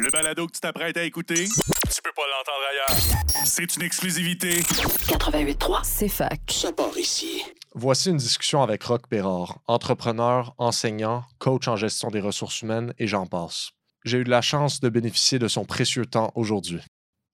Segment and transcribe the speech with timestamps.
[0.00, 3.44] Le balado que tu t'apprêtes à écouter, tu peux pas l'entendre ailleurs.
[3.44, 4.60] C'est une exclusivité.
[4.60, 6.40] 88.3, c'est fac.
[6.48, 7.42] Ça part ici.
[7.74, 13.06] Voici une discussion avec Roch Bérard, entrepreneur, enseignant, coach en gestion des ressources humaines et
[13.06, 13.72] j'en passe.
[14.04, 16.80] J'ai eu de la chance de bénéficier de son précieux temps aujourd'hui.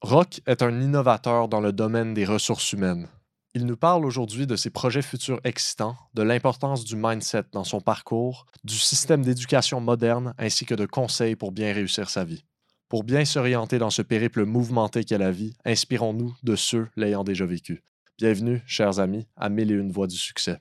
[0.00, 3.08] Roch est un innovateur dans le domaine des ressources humaines.
[3.54, 7.80] Il nous parle aujourd'hui de ses projets futurs excitants, de l'importance du mindset dans son
[7.80, 12.44] parcours, du système d'éducation moderne ainsi que de conseils pour bien réussir sa vie.
[12.88, 17.44] Pour bien s'orienter dans ce périple mouvementé qu'est la vie, inspirons-nous de ceux l'ayant déjà
[17.44, 17.82] vécu.
[18.16, 20.58] Bienvenue, chers amis, à Mille et une voix du succès.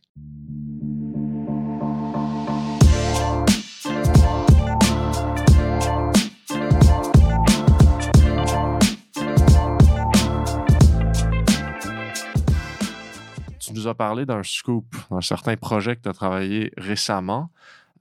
[13.58, 17.52] Tu nous as parlé d'un scoop, d'un certain projet que tu as travaillé récemment.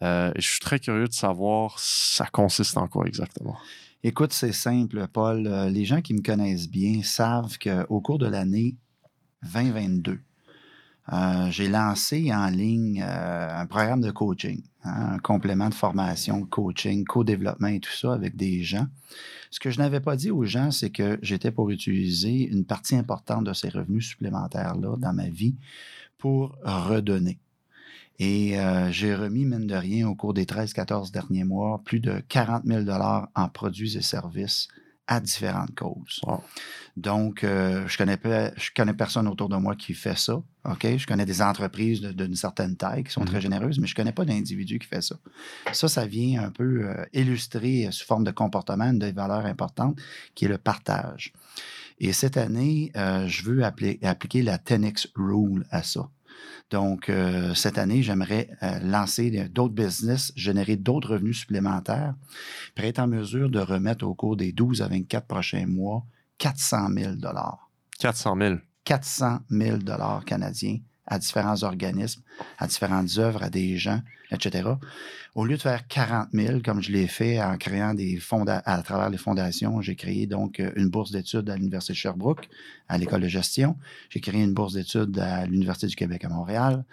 [0.02, 3.56] Euh, et je suis très curieux de savoir ça consiste en quoi exactement.
[4.08, 5.48] Écoute, c'est simple, Paul.
[5.48, 8.76] Euh, Les gens qui me connaissent bien savent qu'au cours de l'année
[9.52, 10.20] 2022,
[11.12, 16.46] euh, j'ai lancé en ligne euh, un programme de coaching, hein, un complément de formation,
[16.46, 18.86] coaching, co-développement et tout ça avec des gens.
[19.50, 22.94] Ce que je n'avais pas dit aux gens, c'est que j'étais pour utiliser une partie
[22.94, 25.56] importante de ces revenus supplémentaires-là dans ma vie
[26.16, 27.40] pour redonner.
[28.18, 32.20] Et euh, j'ai remis, mine de rien, au cours des 13-14 derniers mois, plus de
[32.28, 32.84] 40 000
[33.34, 34.68] en produits et services
[35.08, 36.20] à différentes causes.
[36.26, 36.42] Wow.
[36.96, 38.18] Donc, euh, je connais
[38.56, 40.34] je connais personne autour de moi qui fait ça.
[40.64, 40.96] OK?
[40.96, 43.26] Je connais des entreprises d'une certaine taille qui sont Mhm.
[43.28, 45.14] très généreuses, mais je connais pas d'individu qui fait ça.
[45.72, 49.46] Ça, ça vient un peu euh, illustrer euh, sous forme de comportement une des valeurs
[49.46, 49.96] importantes
[50.34, 51.32] qui est le partage.
[52.00, 56.06] Et cette année, je veux appli- appliquer la 10X Rule à ça.
[56.70, 62.14] Donc, euh, cette année, j'aimerais euh, lancer de- d'autres business, générer d'autres revenus supplémentaires,
[62.74, 66.04] puis être en mesure de remettre au cours des 12 à 24 prochains mois
[66.38, 67.14] 400 000
[67.98, 68.56] 400 000.
[68.84, 69.78] 400 000
[70.26, 72.22] canadiens à différents organismes,
[72.58, 74.00] à différentes œuvres, à des gens,
[74.32, 74.68] etc.
[75.36, 78.82] Au lieu de faire 40 000, comme je l'ai fait en créant des fonds à
[78.82, 82.48] travers les fondations, j'ai créé donc euh, une bourse d'études à l'Université de Sherbrooke,
[82.88, 83.76] à l'école de gestion.
[84.08, 86.86] J'ai créé une bourse d'études à l'Université du Québec à Montréal.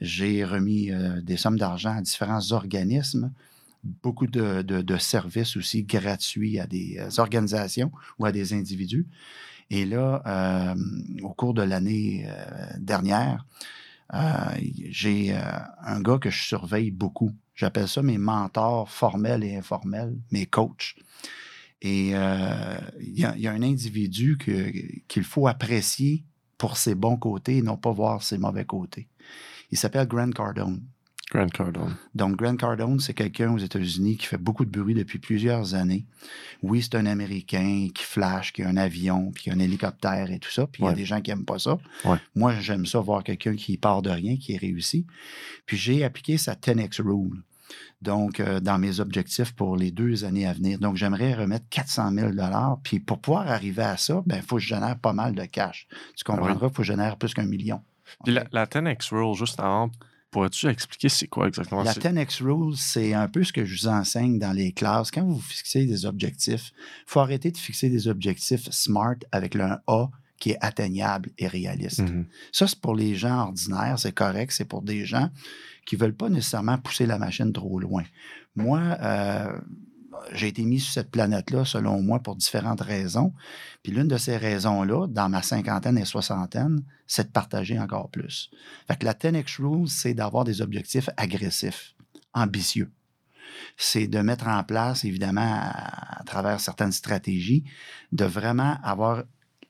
[0.00, 3.32] J'ai remis euh, des sommes d'argent à différents organismes,
[3.82, 9.08] beaucoup de, services aussi gratuits à des euh, organisations ou à des individus.
[9.70, 10.76] Et là,
[11.22, 12.26] au cours de l'année
[12.78, 13.44] dernière,
[14.88, 15.36] j'ai
[15.82, 17.34] un gars que je surveille beaucoup.
[17.58, 20.94] J'appelle ça mes mentors formels et informels, mes coachs.
[21.82, 24.38] Et euh, il y, a- il y a un individu
[25.08, 26.22] qu'il faut apprécier
[26.56, 29.08] pour ses bons côtés et non pas voir ses mauvais côtés.
[29.72, 30.82] Il s'appelle Grant Cardone.
[31.30, 31.94] Grant Cardone.
[32.14, 36.06] Donc, Grant Cardone, c'est quelqu'un aux États-Unis qui fait beaucoup de bruit depuis plusieurs années.
[36.62, 40.30] Oui, c'est un Américain qui flash, qui a un avion, puis qui a un hélicoptère
[40.30, 40.66] et tout ça.
[40.66, 41.78] Puis il y a des gens qui n'aiment pas ça.
[42.06, 42.16] Ouais.
[42.34, 45.06] Moi, j'aime ça voir quelqu'un qui part de rien, qui est réussi.
[45.66, 47.42] Puis j'ai appliqué sa 10X Rule.
[48.00, 50.78] Donc, euh, dans mes objectifs pour les deux années à venir.
[50.78, 52.30] Donc, j'aimerais remettre 400 000
[52.82, 55.88] Puis pour pouvoir arriver à ça, il faut que je génère pas mal de cash.
[56.16, 57.82] Tu comprendras, il faut que je génère plus qu'un million.
[58.24, 59.90] Puis la, la 10X Rule, juste avant,
[60.30, 61.82] pourrais-tu expliquer c'est quoi exactement?
[61.82, 65.10] La C'est- 10X Rule, c'est un peu ce que je vous enseigne dans les classes.
[65.10, 69.64] Quand vous fixez des objectifs, il faut arrêter de fixer des objectifs SMART avec le
[69.88, 72.00] A qui est atteignable et réaliste.
[72.00, 72.26] Mhm.
[72.52, 74.52] Ça, c'est pour les gens ordinaires, c'est correct.
[74.52, 75.30] C'est pour des gens
[75.86, 78.04] qui ne veulent pas nécessairement pousser la machine trop loin.
[78.54, 79.58] Moi, euh,
[80.32, 83.32] j'ai été mis sur cette planète-là, selon moi, pour différentes raisons.
[83.82, 88.50] Puis l'une de ces raisons-là, dans ma cinquantaine et soixantaine, c'est de partager encore plus.
[88.86, 91.94] Fait que la 10X Rule, c'est d'avoir des objectifs agressifs,
[92.34, 92.92] ambitieux.
[93.76, 97.64] C'est de mettre en place, évidemment, à, à travers certaines stratégies,
[98.12, 99.24] de vraiment avoir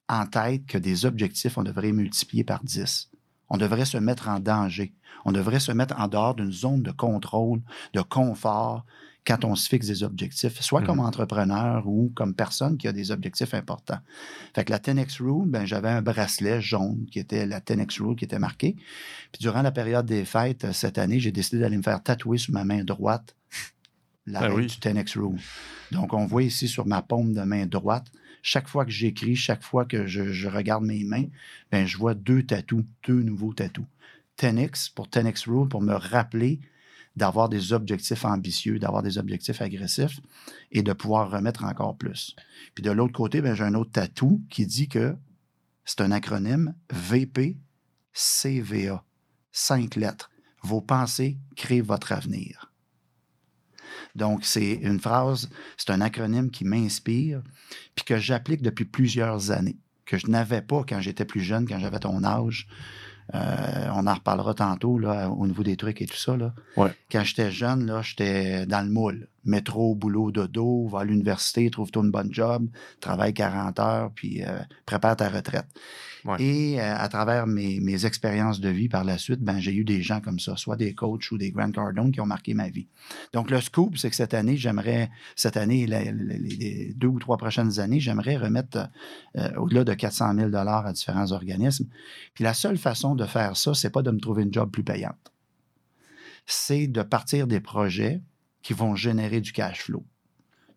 [0.09, 3.11] en tête que des objectifs, on devrait multiplier par 10.
[3.51, 4.93] On devrait se mettre en danger.
[5.25, 7.61] On devrait se mettre en dehors d'une zone de contrôle,
[7.95, 8.85] de confort,
[9.27, 10.87] quand on se fixe des objectifs, soit Mhm.
[10.87, 13.99] comme entrepreneur ou comme personne qui a des objectifs importants.
[14.55, 18.17] Fait que la 10X Rule, ben, j'avais un bracelet jaune qui était la 10X Rule
[18.17, 18.77] qui était marqué.
[19.33, 22.39] Puis durant la période des fêtes, euh, cette année, j'ai décidé d'aller me faire tatouer
[22.39, 23.35] sur ma main droite
[24.27, 24.67] la Ben règle oui.
[24.67, 25.39] du 10X Rule.
[25.93, 28.07] Donc, on voit ici sur ma paume de main droite,
[28.43, 31.27] chaque fois que j'écris, chaque fois que je, regarde mes mains,
[31.71, 33.87] ben, je vois deux tatous, deux nouveaux tatous.
[34.39, 36.61] 10X pour 10X Rule pour me rappeler
[37.17, 40.21] d'avoir des objectifs ambitieux, d'avoir des objectifs agressifs
[40.71, 42.37] et de pouvoir remettre encore plus.
[42.75, 45.17] Puis de l'autre côté, ben, j'ai un autre tatou qui dit que
[45.85, 47.55] c'est un acronyme VPCVA.
[49.51, 50.31] Cinq lettres.
[50.63, 52.68] Vos pensées créent votre avenir.
[54.19, 57.41] Donc, c'est une phrase, c'est un acronyme qui m'inspire,
[57.95, 61.79] puis que j'applique depuis plusieurs années, que je n'avais pas quand j'étais plus jeune, quand
[61.79, 62.69] j'avais ton âge.
[63.35, 66.37] Euh, on en reparlera tantôt là, au niveau des trucs et tout ça.
[66.37, 66.55] Là.
[66.77, 66.91] Ouais.
[67.11, 69.29] Quand j'étais jeune, là, j'étais dans le moule.
[69.49, 72.69] Métro, boulot, dodo, va à l'université, trouve-toi une bonne job,
[73.01, 75.67] travaille 40 heures, puis euh, prépare ta retraite.
[76.25, 76.37] Ouais.
[76.43, 79.85] Et euh, à travers mes, mes expériences de vie par la suite, ben, j'ai eu
[79.85, 82.69] des gens comme ça, soit des coachs ou des Grant Cardone qui ont marqué ma
[82.69, 82.89] vie.
[83.33, 87.39] Donc, le scoop, c'est que cette année, j'aimerais, cette année, les, les deux ou trois
[87.39, 88.91] prochaines années, j'aimerais remettre
[89.37, 91.87] euh, au-delà de 400 000 à différents organismes.
[92.35, 94.85] Puis la seule façon de faire ça, c'est pas de me trouver une job plus
[94.85, 95.33] payante.
[96.47, 98.23] C'est de partir des projets
[98.69, 100.05] qui vont générer du cash flow.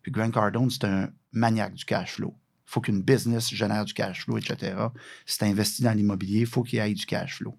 [0.00, 2.34] Puis Grant Cardone, c'est un maniaque du cash flow.
[2.66, 4.72] Il faut qu'une business génère du cash flow, etc.
[5.26, 7.54] Si tu investis dans l'immobilier, il faut qu'il y ait du cash flow.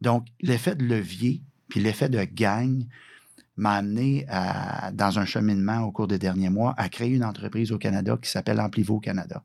[0.00, 2.88] Donc, l'effet de levier, puis l'effet de gagne
[3.56, 7.70] m'a amené à- dans un cheminement au cours des derniers mois à créer une entreprise
[7.70, 9.44] au Canada qui s'appelle Amplivo Canada.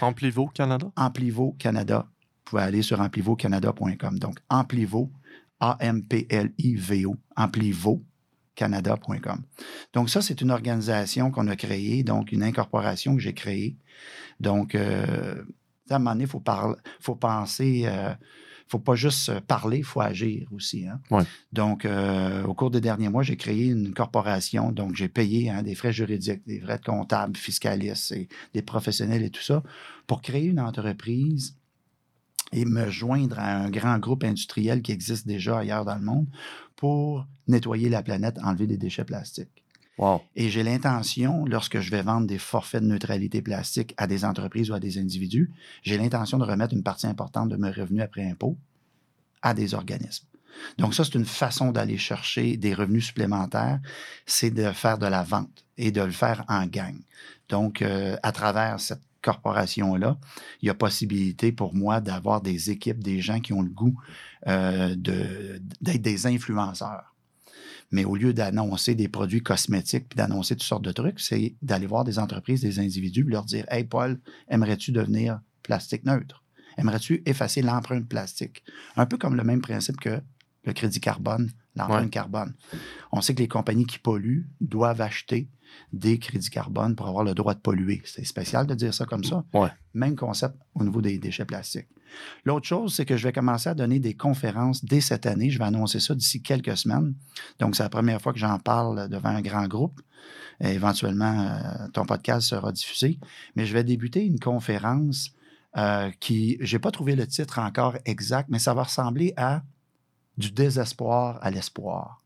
[0.00, 0.90] Amplivo Canada?
[0.96, 2.08] Amplivo Canada.
[2.08, 4.18] Vous pouvez aller sur amplivocanada.com.
[4.18, 5.12] Donc, Amplivo,
[5.60, 7.16] A-M-P-L-I-V-O,
[8.60, 9.42] amplivocanada.com.
[9.92, 13.76] Donc, ça, c'est une organisation qu'on a créée, donc une incorporation que j'ai créée.
[14.40, 15.42] Donc, euh,
[15.90, 18.18] à un moment donné, il faut, parler- faut penser, il
[18.68, 20.86] faut pas juste euh, parler, il faut agir aussi.
[20.86, 21.00] hein.
[21.10, 21.24] Ouais.
[21.52, 24.72] Donc, euh, au cours des derniers mois, j'ai créé une corporation.
[24.72, 29.22] Donc, j'ai payé hein, des frais juridiques, des frais de comptables, fiscalistes et des professionnels
[29.22, 29.62] et tout ça
[30.06, 31.56] pour créer une entreprise
[32.54, 36.26] et me joindre à un grand groupe industriel qui existe déjà ailleurs dans le monde
[36.76, 39.62] pour nettoyer la planète, enlever des déchets plastiques.
[39.98, 40.22] Wow.
[40.36, 44.70] Et j'ai l'intention, lorsque je vais vendre des forfaits de neutralité plastique à des entreprises
[44.70, 45.50] ou à des individus,
[45.82, 48.56] j'ai l'intention de remettre une partie importante de mes revenus après impôt
[49.42, 50.26] à des organismes.
[50.78, 53.80] Donc ça, c'est une façon d'aller chercher des revenus supplémentaires,
[54.26, 56.96] c'est de faire de la vente et de le faire en gang.
[57.48, 60.18] Donc, euh, à travers cette corporation-là,
[60.60, 63.96] il y a possibilité pour moi d'avoir des équipes, des gens qui ont le goût
[64.46, 67.11] euh, de- d'être des influenceurs.
[67.92, 71.86] Mais au lieu d'annoncer des produits cosmétiques puis d'annoncer toutes sortes de trucs, c'est d'aller
[71.86, 74.18] voir des entreprises, des individus, leur dire Hey Paul,
[74.48, 76.42] aimerais-tu devenir plastique neutre?
[76.78, 78.64] Aimerais-tu effacer l'empreinte plastique?
[78.96, 80.20] Un peu comme le même principe que
[80.64, 82.10] le crédit carbone, l'empreinte Ouais.
[82.10, 82.54] carbone.
[83.12, 85.48] On sait que les compagnies qui polluent doivent acheter
[85.92, 88.02] des crédits carbone pour avoir le droit de polluer.
[88.04, 89.42] C'est spécial de dire ça comme ça.
[89.54, 89.70] Ouais.
[89.94, 91.88] Même concept au niveau des déchets plastiques.
[92.44, 95.48] L'autre chose, c'est que je vais commencer à donner des conférences dès cette année.
[95.48, 97.14] Je vais annoncer ça d'ici quelques semaines.
[97.58, 99.98] Donc, c'est la première fois que j'en parle devant un grand groupe.
[100.60, 103.18] Et éventuellement, euh, ton podcast sera diffusé.
[103.56, 105.30] Mais je vais débuter une conférence
[105.78, 109.62] euh, qui, je n'ai pas trouvé le titre encore exact, mais ça va ressembler à
[110.38, 112.18] du désespoir à l'espoir.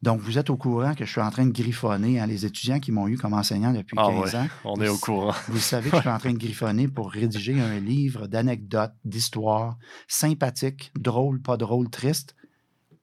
[0.00, 2.78] Donc, vous êtes au courant que je suis en train de griffonner hein, les étudiants
[2.78, 4.46] qui m'ont eu comme enseignant depuis Ah 15 ans.
[4.64, 5.34] On est au courant.
[5.48, 9.76] Vous savez que je suis en train de griffonner pour rédiger un livre d'anecdotes, d'histoires,
[10.06, 12.36] sympathiques, drôles, pas drôles, tristes,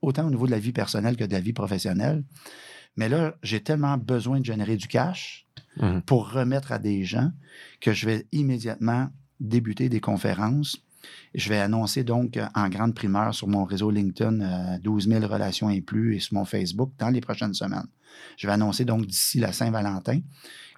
[0.00, 2.24] autant au niveau de la vie personnelle que de la vie professionnelle.
[2.96, 5.46] Mais là, j'ai tellement besoin de générer du cash
[5.78, 6.00] Mhm.
[6.02, 7.30] pour remettre à des gens
[7.82, 9.08] que je vais immédiatement
[9.40, 10.78] débuter des conférences.
[11.34, 15.26] Je vais annoncer donc euh, en grande primeur sur mon réseau LinkedIn euh, 12 000
[15.26, 17.86] relations et plus et sur mon Facebook dans les prochaines semaines.
[18.36, 20.20] Je vais annoncer donc d'ici la Saint-Valentin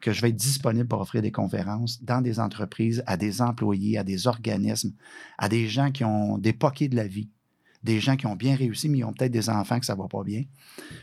[0.01, 3.99] que je vais être disponible pour offrir des conférences dans des entreprises, à des employés,
[3.99, 4.93] à des organismes,
[5.39, 7.31] à des gens qui ont des poquets de la vie,
[7.83, 10.01] des gens qui ont bien réussi, mais ils ont peut-être des enfants que ça ne
[10.01, 10.45] va pas bien.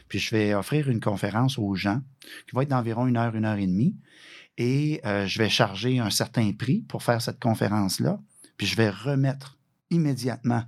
[0.08, 2.01] Puis je vais offrir une conférence aux gens
[2.48, 3.96] qui va être d'environ une heure, une heure et demie.
[4.58, 8.20] Et euh, je vais charger un certain prix pour faire cette conférence-là.
[8.57, 9.57] Puis je vais remettre
[9.89, 10.63] immédiatement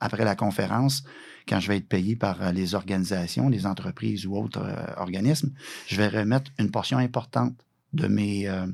[0.00, 1.04] après la conférence,
[1.46, 5.52] quand je vais être payé par euh, les organisations, les entreprises ou autres euh, organismes,
[5.86, 7.54] je vais remettre une portion importante
[7.92, 8.66] de mes euh,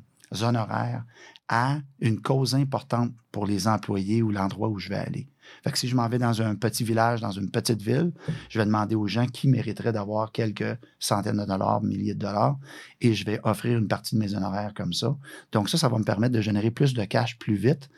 [0.42, 1.04] honoraires
[1.48, 5.28] à une cause importante pour les employés ou l'endroit où je vais aller.
[5.62, 8.12] Fait que si je m'en vais dans un petit village, dans une petite ville,
[8.48, 12.58] je vais demander aux gens qui mériteraient d'avoir quelques centaines de dollars, milliers de dollars,
[13.00, 15.16] et je vais offrir une partie de mes honoraires comme ça.
[15.52, 17.88] Donc ça, ça va me permettre de générer plus de cash plus vite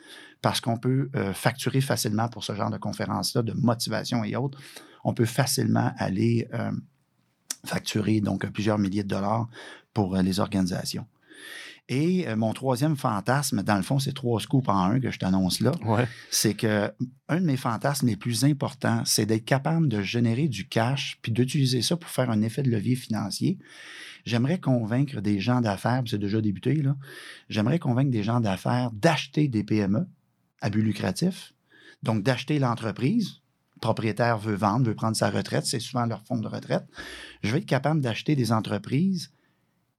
[0.41, 4.59] parce qu'on peut euh, facturer facilement pour ce genre de conférences-là, de motivation et autres.
[5.03, 6.71] On peut facilement aller euh,
[7.65, 9.47] facturer donc plusieurs milliers de dollars
[9.93, 11.05] pour euh, les organisations.
[11.91, 15.59] Et mon troisième fantasme, dans le fond, c'est trois scoops en un que je t'annonce
[15.59, 16.07] là Ouais.
[16.29, 16.93] c'est que
[17.29, 21.31] un de mes fantasmes les plus importants, c'est d'être capable de générer du cash puis
[21.31, 23.57] d'utiliser ça pour faire un effet de levier financier.
[24.23, 26.95] J'aimerais convaincre des gens d'affaires, puis c'est déjà débuté, là.
[27.49, 30.05] J'aimerais convaincre des gens d'affaires d'acheter des PME
[30.61, 31.53] à but lucratif,
[32.03, 33.41] donc d'acheter l'entreprise
[33.79, 36.85] propriétaire veut vendre, veut prendre sa retraite, c'est souvent leur fonds de retraite.
[37.43, 39.31] Je vais être capable d'acheter des entreprises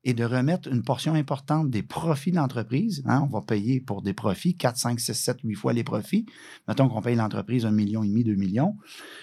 [0.02, 3.02] et de remettre une portion importante des profits de l'entreprise.
[3.06, 6.24] Hein, on va payer pour des profits 4, 5, 6, 7, 8 fois les profits.
[6.68, 8.76] Mettons qu'on paye l'entreprise un million et demi, 2 millions.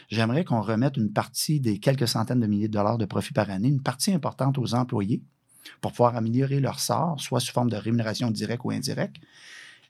[0.10, 3.50] J'aimerais qu'on remette une partie des quelques centaines de milliers de dollars de profits par
[3.50, 5.24] année, une partie importante aux employés
[5.82, 9.17] pour pouvoir améliorer leur sort, soit sous forme de rémunération directe ou indirecte.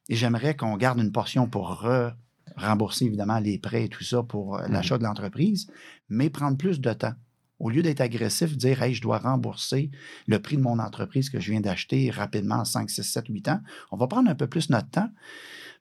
[0.10, 1.86] Et j'aimerais qu'on garde une portion pour
[2.58, 5.00] rembourser évidemment les prêts et tout ça pour euh, l'achat mmh.
[5.00, 5.68] de l'entreprise,
[6.10, 7.14] mais prendre plus de temps.
[7.60, 9.90] Au lieu d'être agressif, dire Hey, je dois rembourser
[10.28, 13.48] le prix de mon entreprise que je viens d'acheter rapidement en 5, 6, 7, 8
[13.48, 13.62] ans,
[13.92, 15.10] on va prendre un peu plus notre temps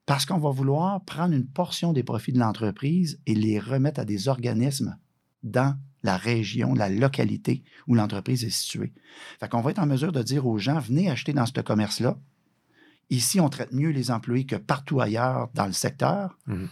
[0.07, 4.05] parce qu'on va vouloir prendre une portion des profits de l'entreprise et les remettre à
[4.05, 4.97] des organismes
[5.43, 8.95] dans la région, la localité où l'entreprise est située.
[9.41, 12.17] Fait qu'on va être en mesure de dire aux gens, venez acheter dans ce commerce-là.
[13.11, 16.39] Ici, on traite mieux les employés que partout ailleurs dans le secteur.
[16.47, 16.67] Mmh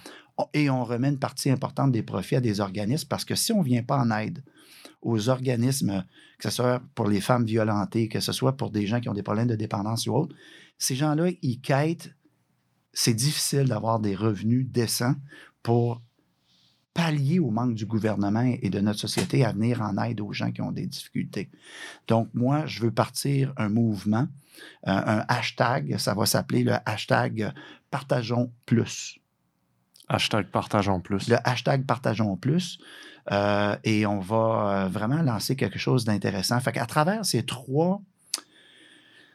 [0.52, 3.60] et on remet une partie importante des profits à des organismes parce que si on
[3.60, 4.42] ne vient pas en aide
[5.02, 6.04] aux organismes,
[6.38, 9.14] que ce soit pour les femmes violentées, que ce soit pour des gens qui ont
[9.14, 10.34] des problèmes de dépendance ou autre,
[10.78, 12.14] ces gens-là, ils quittent.
[12.92, 15.14] C'est difficile d'avoir des revenus décents
[15.62, 16.00] pour
[16.94, 20.52] pallier au manque du gouvernement et de notre société à venir en aide aux gens
[20.52, 21.50] qui ont des difficultés.
[22.06, 24.28] Donc, moi, je veux partir un mouvement,
[24.84, 27.52] un, un hashtag, ça va s'appeler le hashtag
[27.90, 29.18] Partageons plus.
[30.08, 31.28] Hashtag Partageons plus.
[31.28, 32.78] Le hashtag Partageons plus.
[33.32, 36.60] Euh, et on va euh, vraiment lancer quelque chose d'intéressant.
[36.60, 38.02] Fait qu'à travers ces trois,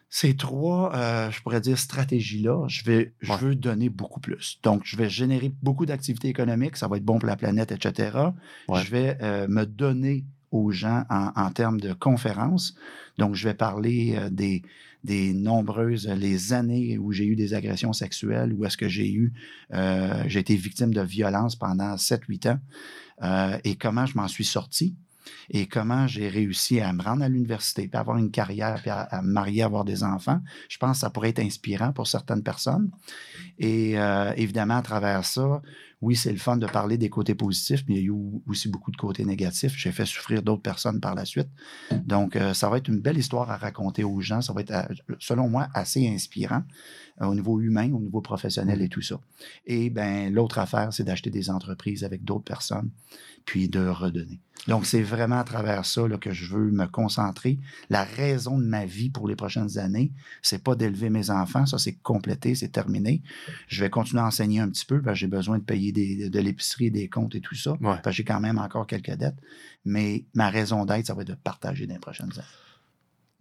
[0.10, 4.60] ces trois, euh, je pourrais dire, stratégies-là, je, vais, je veux donner beaucoup plus.
[4.64, 8.18] Donc, je vais générer beaucoup d'activités économiques, ça va être bon pour la planète, etc.
[8.74, 12.76] Je vais me donner aux gens en, termes de conférences.
[13.20, 14.64] Donc, je vais parler des,
[15.04, 19.32] des nombreuses, les années où j'ai eu des agressions sexuelles, où est-ce que j'ai eu,
[19.72, 22.60] j'ai été victime de violence pendant 7-8 ans.
[23.22, 24.96] Euh, et comment je m'en suis sorti
[25.50, 29.22] et comment j'ai réussi à me rendre à l'université, puis avoir une carrière, puis à,
[29.22, 30.40] me marier, avoir des enfants.
[30.70, 32.92] Je pense que ça pourrait être inspirant pour certaines personnes.
[33.58, 35.62] Et euh, évidemment, à travers ça,
[36.02, 38.16] oui, c'est le fun de parler des côtés positifs, mais il y a eu
[38.48, 39.74] aussi beaucoup de côtés négatifs.
[39.76, 41.50] J'ai fait souffrir d'autres personnes par la suite.
[41.92, 44.42] Donc, euh, ça va être une belle histoire à raconter aux gens.
[44.42, 44.74] Ça va être,
[45.20, 46.64] selon moi, assez inspirant
[47.28, 49.20] au niveau humain, au niveau professionnel et tout ça.
[49.66, 52.90] Et ben l'autre affaire, c'est d'acheter des entreprises avec d'autres personnes,
[53.46, 54.40] puis de redonner.
[54.68, 57.60] Donc, c'est vraiment à travers ça là, que je veux me concentrer.
[57.90, 60.12] La raison de ma vie pour les prochaines années,
[60.42, 63.22] c'est pas d'élever mes enfants, ça c'est complété, c'est terminé.
[63.68, 66.40] Je vais continuer à enseigner un petit peu, parce que j'ai besoin de payer de
[66.40, 67.78] l'épicerie, des comptes et tout ça.
[67.82, 69.38] Parce que j'ai quand même encore quelques dettes.
[69.86, 72.69] Mais ma raison d'être, ça va être de partager dans les prochaines années.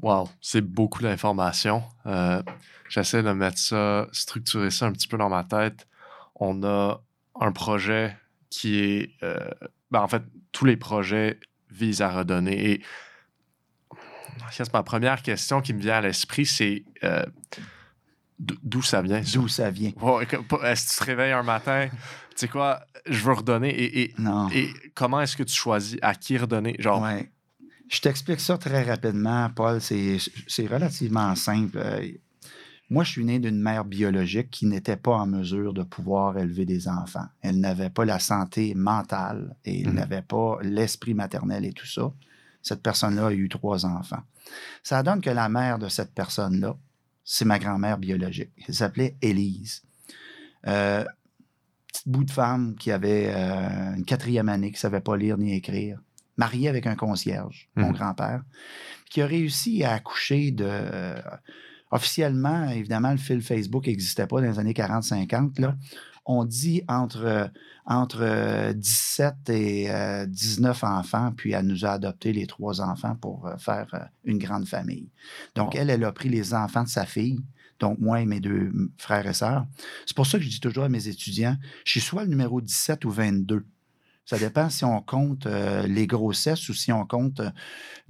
[0.00, 1.82] Wow, c'est beaucoup d'informations.
[2.06, 2.42] Euh,
[2.88, 5.88] j'essaie de mettre ça, structurer ça un petit peu dans ma tête.
[6.36, 7.00] On a
[7.40, 8.16] un projet
[8.50, 9.50] qui est euh,
[9.90, 11.40] ben, en fait, tous les projets
[11.70, 12.72] visent à redonner.
[12.72, 12.82] Et
[14.72, 17.24] ma première question qui me vient à l'esprit, c'est euh,
[18.38, 19.20] d'où ça vient?
[19.34, 19.90] D'où ça vient?
[20.62, 21.96] Est-ce que tu te réveilles un matin, tu
[22.36, 24.14] sais quoi, je veux redonner et,
[24.52, 26.76] et, comment est-ce que tu choisis à qui redonner?
[26.78, 27.04] Genre,
[27.88, 29.80] Je t'explique ça très rapidement, Paul.
[29.80, 31.78] C'est relativement simple.
[31.78, 32.06] Euh,
[32.90, 36.64] moi, je suis né d'une mère biologique qui n'était pas en mesure de pouvoir élever
[36.64, 37.26] des enfants.
[37.42, 39.94] Elle n'avait pas la santé mentale et elle mhm.
[39.94, 42.12] n'avait pas l'esprit maternel et tout ça.
[42.62, 44.22] Cette personne-là a eu trois enfants.
[44.82, 46.76] Ça donne que la mère de cette personne-là,
[47.24, 48.52] c'est ma grand-mère biologique.
[48.66, 49.82] Elle s'appelait Élise.
[50.66, 51.04] Euh,
[51.86, 55.36] petite bout de femme qui avait euh, une quatrième année, qui ne savait pas lire
[55.36, 56.00] ni écrire,
[56.38, 57.94] mariée avec un concierge, mon mhm.
[57.94, 58.42] grand-père,
[59.10, 60.72] qui a réussi à accoucher de
[61.90, 65.74] officiellement, évidemment, le fil Facebook n'existait pas dans les années 40-50.
[66.26, 67.50] On dit entre,
[67.86, 69.88] entre 17 et
[70.26, 74.04] 19 euh, enfants, puis elle nous a adopté les trois enfants pour euh, faire euh,
[74.24, 75.08] une grande famille.
[75.54, 77.40] Donc, elle, elle a pris les enfants de sa fille,
[77.80, 79.66] donc moi et mes deux frères et sœurs.
[80.04, 82.60] C'est pour ça que je dis toujours à mes étudiants, je suis soit le numéro
[82.60, 83.64] 17 ou 22.
[84.28, 87.50] Ça dépend si on compte euh, les grossesses ou si on compte euh,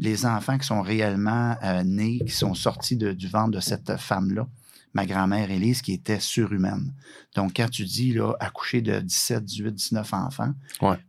[0.00, 4.48] les enfants qui sont réellement euh, nés, qui sont sortis du ventre de cette femme-là,
[4.94, 6.92] ma grand-mère Élise, qui était surhumaine.
[7.36, 10.54] Donc, quand tu dis là, accoucher de 17, 18, 19 enfants,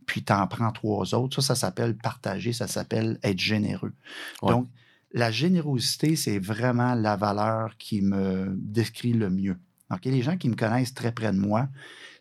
[0.06, 3.94] puis tu en prends trois autres, ça, ça s'appelle partager, ça s'appelle être généreux.
[4.42, 4.68] Donc,
[5.12, 9.58] la générosité, c'est vraiment la valeur qui me décrit le mieux.
[9.90, 11.68] Donc, les gens qui me connaissent très près de moi,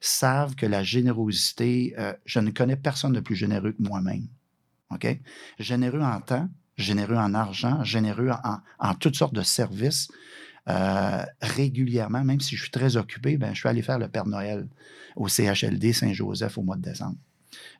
[0.02, 4.28] savent que la générosité, euh, je ne connais personne de plus généreux que moi-même.
[5.60, 8.32] Généreux en temps, généreux en argent, généreux
[8.80, 10.10] en, toutes sortes de services.
[10.68, 14.26] Euh, régulièrement, même si je suis très occupé, ben, je suis allé faire le Père
[14.26, 14.68] Noël
[15.16, 17.18] au CHLD Saint-Joseph au mois de décembre.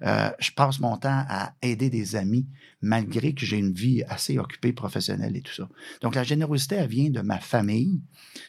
[0.04, 2.48] Euh, je passe mon temps à aider des amis,
[2.82, 5.68] malgré que j'ai une vie assez occupée professionnelle et tout ça.
[6.02, 8.02] Donc, la générosité, elle vient de ma famille.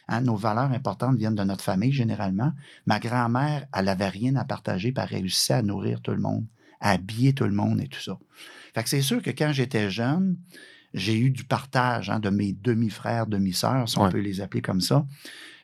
[0.07, 2.53] Hein, nos valeurs importantes viennent de notre famille, généralement.
[2.85, 6.45] Ma grand-mère, elle n'avait rien à partager, puis elle réussissait à nourrir tout le monde,
[6.79, 8.17] à habiller tout le monde et tout ça.
[8.73, 10.37] Fait que c'est sûr que quand j'étais jeune,
[10.93, 14.11] j'ai eu du partage hein, de mes demi-frères, demi-sœurs, si on Ouais.
[14.11, 15.05] peut les appeler comme ça.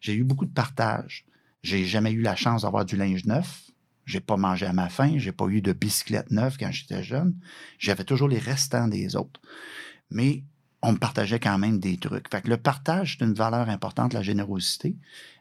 [0.01, 1.25] J'ai eu beaucoup de partage.
[1.63, 3.66] J'ai jamais eu la chance d'avoir du linge neuf.
[4.07, 5.17] J'ai pas mangé à ma faim.
[5.17, 7.35] J'ai pas eu de bicyclette neuve quand j'étais jeune.
[7.77, 9.41] J'avais toujours les restants des autres.
[10.09, 10.43] Mais
[10.81, 12.31] on me partageait quand même des trucs.
[12.31, 14.95] Fait que le partage, c'est une valeur importante, la générosité.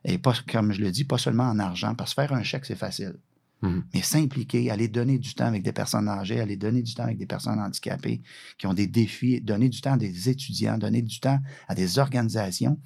[0.05, 2.65] Et pas, comme je le dis, pas seulement en argent, parce que faire un chèque,
[2.65, 3.15] c'est facile.
[3.63, 3.85] Mhm.
[3.95, 7.19] Mais s'impliquer, aller donner du temps avec des personnes âgées, aller donner du temps avec
[7.19, 8.21] des personnes handicapées
[8.59, 12.01] qui ont des défis, donner du temps à des étudiants, donner du temps à des
[12.01, 12.81] organisations,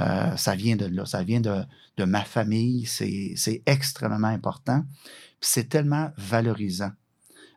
[0.00, 1.62] euh, ça vient de là, ça vient de,
[1.96, 4.84] de ma famille, c'est extrêmement important.
[5.40, 6.90] Puis c'est tellement valorisant.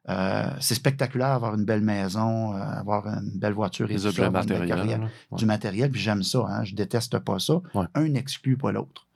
[0.09, 4.29] Euh, c'est spectaculaire avoir une belle maison, euh, avoir une belle voiture et tout ça,
[4.67, 4.99] carrière.
[5.31, 5.37] Ouais.
[5.37, 6.39] du matériel, puis j'aime ça.
[6.49, 7.61] Hein, je déteste pas ça.
[7.75, 7.85] Ouais.
[7.93, 9.07] Un n'exclut pas l'autre.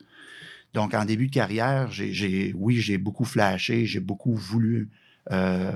[0.76, 4.90] Donc, en début de carrière, j'ai- oui, j'ai beaucoup flashé, j'ai beaucoup voulu
[5.32, 5.76] euh,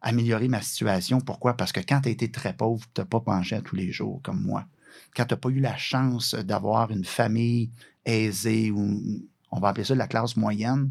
[0.00, 1.20] améliorer ma situation.
[1.20, 1.54] Pourquoi?
[1.56, 3.92] Parce que quand tu as été très pauvre, tu n'as pas penché à tous les
[3.92, 4.64] jours comme moi.
[5.16, 7.70] Quand tu n'as pas eu la chance d'avoir une famille
[8.04, 9.00] aisée ou
[9.50, 10.90] on va appeler ça la classe moyenne,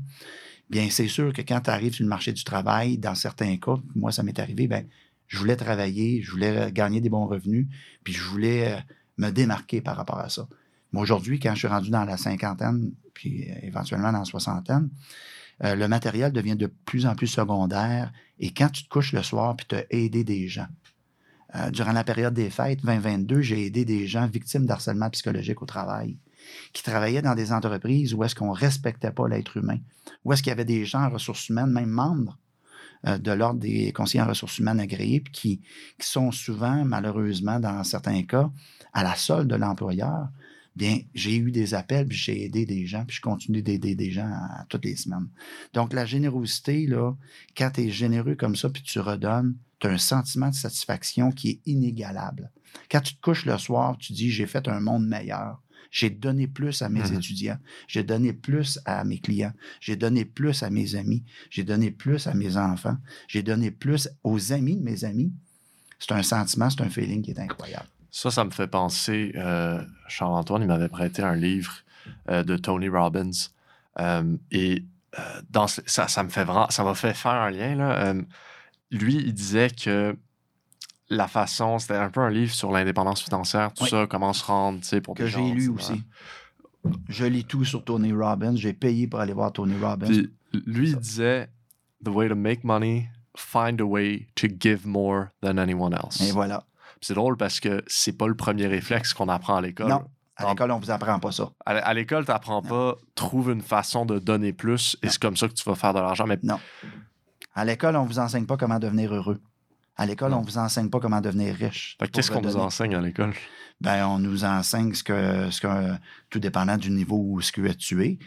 [0.69, 3.75] bien, c'est sûr que quand tu arrives sur le marché du travail, dans certains cas,
[3.95, 4.85] moi, ça m'est arrivé, ben,
[5.27, 7.67] je voulais travailler, je voulais euh, gagner des bons revenus,
[8.03, 8.79] puis je voulais euh,
[9.17, 10.47] me démarquer par rapport à ça.
[10.91, 14.89] Mais aujourd'hui, quand je suis rendu dans la cinquantaine, puis euh, éventuellement dans la soixantaine,
[15.61, 18.13] le matériel devient de plus en plus secondaire.
[18.39, 20.67] Et quand tu te couches le soir, puis tu as aidé des gens.
[21.55, 25.65] Euh, durant la période des fêtes 2022, j'ai aidé des gens victimes d'harcèlement psychologique au
[25.65, 26.17] travail,
[26.73, 29.79] qui travaillaient dans des entreprises où est-ce qu'on respectait pas l'être humain,
[30.23, 32.37] où est-ce qu'il y avait des gens en ressources humaines, même membres
[33.07, 35.61] euh, de l'ordre des conseillers en ressources humaines agréés, puis qui,
[35.97, 38.51] qui sont souvent, malheureusement, dans certains cas,
[38.93, 40.29] à la solde de l'employeur,
[40.75, 44.11] bien, j'ai eu des appels, puis j'ai aidé des gens, puis je continue d'aider des
[44.11, 44.29] gens
[44.69, 45.29] toutes les semaines.
[45.73, 47.13] Donc, la générosité, là,
[47.57, 51.31] quand tu es généreux comme ça, puis tu redonnes, tu as un sentiment de satisfaction
[51.31, 52.51] qui est inégalable.
[52.91, 55.61] Quand tu te couches le soir, tu dis, j'ai fait un monde meilleur.
[55.91, 57.15] J'ai donné plus à mes Mhm.
[57.17, 57.57] étudiants.
[57.87, 59.53] J'ai donné plus à mes clients.
[59.79, 61.23] J'ai donné plus à mes amis.
[61.49, 62.97] J'ai donné plus à mes enfants.
[63.27, 65.31] J'ai donné plus aux amis de mes amis.
[65.97, 67.87] C'est un sentiment, c'est un feeling qui est incroyable.
[68.11, 71.73] Ça, ça me fait penser, euh, Charles-Antoine, il m'avait prêté un livre
[72.29, 73.31] euh, de Tony Robbins.
[73.99, 74.83] Euh, et
[75.49, 77.75] dans ce- ça, ça me fait vraiment, ça m'a fait faire un lien.
[77.75, 78.13] Là.
[78.91, 80.15] Lui, il disait que
[81.09, 83.89] la façon, c'était un peu un livre sur l'indépendance financière, tout Oui.
[83.89, 86.03] ça, comment se rendre, tu sais, pour Que des j'ai gens, lu tu sais, aussi.
[87.09, 88.55] Je lis tout sur Tony Robbins.
[88.55, 90.07] J'ai payé pour aller voir Tony Robbins.
[90.07, 90.31] Puis
[90.65, 91.49] lui, il disait
[92.03, 96.21] The way to make money, find a way to give more than anyone else.
[96.21, 96.63] Et voilà.
[97.01, 99.89] C'est drôle parce que c'est pas le premier réflexe qu'on apprend à l'école.
[99.89, 100.05] Non,
[100.37, 101.49] à l'école, on vous apprend pas ça.
[101.65, 105.47] À, l'école, tu n'apprends pas, trouve une façon de donner plus et c'est comme ça
[105.47, 106.25] que tu vas faire de l'argent.
[106.27, 106.59] Mais Non.
[107.55, 109.39] À l'école, on vous enseigne pas comment devenir heureux.
[109.97, 111.97] À l'école, on vous enseigne pas comment devenir riche.
[112.13, 113.33] Qu'est-ce qu'on nous enseigne à l'école?
[113.81, 115.67] Ben, on nous enseigne ce que, ce que,
[116.29, 118.17] tout dépendant du niveau où ce que tu es.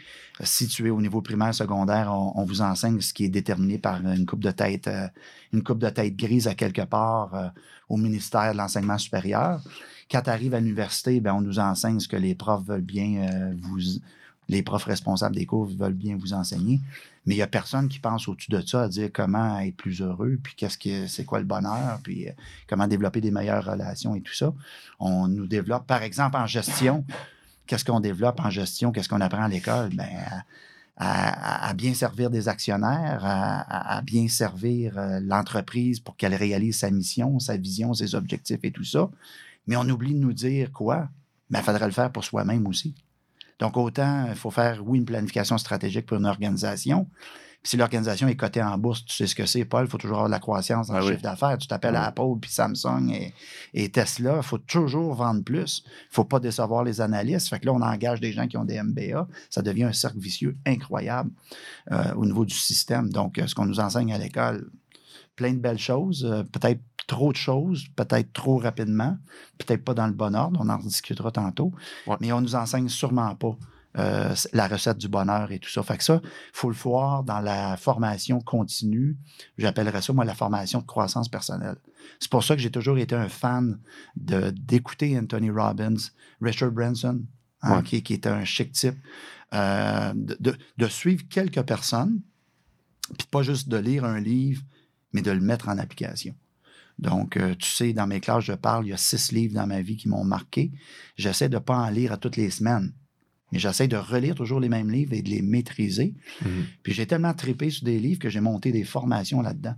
[0.41, 3.79] Si tu es au niveau primaire, secondaire, on, on vous enseigne ce qui est déterminé
[3.79, 5.07] par une coupe de tête, euh,
[5.51, 7.47] une coupe de tête grise à quelque part euh,
[7.89, 9.59] au ministère de l'enseignement supérieur.
[10.11, 13.27] Quand tu arrives à l'université, ben, on nous enseigne ce que les profs veulent bien
[13.31, 13.79] euh, vous,
[14.49, 16.81] les profs responsables des cours veulent bien vous enseigner.
[17.25, 20.01] Mais il n'y a personne qui pense au-dessus de ça à dire comment être plus
[20.01, 22.31] heureux, puis qu'est-ce que c'est quoi le bonheur, puis euh,
[22.67, 24.53] comment développer des meilleures relations et tout ça.
[24.99, 27.05] On nous développe, par exemple, en gestion.
[27.65, 28.91] Qu'est-ce qu'on développe en gestion?
[28.91, 29.89] Qu'est-ce qu'on apprend à l'école?
[29.95, 30.09] Ben,
[30.97, 37.39] à, bien servir des actionnaires, à, bien servir euh, l'entreprise pour qu'elle réalise sa mission,
[37.39, 39.09] sa vision, ses objectifs et tout ça.
[39.65, 41.09] Mais on oublie de nous dire quoi?
[41.49, 42.93] Mais il faudrait le faire pour soi-même aussi.
[43.59, 47.07] Donc, autant, il faut faire, oui, une planification stratégique pour une organisation.
[47.61, 49.97] Puis si l'organisation est cotée en bourse, tu sais ce que c'est, Paul, il faut
[49.97, 51.11] toujours avoir de la croissance dans Ah le oui.
[51.11, 51.57] chiffre d'affaires.
[51.57, 52.23] Tu t'appelles Ah oui.
[52.23, 53.33] Apple, puis Samsung et,
[53.73, 54.33] et Tesla.
[54.35, 55.81] Il faut toujours vendre plus.
[55.85, 57.47] Il ne faut pas décevoir les analystes.
[57.47, 59.25] Fait que là, on engage des gens qui ont des MBA.
[59.49, 61.29] Ça devient un cercle vicieux incroyable
[61.93, 63.09] euh, au niveau du système.
[63.13, 64.69] Donc, euh, ce qu'on nous enseigne à l'école,
[65.35, 69.17] plein de belles choses, euh, peut-être trop de choses, peut-être trop rapidement,
[69.57, 71.71] peut-être pas dans le bon ordre, on en discutera tantôt,
[72.07, 72.15] Ouais.
[72.21, 73.57] mais on nous enseigne sûrement pas
[73.99, 75.83] euh, la recette du bonheur et tout ça.
[75.83, 79.15] Fait que ça, il faut le voir dans la formation continue.
[79.59, 81.75] J'appellerais ça, moi, la formation de croissance personnelle.
[82.19, 83.77] C'est pour ça que j'ai toujours été un fan
[84.15, 85.93] d'écouter Anthony Robbins,
[86.41, 87.21] Richard Branson,
[87.61, 87.83] hein, Ouais.
[87.83, 88.95] qui, qui est un chic type,
[89.53, 92.21] euh, de- de suivre quelques personnes,
[93.17, 94.61] Puis pas juste de lire un livre,
[95.13, 96.35] mais de le mettre en application.
[96.99, 99.65] Donc, euh, tu sais, dans mes classes, je parle, il y a six livres dans
[99.67, 100.71] ma vie qui m'ont marqué.
[101.15, 102.93] J'essaie de ne pas en lire à toutes les semaines,
[103.51, 106.13] mais j'essaie de relire toujours les mêmes livres et de les maîtriser.
[106.45, 106.65] Mhm.
[106.83, 109.75] Puis j'ai tellement trippé sur des livres que j'ai monté des formations là-dedans.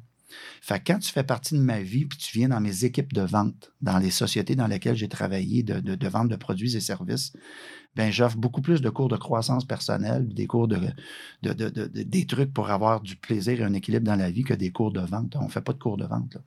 [0.62, 3.14] Fait que quand tu fais partie de ma vie, puis tu viens dans mes équipes
[3.14, 6.76] de vente, dans les sociétés dans lesquelles j'ai travaillé de, de- de vente de produits
[6.76, 7.32] et services,
[7.96, 10.78] ben j'offre beaucoup plus de cours de croissance personnelle, des cours de,
[11.44, 14.30] de- de- de- de- des trucs pour avoir du plaisir et un équilibre dans la
[14.32, 15.36] vie que des cours de vente.
[15.40, 16.36] On ne fait pas de cours de vente.
[16.36, 16.42] là.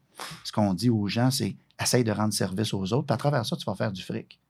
[0.45, 3.47] Ce qu'on dit aux gens, c'est essaye de rendre service aux autres, puis à travers
[3.47, 4.41] ça, tu vas faire du fric.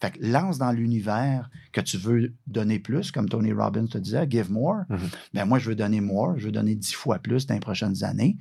[0.00, 4.26] Fait que lance dans l'univers que tu veux donner plus, comme Tony Robbins te disait,
[4.30, 4.84] give more.
[4.88, 4.98] Mhm.
[5.34, 8.02] Ben moi, je veux donner more, je veux donner dix fois plus dans les prochaines
[8.02, 8.38] années.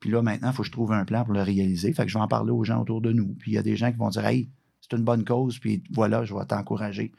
[0.00, 1.94] Puis là, maintenant, il faut que je trouve un plan pour le réaliser.
[1.94, 3.28] Fait que je vais en parler aux gens autour de nous.
[3.38, 5.82] Puis il y a des gens qui vont dire, hey, c'est une bonne cause, puis
[5.90, 7.12] voilà, je vais t'encourager.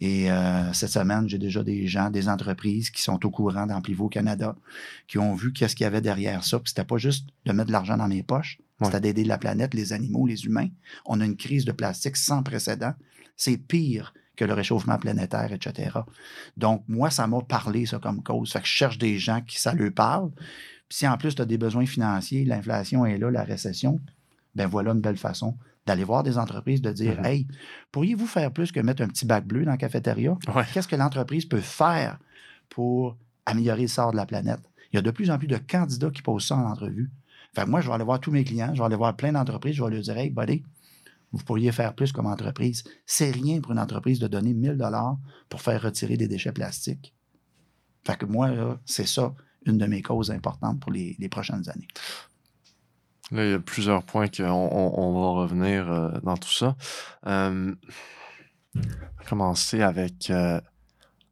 [0.00, 4.08] Et euh, cette semaine, j'ai déjà des gens, des entreprises qui sont au courant d'Amplivo
[4.08, 4.56] Canada,
[5.06, 6.58] qui ont vu qu'est-ce qu'il y avait derrière ça.
[6.58, 8.86] Puis c'était pas juste de mettre de l'argent dans mes poches, Ouais.
[8.86, 10.66] c'était d'aider la planète, les animaux, les humains.
[11.06, 12.92] On a une crise de plastique sans précédent.
[13.36, 16.00] C'est pire que le réchauffement planétaire, etc.
[16.56, 18.50] Donc, moi, ça m'a parlé, ça, comme cause.
[18.52, 20.32] Fait que je cherche des gens qui ça leur parle.
[20.88, 24.00] Puis si en plus, tu as des besoins financiers, l'inflation est là, la récession,
[24.56, 27.26] ben voilà une belle façon d'aller voir des entreprises, de dire Mhm.
[27.26, 27.46] Hey,
[27.92, 30.36] pourriez-vous faire plus que mettre un petit bac bleu dans la cafétéria?
[30.54, 30.64] Ouais.
[30.72, 32.18] Qu'est-ce que l'entreprise peut faire
[32.68, 33.16] pour
[33.46, 34.60] améliorer le sort de la planète?
[34.92, 37.10] Il y a de plus en plus de candidats qui posent ça en entrevue.
[37.54, 39.32] Fait que moi, je vais aller voir tous mes clients, je vais aller voir plein
[39.32, 40.62] d'entreprises, je vais leur dire Hey, buddy,
[41.32, 42.84] vous pourriez faire plus comme entreprise.
[43.06, 45.18] C'est rien pour une entreprise de donner 1000 dollars
[45.48, 47.12] pour faire retirer des déchets plastiques.
[48.06, 49.34] Fait que moi, c'est ça,
[49.66, 51.88] une de mes causes importantes pour les, les prochaines années.
[53.30, 56.76] Là, il y a plusieurs points qu'on on, on va revenir euh, dans tout ça.
[57.26, 57.74] Euh,
[58.76, 60.30] on va commencer avec.
[60.30, 60.60] euh,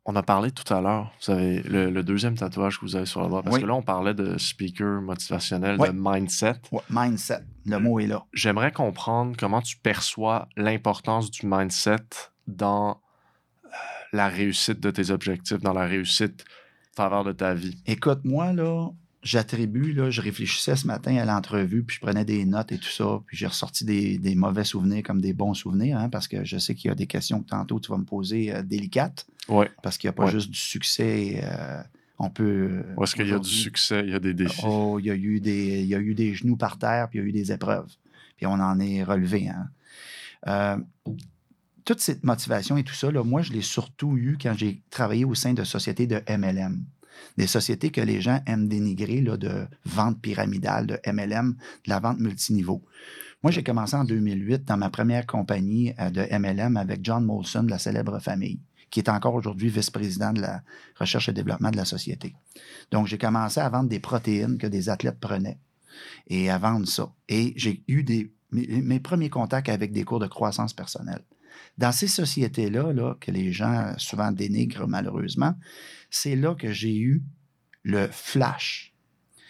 [0.04, 3.06] on a parlé tout à l'heure, vous avez le, le deuxième tatouage que vous avez
[3.06, 3.62] sur le bras, parce Oui.
[3.62, 5.88] que là, on parlait de speaker motivationnel, Oui.
[5.90, 6.54] de mindset.
[6.90, 8.24] Mindset, le mot est là.
[8.32, 11.98] J'aimerais comprendre comment tu perçois l'importance du mindset
[12.48, 13.00] dans
[13.64, 13.68] euh,
[14.12, 16.44] la réussite de tes objectifs, dans la réussite
[16.98, 17.80] en faveur de ta vie.
[17.86, 18.88] Écoute, moi, là,
[19.22, 22.88] j'attribue, là, je réfléchissais ce matin à l'entrevue, puis je prenais des notes et tout
[22.90, 26.44] ça, puis j'ai ressorti des, des mauvais souvenirs comme des bons souvenirs, hein, parce que
[26.44, 29.26] je sais qu'il y a des questions que tantôt tu vas me poser euh, délicates,
[29.48, 29.66] Oui.
[29.82, 30.30] parce qu'il n'y a pas Ouais.
[30.32, 31.40] juste du succès.
[31.44, 31.82] euh,
[32.18, 32.82] on peut.
[32.84, 34.62] euh, Ou est-ce qu'il y a du succès, il y a des défis?
[34.64, 37.18] Oh, il y a eu des, il y a eu des genoux par terre, puis
[37.18, 37.90] il y a eu des épreuves.
[38.36, 39.48] Puis on en est relevé.
[39.48, 39.68] Hein.
[40.48, 40.76] Euh,
[41.84, 45.24] toute cette motivation et tout ça, là, moi, je l'ai surtout eu quand j'ai travaillé
[45.24, 46.84] au sein de sociétés de MLM.
[47.36, 52.18] Des sociétés que les gens aiment dénigrer de vente pyramidale, de MLM, de la vente
[52.18, 52.82] multiniveau.
[53.42, 57.64] Moi, j'ai commencé en 2008 dans ma première compagnie euh, de MLM avec John Molson
[57.64, 60.62] de la célèbre famille, qui est encore aujourd'hui vice-président de la
[60.96, 62.34] recherche et développement de la société.
[62.92, 65.58] Donc, j'ai commencé à vendre des protéines que des athlètes prenaient
[66.28, 67.12] et à vendre ça.
[67.28, 68.04] Et j'ai eu
[68.52, 71.22] mes premiers contacts avec des cours de croissance personnelle.
[71.82, 75.54] Dans ces sociétés-là, là, que les gens souvent dénigrent malheureusement,
[76.10, 77.24] c'est là que j'ai eu
[77.82, 78.94] le flash.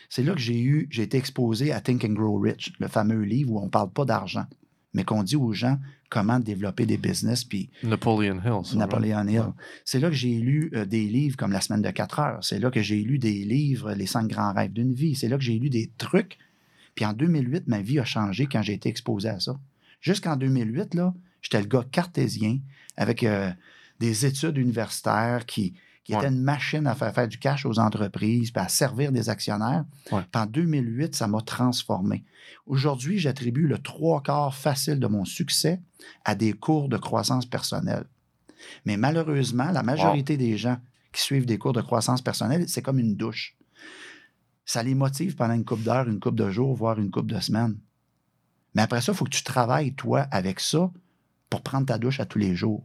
[0.09, 3.21] C'est là que j'ai eu, j'ai été exposé à Think and Grow Rich, le fameux
[3.21, 4.47] livre où on ne parle pas d'argent,
[4.95, 8.65] mais qu'on dit aux gens comment développer des business, puis Napoleon Hill.
[8.65, 9.41] ça, Napoléon Hill.
[9.41, 9.53] Ouais.
[9.85, 12.39] C'est là que j'ai lu euh, des livres comme La semaine de 4 heures.
[12.43, 15.17] C'est là que j'ai lu des livres, Les cinq grands rêves d'une vie.
[15.17, 16.39] C'est là que j'ai lu des trucs.
[16.95, 19.61] Puis en 2008, ma vie a changé quand j'ai été exposé à ça.
[20.01, 21.13] Jusqu'en 2008, là,
[21.43, 22.59] j'étais le gars cartésien
[22.97, 23.51] avec euh,
[24.01, 25.75] des études universitaires qui,
[26.05, 26.19] qui Ouais.
[26.19, 29.85] étaient une machine à faire faire du cash aux entreprises, puis à servir des actionnaires.
[30.11, 30.23] Ouais.
[30.35, 32.25] En 2008, ça m'a transformé.
[32.67, 35.81] Aujourd'hui, j'attribue le trois quarts facile de mon succès
[36.25, 38.05] à des cours de croissance personnelle.
[38.85, 40.79] Mais malheureusement, la majorité des gens
[41.13, 43.57] qui suivent des cours de croissance personnelle, c'est comme une douche.
[44.65, 47.41] Ça les motive pendant une couple d'heures, une couple de jours, voire une couple de
[47.41, 47.79] semaines.
[48.75, 50.91] Mais après ça, il faut que tu travailles, toi, avec ça
[51.53, 52.83] pour prendre ta douche à tous les jours.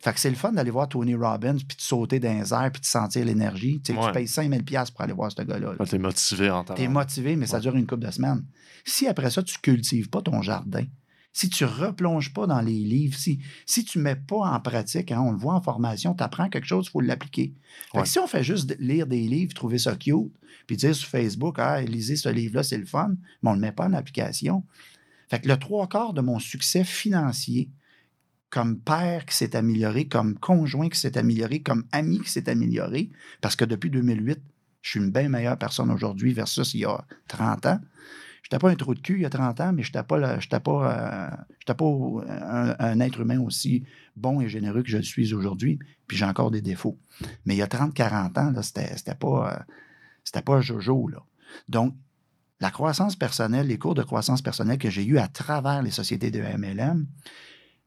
[0.00, 2.70] Fait que c'est le fun d'aller voir Tony Robbins, puis de sauter dans les airs,
[2.72, 3.80] puis de sentir l'énergie.
[3.82, 4.06] Tu sais, Ouais.
[4.06, 5.70] Tu payes 5000 pièces pour aller voir ce gars-là.
[5.70, 5.74] là.
[5.76, 6.74] Là, t'es motivé en temps.
[6.74, 7.62] Tu es motivé, mais ça Ouais.
[7.62, 8.44] dure une couple de semaines.
[8.84, 10.84] Si après ça, tu cultives pas ton jardin,
[11.32, 15.20] si tu replonges pas dans les livres, si, si tu mets pas en pratique, hein,
[15.20, 17.52] on le voit en formation, tu apprends quelque chose, il faut l'appliquer.
[17.90, 18.06] Fait que Ouais.
[18.06, 20.32] si on fait juste lire des livres, trouver ça cute,
[20.68, 23.62] puis dire sur Facebook, ah, lisez ce livre-là, c'est le fun, mais on ne le
[23.62, 24.62] met pas en application.
[25.28, 27.70] Fait que le trois quarts de mon succès financier,
[28.50, 33.10] comme père qui s'est amélioré, comme conjoint qui s'est amélioré, comme ami qui s'est amélioré,
[33.40, 34.38] parce que depuis 2008,
[34.80, 37.80] je suis une bien meilleure personne aujourd'hui versus il y a 30 ans.
[38.42, 40.02] Je n'étais pas un trou de cul il y a 30 ans, mais je n'étais
[40.04, 43.84] pas, euh, pas un, être humain aussi
[44.16, 46.98] bon et généreux que je le suis aujourd'hui, puis j'ai encore des défauts.
[47.46, 49.52] Mais il y a 30-40 ans, là, c'était, pas...
[49.52, 49.62] euh,
[50.22, 51.10] C'était pas Jojo.
[51.68, 51.96] Donc,
[52.64, 56.30] la croissance personnelle, les cours de croissance personnelle que j'ai eus à travers les sociétés
[56.30, 57.06] de MLM,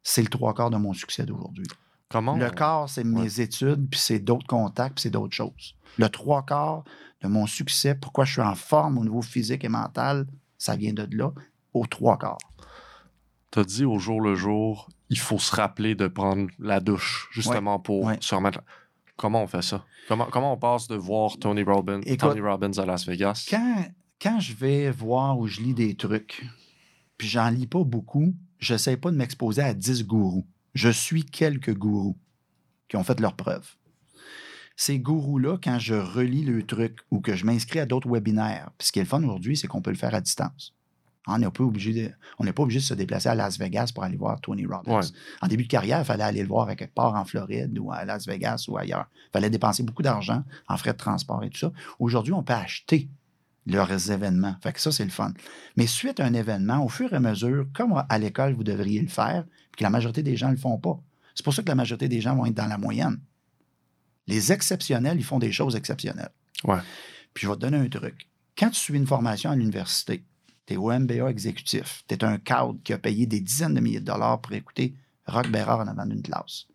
[0.04, 1.66] c'est le trois quarts de mon succès d'aujourd'hui.
[2.10, 2.38] Comment?
[2.38, 5.74] Le quart, c'est mes études, puis c'est d'autres contacts, puis c'est d'autres choses.
[5.98, 6.84] Le trois quarts
[7.22, 10.28] de mon succès, pourquoi je suis en forme au niveau physique et mental,
[10.60, 11.32] ça vient de là,
[11.74, 12.38] au trois quarts.
[13.52, 17.30] Tu as dit au jour le jour, il faut se rappeler de prendre la douche,
[17.32, 18.18] justement pour ouais.
[18.22, 18.62] se remettre.
[19.16, 19.84] Comment on fait ça?
[20.08, 23.48] Comment, comment on passe de voir Tony Robbins, Écoute, Tony Robbins à Las Vegas?
[23.50, 23.88] Quand,
[24.22, 26.46] quand je vais voir ou je lis des trucs,
[27.18, 30.46] puis j'en lis pas beaucoup, j'essaie pas de m'exposer à 10 gourous.
[30.74, 32.18] Je suis quelques gourous
[32.88, 33.76] qui ont fait leurs preuves.
[34.76, 38.88] Ces gourous-là, quand je relis le truc ou que je m'inscris à d'autres webinaires, puis
[38.88, 40.76] ce qui est le fun aujourd'hui, c'est qu'on peut le faire à distance.
[41.30, 43.92] On n'est pas, obligé de, on n'est pas obligé de se déplacer à Las Vegas
[43.94, 45.00] pour aller voir Tony Robbins.
[45.00, 45.06] Ouais.
[45.42, 47.92] En début de carrière, il fallait aller le voir à quelque part en Floride ou
[47.92, 49.08] à Las Vegas ou ailleurs.
[49.14, 51.72] Il fallait dépenser beaucoup d'argent en frais de transport et tout ça.
[52.00, 53.10] Aujourd'hui, on peut acheter
[53.68, 54.56] leurs événements.
[54.62, 55.34] Fait que ça, c'est le fun.
[55.76, 59.02] Mais suite à un événement, au fur et à mesure, comme à l'école, vous devriez
[59.02, 61.00] le faire, puis que la majorité des gens ne le font pas.
[61.36, 63.20] C'est pour ça que la majorité des gens vont être dans la moyenne.
[64.26, 66.32] Les exceptionnels, ils font des choses exceptionnelles.
[66.64, 66.80] Ouais.
[67.34, 68.28] Puis je vais te donner un truc.
[68.58, 70.24] Quand tu suis une formation à l'université,
[70.66, 73.80] tu es au MBA exécutif, tu es un cadre qui a payé des dizaines de
[73.80, 74.96] milliers de dollars pour écouter
[75.28, 76.66] Rock Bérard en avant d'une classe.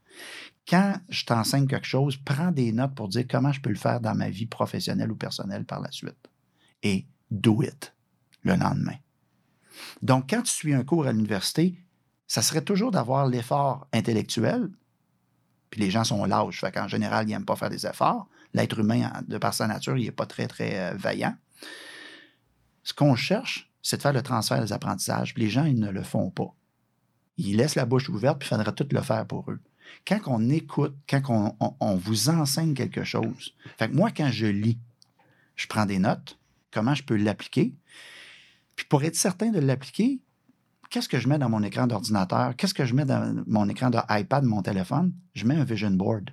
[0.68, 4.00] Quand je t'enseigne quelque chose, prends des notes pour dire comment je peux le faire
[4.00, 6.28] dans ma vie professionnelle ou personnelle par la suite.
[6.82, 7.94] Et do it
[8.42, 8.96] le lendemain.
[10.02, 11.76] Donc, quand tu suis un cours à l'université,
[12.26, 14.70] ça serait toujours d'avoir l'effort intellectuel,
[15.70, 18.28] puis les gens sont lâches, fait qu'en général, ils n'aiment pas faire des efforts.
[18.52, 21.34] L'être humain, de par sa nature, il n'est pas très, très euh, vaillant.
[22.82, 25.90] Ce qu'on cherche, c'est de faire le transfert des apprentissages, puis les gens, ils ne
[25.90, 26.52] le font pas.
[27.38, 29.60] Ils laissent la bouche ouverte, puis il faudrait tout le faire pour eux.
[30.06, 34.46] Quand on écoute, quand on, on- vous enseigne quelque chose, fait que moi, quand je
[34.46, 34.78] lis,
[35.56, 36.38] je prends des notes,
[36.72, 37.74] comment je peux l'appliquer,
[38.74, 40.20] puis pour être certain de l'appliquer,
[40.90, 42.56] qu'est-ce que je mets dans mon écran d'ordinateur?
[42.56, 45.12] Qu'est-ce que je mets dans mon écran de iPad, mon téléphone?
[45.34, 46.30] Je mets un vision board.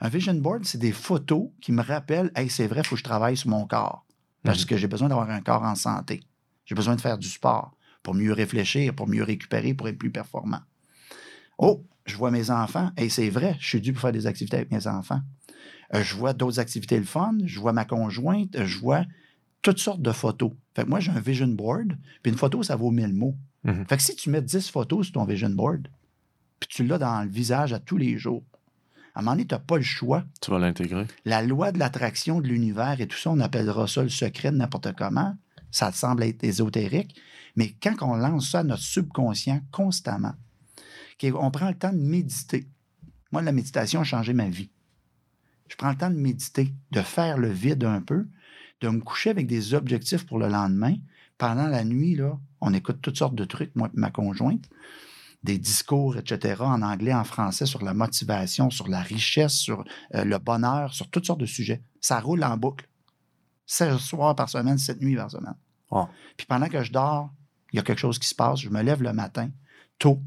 [0.00, 3.00] Un vision board, c'est des photos qui me rappellent, hey, c'est vrai, il faut que
[3.00, 4.04] je travaille sur mon corps.
[4.42, 6.22] Parce que j'ai besoin d'avoir un corps en santé.
[6.66, 10.12] J'ai besoin de faire du sport pour mieux réfléchir, pour mieux récupérer, pour être plus
[10.12, 10.60] performant.
[11.58, 12.92] Oh, je vois mes enfants.
[12.96, 15.20] Hey, c'est vrai, je suis dû pour faire des activités avec mes enfants.
[15.94, 17.36] Euh, je vois d'autres activités le fun.
[17.44, 18.54] Je vois ma conjointe.
[18.56, 19.04] euh, Je vois
[19.62, 20.52] toutes sortes de photos.
[20.74, 21.96] Fait que moi, j'ai un vision board.
[22.22, 23.36] Puis une photo, ça vaut 1000 mots.
[23.64, 23.84] Mhm.
[23.86, 25.88] Fait que si tu mets 10 photos sur ton vision board,
[26.60, 28.44] puis tu l'as dans le visage à tous les jours,
[29.14, 30.24] à un moment donné, tu n'as pas le choix.
[30.42, 31.06] Tu vas l'intégrer.
[31.24, 34.56] La loi de l'attraction de l'univers et tout ça, on appellera ça le secret de
[34.56, 35.34] n'importe comment.
[35.70, 37.18] Ça semble être ésotérique.
[37.56, 40.34] Mais quand on lance ça à notre subconscient constamment,
[41.34, 42.68] on prend le temps de méditer.
[43.32, 44.70] Moi, la méditation a changé ma vie.
[45.68, 48.26] Je prends le temps de méditer, de faire le vide un peu,
[48.80, 50.94] de me coucher avec des objectifs pour le lendemain.
[51.38, 54.68] Pendant la nuit, là, on écoute toutes sortes de trucs, moi et ma conjointe,
[55.42, 60.24] des discours, etc., en anglais, en français, sur la motivation, sur la richesse, sur euh,
[60.24, 61.82] le bonheur, sur toutes sortes de sujets.
[62.00, 62.88] Ça roule en boucle.
[63.66, 65.56] 16 soirs par semaine, 7 nuits par semaine.
[65.90, 66.08] Ah.
[66.36, 67.32] Puis pendant que je dors,
[67.72, 68.60] il y a quelque chose qui se passe.
[68.60, 69.50] Je me lève le matin,
[69.98, 70.22] tôt.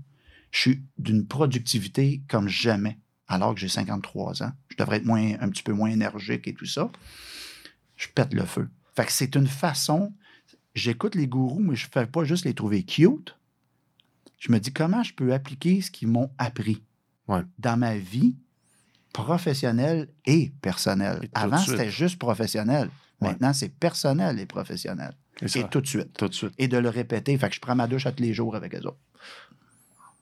[0.52, 2.98] Je suis d'une productivité comme jamais,
[3.30, 4.52] alors que j'ai 53 ans.
[4.70, 6.92] Je devrais être moins, un petit peu moins énergique et tout ça.
[7.96, 8.68] Je pète le feu.
[8.96, 10.12] Fait que c'est une façon.
[10.76, 13.36] J'écoute les gourous, mais je ne fais pas juste les trouver cute.
[14.40, 16.84] Je me dis comment je peux appliquer ce qu'ils m'ont appris
[17.28, 17.42] Ouais.
[17.60, 18.36] dans ma vie
[19.14, 21.20] professionnelle et personnelle?
[21.24, 22.90] Et Avant, c'était juste professionnel.
[23.22, 23.30] Ouais.
[23.30, 25.14] Maintenant, c'est personnel et professionnel.
[25.42, 26.14] Et ça, Et tout de suite.
[26.18, 26.54] tout de suite.
[26.58, 27.38] Et de le répéter.
[27.38, 28.98] Fait que je prends ma douche à tous les jours avec eux autres.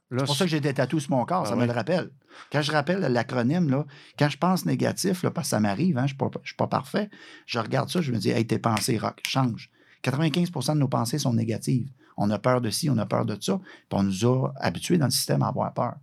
[0.10, 2.10] C'est pour ça que j'ai des tatous sur mon corps, Ah ça me le rappelle.
[2.52, 3.84] Quand je rappelle l'acronyme,
[4.17, 7.10] quand je pense négatif, là, parce que ça m'arrive, hein, je ne suis pas parfait,
[7.46, 9.70] je regarde ça, je me dis, hey, tes pensées, Rock, change.
[10.04, 11.89] 95% de nos pensées sont négatives.
[12.15, 14.98] On a peur de ci, on a peur de ça, puis on nous a habitués
[14.98, 15.96] dans le système à avoir peur.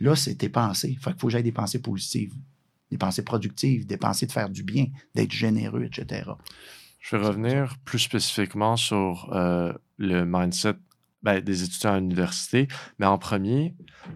[0.00, 0.96] Là, c'est tes pensées.
[1.00, 2.32] Fait qu'il faut que j'aille des pensées positives,
[2.90, 6.30] des pensées productives, des pensées de faire du bien, d'être généreux, etc.
[7.00, 10.76] Je vais revenir plus spécifiquement sur euh, le mindset
[11.22, 12.68] ben, des étudiants à l'université.
[12.98, 13.74] Mais en premier,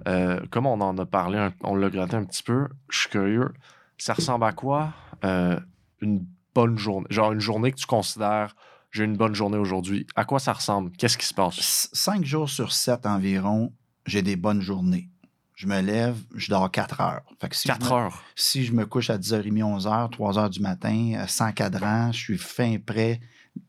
[0.09, 3.09] euh, comme on en a parlé, un- on l'a gratté un petit peu, je suis
[3.11, 3.53] curieux.
[3.99, 4.93] Ça ressemble à quoi
[5.25, 5.59] euh,
[6.01, 7.07] une bonne journée?
[7.11, 8.55] Genre une journée que tu considères,
[8.91, 10.07] j'ai une bonne journée aujourd'hui.
[10.17, 10.91] À quoi ça ressemble?
[10.93, 11.89] Qu'est-ce qui se passe?
[11.93, 13.73] Cinq jours sur sept environ,
[14.07, 15.09] j'ai des bonnes journées.
[15.55, 17.23] Je me lève, je dors quatre heures.
[17.41, 18.23] Fait que si je 4 me- heures.
[18.35, 22.39] Si je me couche à 10h30, 11h, 3h du matin, euh, sans cadran, je suis
[22.39, 23.21] fin prêt,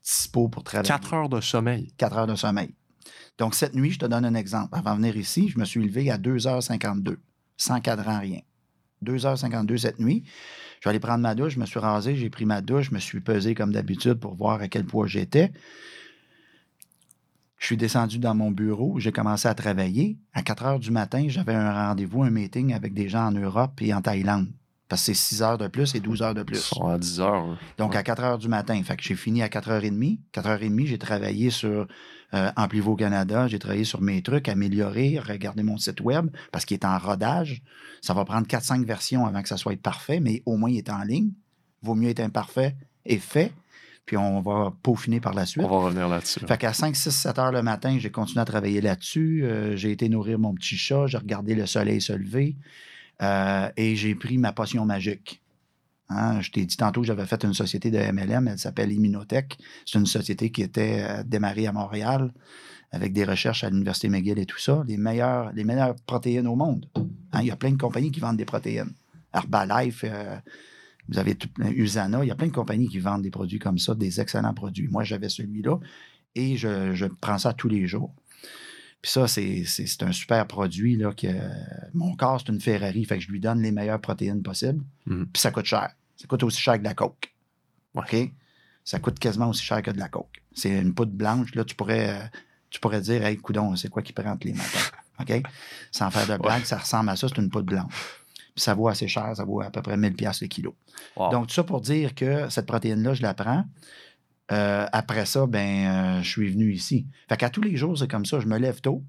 [0.04, 0.88] dispo pour travailler.
[0.88, 1.94] 4 heures de sommeil.
[1.98, 2.74] 4 heures de sommeil.
[3.38, 4.70] Donc, cette nuit, je te donne un exemple.
[4.74, 7.18] Avant de venir ici, je me suis levé à 2h52,
[7.58, 8.40] sans cadran, rien.
[9.04, 10.24] 2h52 cette nuit.
[10.80, 12.94] Je vais aller prendre ma douche, je me suis rasé, j'ai pris ma douche, je
[12.94, 15.52] me suis pesé comme d'habitude pour voir à quel poids j'étais.
[17.58, 20.18] Je suis descendu dans mon bureau, j'ai commencé à travailler.
[20.34, 23.82] À 4 heures du matin, j'avais un rendez-vous, un meeting avec des gens en Europe
[23.82, 24.50] et en Thaïlande.
[24.90, 26.58] Parce que c'est 6 heures de plus et 12 heures de Ils plus.
[26.60, 27.52] sont à 10 heures.
[27.54, 27.58] eux.
[27.78, 28.82] Donc, à 4 heures du matin.
[28.84, 30.20] Fait que j'ai fini à 4h30.
[30.34, 31.88] 4h30, j'ai travaillé sur
[32.34, 33.48] euh, Amplivo Canada.
[33.48, 37.62] J'ai travaillé sur mes trucs, améliorer, regarder mon site web parce qu'il est en rodage.
[38.02, 40.90] Ça va prendre 4-5 versions avant que ça soit parfait, mais au moins, il est
[40.90, 41.32] en ligne.
[41.82, 43.52] Vaut mieux être imparfait et fait.
[44.06, 45.64] Puis on va peaufiner par la suite.
[45.64, 46.42] On va revenir là-dessus.
[46.46, 49.46] Fait qu'à 5, 6, 7 heures le matin, j'ai continué à travailler là-dessus.
[49.46, 52.58] Euh, j'ai été nourrir mon petit chat, j'ai regardé le soleil se lever
[53.22, 55.43] euh, et j'ai pris ma potion magique.
[56.16, 59.58] Hein, je t'ai dit tantôt que j'avais fait une société de MLM, elle s'appelle Immunotech.
[59.86, 62.32] C'est une société qui était euh, démarrée à Montréal
[62.92, 64.84] avec des recherches à l'Université McGill et tout ça.
[64.88, 66.88] Les meilleures, les meilleures protéines au monde.
[67.32, 68.94] Hein, il y a plein de compagnies qui vendent des protéines.
[69.34, 70.38] Herbalife, euh,
[71.10, 73.80] vous avez tout, Usana, il y a plein de compagnies qui vendent des produits comme
[73.80, 74.88] ça, des excellents produits.
[74.88, 75.80] Moi, j'avais celui-là
[76.36, 78.14] et je, je prends ça tous les jours.
[79.02, 79.66] Puis ça, c'est,
[80.02, 80.96] un super produit.
[80.96, 81.28] Là, que,
[81.94, 84.82] mon corps, c'est une Ferrari, fait que je lui donne les meilleures protéines possibles.
[85.08, 85.28] Mhm.
[85.34, 85.94] Puis ça coûte cher.
[86.16, 87.34] Ça coûte aussi cher que de la coke.
[87.96, 88.16] OK?
[88.84, 90.42] Ça coûte quasiment aussi cher que de la coke.
[90.54, 91.56] C'est une poudre blanche.
[91.56, 92.26] Là, tu pourrais, euh,
[92.70, 94.98] tu pourrais dire, hey, coudon, c'est quoi qui prend les matins?
[95.20, 95.44] OK?
[95.92, 97.94] Sans faire de blague, ça ressemble à ça, c'est une poudre blanche.
[98.56, 100.76] Puis ça vaut assez cher, ça vaut à peu près 1000$ piastres le kilo.
[101.16, 101.32] Wow.
[101.32, 103.66] Donc, tout ça pour dire que cette protéine-là, je la prends.
[104.52, 107.08] Euh, après ça, ben, euh, je suis venu ici.
[107.30, 108.40] Fait qu'à tous les jours, c'est comme ça.
[108.40, 109.04] Je me lève tôt.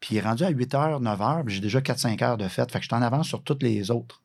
[0.00, 2.70] Puis rendu à 8 h, 9 h, puis j'ai déjà 4-5 heures de fête.
[2.70, 4.22] Fait que je suis en avance sur toutes les autres.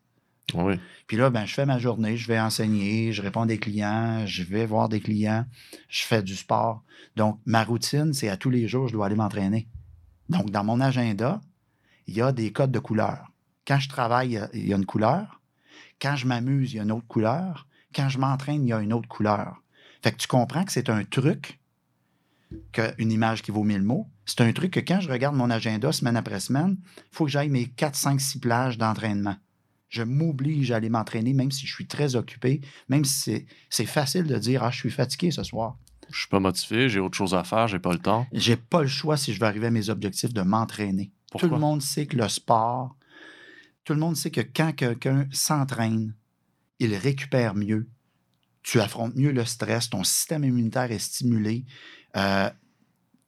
[1.08, 4.26] Puis là, ben, je fais ma journée, je vais enseigner, je réponds à des clients,
[4.26, 5.46] je vais voir des clients,
[5.90, 6.84] je fais du sport.
[7.16, 9.68] Donc, ma routine, c'est à tous les jours, je dois aller m'entraîner.
[10.30, 11.42] Donc, dans mon agenda,
[12.08, 13.32] il y a des codes de couleurs.
[13.66, 15.42] Quand je travaille, il y a- il y a une couleur.
[16.02, 17.68] Quand je m'amuse, il y a une autre couleur.
[17.96, 19.62] Quand je m'entraîne, il y a une autre couleur.
[20.02, 21.60] Fait que tu comprends que c'est un truc,
[22.72, 24.08] qu'une image qui vaut mille mots.
[24.26, 27.32] C'est un truc que quand je regarde mon agenda semaine après semaine, il faut que
[27.32, 29.36] j'aille mes 4, 5, 6 plages d'entraînement.
[29.94, 34.24] Je m'oblige à aller m'entraîner, même si je suis très occupé, même si c'est- facile
[34.24, 35.78] de dire Ah, je suis fatigué ce soir.
[36.10, 38.26] Je suis pas motivé, j'ai autre chose à faire, j'ai pas le temps.
[38.34, 41.12] J'ai pas le choix si je veux arriver à mes objectifs de m'entraîner.
[41.38, 42.96] Tout le monde sait que le sport,
[43.84, 46.16] tout le monde sait que quand quelqu'un s'entraîne,
[46.80, 47.88] il récupère mieux.
[48.64, 51.66] Tu affrontes mieux le stress, ton système immunitaire est stimulé.
[52.16, 52.50] euh,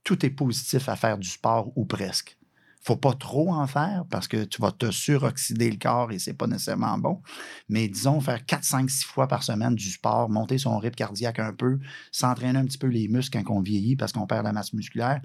[0.03, 2.37] tout est positif à faire du sport ou presque.
[2.85, 6.35] Faut pas trop en faire parce que tu vas te suroxyder le corps et c'est
[6.35, 7.19] pas nécessairement bon.
[7.67, 11.39] Mais disons, faire 4, 5, 6 fois par semaine du sport, monter son rythme cardiaque
[11.39, 11.79] un peu,
[12.11, 15.19] s'entraîner un petit peu les muscles quand on vieillit parce qu'on perd la masse musculaire.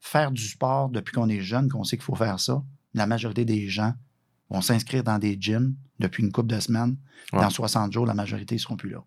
[0.00, 2.62] Faire du sport depuis qu'on est jeune, qu'on sait qu'il faut faire ça.
[2.94, 3.92] La majorité des gens
[4.48, 6.96] vont s'inscrire dans des gyms depuis une couple de semaines.
[7.32, 7.40] Ouais.
[7.40, 9.02] Dans 60 jours, la majorité ne seront plus là.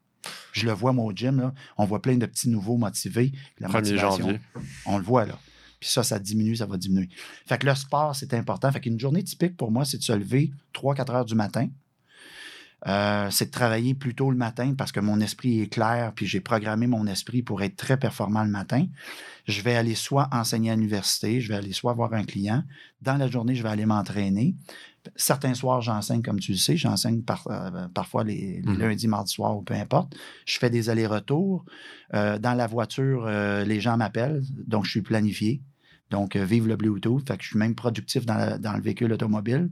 [0.51, 3.31] Je le vois, moi, au gym, là, on voit plein de petits nouveaux motivés.
[3.59, 4.41] La 1er motivation, janvier.
[4.85, 5.39] on le voit là.
[5.83, 7.09] Puis ça, ça diminue, ça va diminuer.
[7.45, 8.71] Fait que le sport, c'est important.
[8.71, 11.67] Fait qu'une journée typique pour moi, c'est de se lever 3-4 heures du matin.
[12.87, 16.25] Euh, c'est de travailler plus tôt le matin parce que mon esprit est clair, puis
[16.25, 18.85] j'ai programmé mon esprit pour être très performant le matin.
[19.45, 22.63] Je vais aller soit enseigner à l'université, je vais aller soit voir un client.
[23.01, 24.55] Dans la journée, je vais aller m'entraîner.
[25.17, 28.77] Certains soirs, j'enseigne, comme tu le sais, j'enseigne par- euh, parfois les, les Mhm.
[28.79, 30.15] lundis, mardis soirs ou peu importe.
[30.45, 31.65] Je fais des allers-retours.
[32.13, 33.25] Euh, dans la voiture,
[33.65, 35.61] les gens m'appellent, donc je suis planifié.
[36.13, 37.27] Donc, euh, vive le Bluetooth.
[37.27, 39.71] Fait que je suis même productif dans, la- dans le véhicule automobile.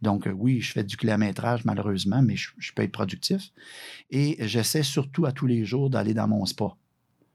[0.00, 3.50] Donc, euh, oui, je fais du kilométrage malheureusement, mais je, je peux être productif.
[4.10, 6.68] Et j'essaie surtout à tous les jours d'aller dans mon spa.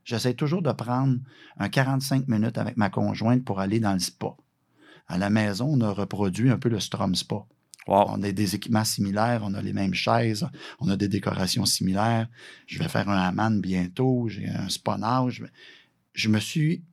[0.06, 1.20] J'essaie toujours de prendre
[1.60, 4.36] un 45 minutes avec ma conjointe pour aller dans le spa.
[5.08, 7.46] À la maison, on a reproduit un peu le Strom Spa.
[7.88, 8.06] Wow.
[8.10, 10.48] On a des équipements similaires, on a les mêmes chaises,
[10.80, 12.28] on a des décorations similaires.
[12.65, 15.43] Je vais faire un hammam bientôt, j'ai un sponage.
[16.13, 16.84] Je me suis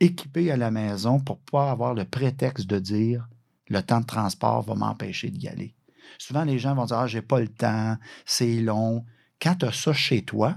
[0.00, 3.28] équipé à la maison pour pas avoir le prétexte de dire
[3.68, 5.74] le temps de transport va m'empêcher d'y aller.
[6.18, 9.04] Souvent, les gens vont dire Ah, j'ai pas le temps, c'est long.
[9.40, 10.56] Quand tu as ça chez toi,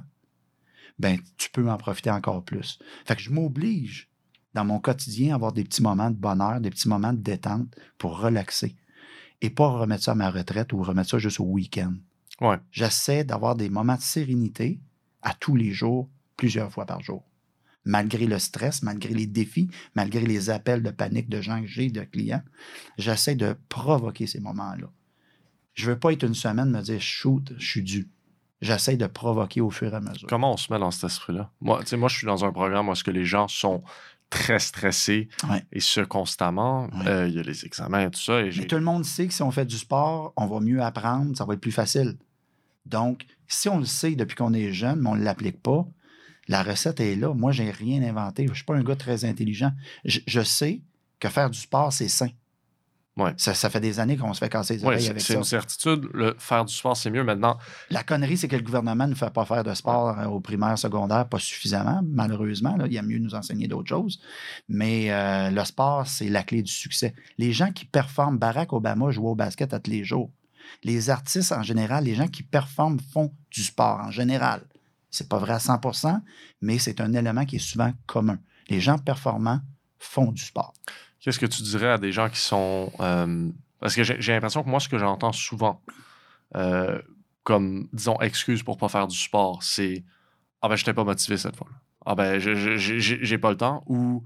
[0.99, 2.79] ben, tu peux en profiter encore plus.
[3.05, 4.09] Fait que je m'oblige
[4.53, 7.73] dans mon quotidien à avoir des petits moments de bonheur, des petits moments de détente
[7.97, 8.75] pour relaxer
[9.41, 11.93] et pas remettre ça à ma retraite ou remettre ça juste au week-end.
[12.41, 12.57] Ouais.
[12.71, 14.79] J'essaie d'avoir des moments de sérénité
[15.21, 17.23] à tous les jours, plusieurs fois par jour.
[17.85, 21.89] Malgré le stress, malgré les défis, malgré les appels de panique de gens que j'ai,
[21.89, 22.43] de clients,
[22.97, 24.87] j'essaie de provoquer ces moments-là.
[25.73, 28.09] Je ne veux pas être une semaine me dire shoot, je suis dû.
[28.61, 30.27] J'essaie de provoquer au fur et à mesure.
[30.27, 31.49] Comment on se met dans cet esprit-là?
[31.61, 33.81] Moi, moi, je suis dans un programme où est-ce que les gens sont
[34.29, 35.63] très stressé Ouais.
[35.71, 36.87] et ce constamment.
[36.99, 37.07] Ouais.
[37.07, 38.41] Euh, il y a les examens et tout ça.
[38.41, 40.81] Et Mais tout le monde sait que si on fait du sport, on va mieux
[40.81, 42.17] apprendre, ça va être plus facile.
[42.85, 45.87] Donc, si on le sait depuis qu'on est jeune, mais on ne l'applique pas,
[46.49, 47.33] la recette est là.
[47.33, 48.45] Moi, j'ai rien inventé.
[48.45, 49.71] Je ne suis pas un gars très intelligent.
[50.03, 50.81] Je, je sais
[51.19, 52.29] que faire du sport, c'est sain.
[53.17, 53.33] Ouais.
[53.37, 55.39] Ça, ça fait des années qu'on se fait casser les oreilles c'est avec c'est ça.
[55.39, 56.09] une certitude.
[56.13, 57.23] Le, faire du sport, c'est mieux.
[57.23, 57.57] Maintenant,
[57.91, 60.77] La connerie, c'est que le gouvernement ne fait pas faire de sport euh, au primaire,
[60.79, 62.75] secondaire, pas suffisamment, malheureusement.
[62.77, 64.19] Là, il y a mieux nous enseigner d'autres choses.
[64.69, 67.13] Mais euh, le sport, c'est la clé du succès.
[67.37, 70.31] Les gens qui performent, Barack Obama joue au basket à tous les jours.
[70.83, 74.63] Les artistes, en général, les gens qui performent font du sport en général.
[75.11, 76.21] C'est pas vrai à 100%
[76.61, 78.39] mais c'est un élément qui est souvent commun.
[78.69, 79.59] Les gens performants
[79.97, 80.73] font du sport.
[81.19, 82.91] qu'est-ce que tu dirais à des gens qui sont.
[82.99, 83.49] euh,
[83.79, 85.81] parce que j'ai l'impression que moi, ce que j'entends souvent,
[86.55, 87.01] euh,
[87.43, 90.03] comme, disons, excuse pour pas faire du sport, c'est
[90.61, 91.75] Ah ben, j'étais pas motivé cette fois-là.
[92.05, 93.83] Ah ben, je- je- j'ai pas le temps.
[93.87, 94.23] Ou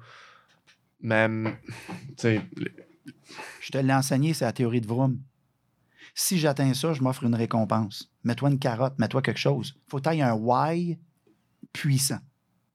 [1.01, 1.55] même,
[2.09, 2.71] tu sais, les-
[3.61, 5.19] Je te l'ai enseigné, c'est la théorie de Vroom.
[6.15, 8.11] Si j'atteins ça, je m'offre une récompense.
[8.23, 9.75] Mets-toi une carotte, mets-toi quelque chose.
[9.87, 10.99] faut que tu un why
[11.71, 12.19] puissant.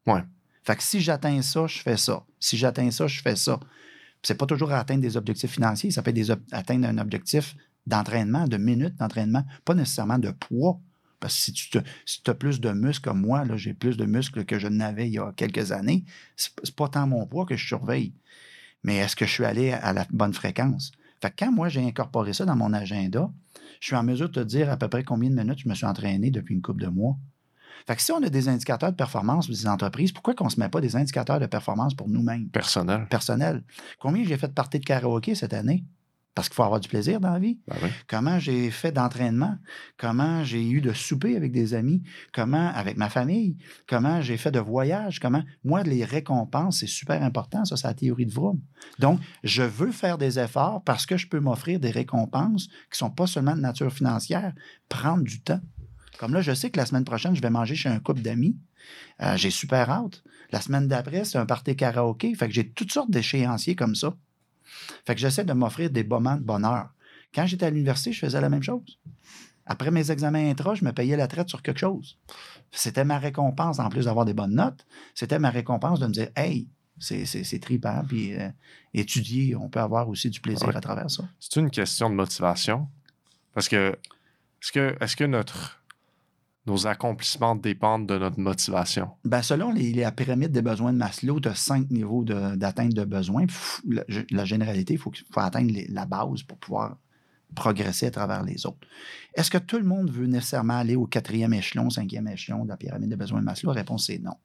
[0.07, 0.23] Ouais.
[0.65, 2.25] Fait que si j'atteins ça, je fais ça.
[2.41, 3.61] Si j'atteins ça, je fais ça.
[4.23, 7.55] C'est pas toujours atteindre des objectifs financiers, ça peut être des atteindre un objectif
[7.87, 10.81] d'entraînement, de minutes d'entraînement, pas nécessairement de poids.
[11.21, 14.45] Parce que si tu as plus de muscles comme moi, là, j'ai plus de muscles
[14.45, 16.05] que je n'avais il y a quelques années,
[16.37, 18.13] c'est pas tant mon poids que je surveille.
[18.85, 20.93] Mais est-ce que je suis allé à la bonne fréquence?
[21.21, 23.31] Fait que quand moi, j'ai incorporé ça dans mon agenda,
[23.81, 25.75] je suis en mesure de te dire à peu près combien de minutes je me
[25.75, 27.17] suis entraîné depuis une couple de mois.
[27.87, 30.51] Fait que si on a des indicateurs de performance pour des entreprises, pourquoi qu'on ne
[30.51, 33.07] se met pas des indicateurs de performance pour nous-mêmes, personnel.
[33.09, 33.65] personnels?
[33.99, 35.85] Combien j'ai fait de parties de karaoké cette année?
[36.35, 37.59] Parce qu'il faut avoir du plaisir dans la vie.
[37.67, 37.89] Ben oui.
[38.07, 39.57] Comment j'ai fait d'entraînement?
[39.97, 42.03] Comment j'ai eu de souper avec des amis?
[42.33, 43.57] Comment avec ma famille?
[43.89, 45.19] Comment j'ai fait de voyages?
[45.19, 45.43] Comment?
[45.65, 47.65] Moi, les récompenses, c'est super important.
[47.65, 48.61] Ça, c'est la théorie de Vroom.
[49.01, 52.97] Donc, je veux faire des efforts parce que je peux m'offrir des récompenses qui ne
[52.97, 54.53] sont pas seulement de nature financière.
[54.89, 55.61] Prendre du temps.
[56.19, 58.57] Comme là, je sais que la semaine prochaine, je vais manger chez un couple d'amis.
[59.23, 60.23] Euh, j'ai super hâte.
[60.51, 62.35] La semaine d'après, c'est un party karaoké.
[62.35, 64.15] Fait que j'ai toutes sortes d'échéanciers comme ça.
[65.07, 66.91] Fait que j'essaie de m'offrir des moments de bonheur.
[67.35, 68.99] Quand j'étais à l'université, je faisais la même chose.
[69.67, 72.19] Après mes examens intra, je me payais la traite sur quelque chose.
[72.73, 76.29] C'était ma récompense, en plus d'avoir des bonnes notes, c'était ma récompense de me dire
[76.37, 78.49] Hey, c'est, trippant, puis euh,
[78.95, 80.77] étudier, on peut avoir aussi du plaisir Ouais.
[80.77, 81.25] à travers ça.
[81.39, 82.89] C'est une question de motivation.
[83.55, 83.97] Parce que
[84.63, 85.78] est-ce que, est que notre,
[86.67, 89.11] nos accomplissements dépendent de notre motivation?
[89.25, 93.47] Ben, selon la pyramide des besoins de Maslow, tu as cinq niveaux d'atteinte de besoins.
[94.31, 96.99] La, généralité, il faut, faut atteindre la base pour pouvoir
[97.55, 98.87] progresser à travers les autres.
[99.35, 102.77] Est-ce que tout le monde veut nécessairement aller au quatrième échelon, cinquième échelon de la
[102.77, 103.73] pyramide des besoins de Maslow?
[103.73, 104.37] La réponse est non.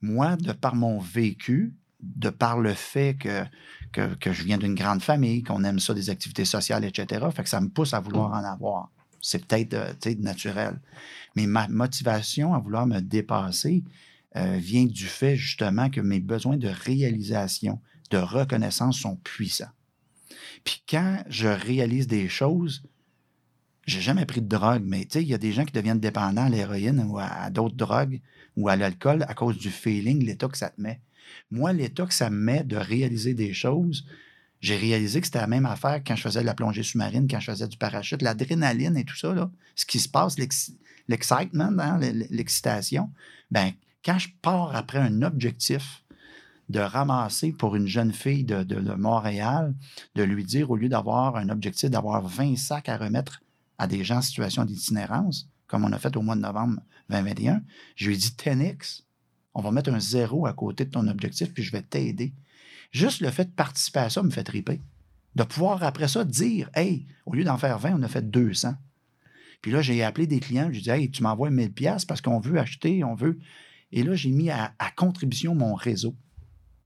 [0.00, 3.44] Moi, de par mon vécu, de par le fait que,
[3.92, 7.42] que, que je viens d'une grande famille, qu'on aime ça, des activités sociales, etc., fait
[7.42, 8.90] que ça me pousse à vouloir en avoir.
[9.24, 10.78] C'est peut-être euh, naturel.
[11.34, 13.82] Mais ma motivation à vouloir me dépasser
[14.36, 19.72] euh, vient du fait justement que mes besoins de réalisation, de reconnaissance sont puissants.
[20.62, 22.84] Puis quand je réalise des choses,
[23.86, 26.50] j'ai jamais pris de drogue, mais il y a des gens qui deviennent dépendants à
[26.50, 28.20] l'héroïne ou à, à d'autres drogues
[28.56, 31.00] ou à l'alcool à cause du feeling, l'état que ça te met.
[31.50, 34.06] Moi, l'état que ça me met de réaliser des choses,
[34.64, 37.38] j'ai réalisé que c'était la même affaire quand je faisais de la plongée sous-marine, quand
[37.38, 40.72] je faisais du parachute, l'adrénaline et tout ça, là, ce qui se passe, l'ex-
[41.06, 41.98] l'excitement,
[42.30, 43.10] l'excitation.
[43.50, 46.02] Ben, quand je pars après un objectif
[46.70, 49.74] de ramasser pour une jeune fille de, Montréal,
[50.14, 53.42] de lui dire, au lieu d'avoir un objectif d'avoir 20 sacs à remettre
[53.76, 57.62] à des gens en situation d'itinérance, comme on a fait au mois de novembre 2021,
[57.96, 59.02] je lui ai dit 10x,
[59.52, 62.32] on va mettre un zéro à côté de ton objectif, puis je vais t'aider.
[62.94, 64.80] Juste le fait de participer à ça me fait triper.
[65.34, 68.76] De pouvoir après ça dire, hey, au lieu d'en faire 20, on a fait 200.
[69.60, 72.38] Puis là, j'ai appelé des clients, je dit, hey, tu m'envoies 1000 pièces parce qu'on
[72.38, 73.40] veut acheter, on veut.
[73.90, 76.14] Et là, j'ai mis à, à contribution mon réseau.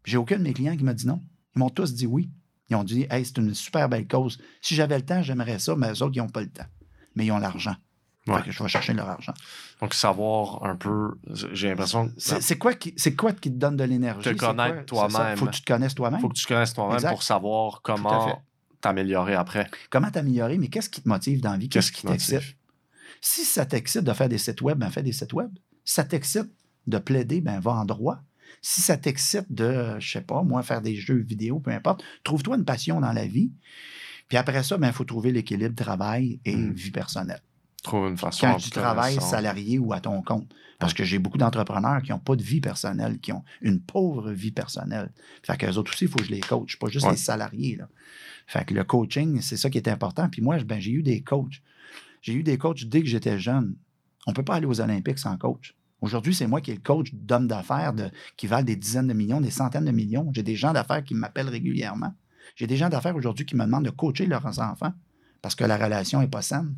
[0.05, 1.23] J'ai aucun de mes clients qui m'a dit non.
[1.55, 2.31] Ils m'ont tous dit oui.
[2.71, 4.39] Ils ont dit, hey, c'est une super belle cause.
[4.63, 6.67] Si j'avais le temps, j'aimerais ça, mais eux autres, ils n'ont pas le temps.
[7.17, 7.77] Mais ils ont l'argent.
[8.37, 8.43] Ouais.
[8.43, 9.35] que je vais chercher leur argent.
[9.81, 11.19] Donc, savoir un peu,
[11.53, 14.31] j'ai l'impression C'est quoi, qui, quoi qui te donne de l'énergie?
[14.31, 15.37] Te connaître toi-même.
[15.37, 16.21] faut que tu te connaisses toi-même?
[16.21, 18.43] faut que tu te connaisses toi-même pour savoir comment
[18.81, 19.69] t'améliorer après.
[19.91, 21.69] Comment t'améliorer, mais qu'est-ce qui te motive dans la vie?
[21.69, 22.57] Qu'est-ce qui t'excite?
[23.21, 25.51] Si ça t'excite de faire des sites web, ben fais des sites web.
[25.85, 26.51] Si ça t'excite
[26.87, 28.21] de plaider, ben va en droit.
[28.63, 32.57] Si ça t'excite de, je sais pas, moi, faire des jeux vidéo, peu importe, trouve-toi
[32.57, 33.53] une passion dans la vie.
[34.29, 36.73] Puis après ça, il faut trouver l'équilibre travail et Mm.
[36.73, 37.43] vie personnelle.
[37.83, 38.47] Trouves une façon.
[38.47, 40.53] Quand en je dis tout cas, travail ça- salarié ou à ton compte.
[40.79, 44.31] Parce que j'ai beaucoup d'entrepreneurs qui n'ont pas de vie personnelle, qui ont une pauvre
[44.31, 45.11] vie personnelle.
[45.43, 47.13] Fait qu'eux autres aussi, il faut que je les coach, pas juste Ouais.
[47.13, 47.75] les salariés.
[47.77, 47.89] Là.
[48.47, 50.29] Fait que le coaching, c'est ça qui est important.
[50.29, 51.61] Puis moi, ben, j'ai eu des coachs.
[52.23, 53.75] J'ai eu des coachs dès que j'étais jeune.
[54.27, 55.75] On ne peut pas aller aux Olympiques sans coach.
[56.01, 57.93] Aujourd'hui, c'est moi qui est le coach d'hommes d'affaires
[58.37, 60.31] qui valent des dizaines de millions, des centaines de millions.
[60.33, 62.15] J'ai des gens d'affaires qui m'appellent régulièrement.
[62.55, 64.93] J'ai des gens d'affaires aujourd'hui qui me demandent de coacher leurs enfants
[65.43, 66.73] parce que la relation n'est pas saine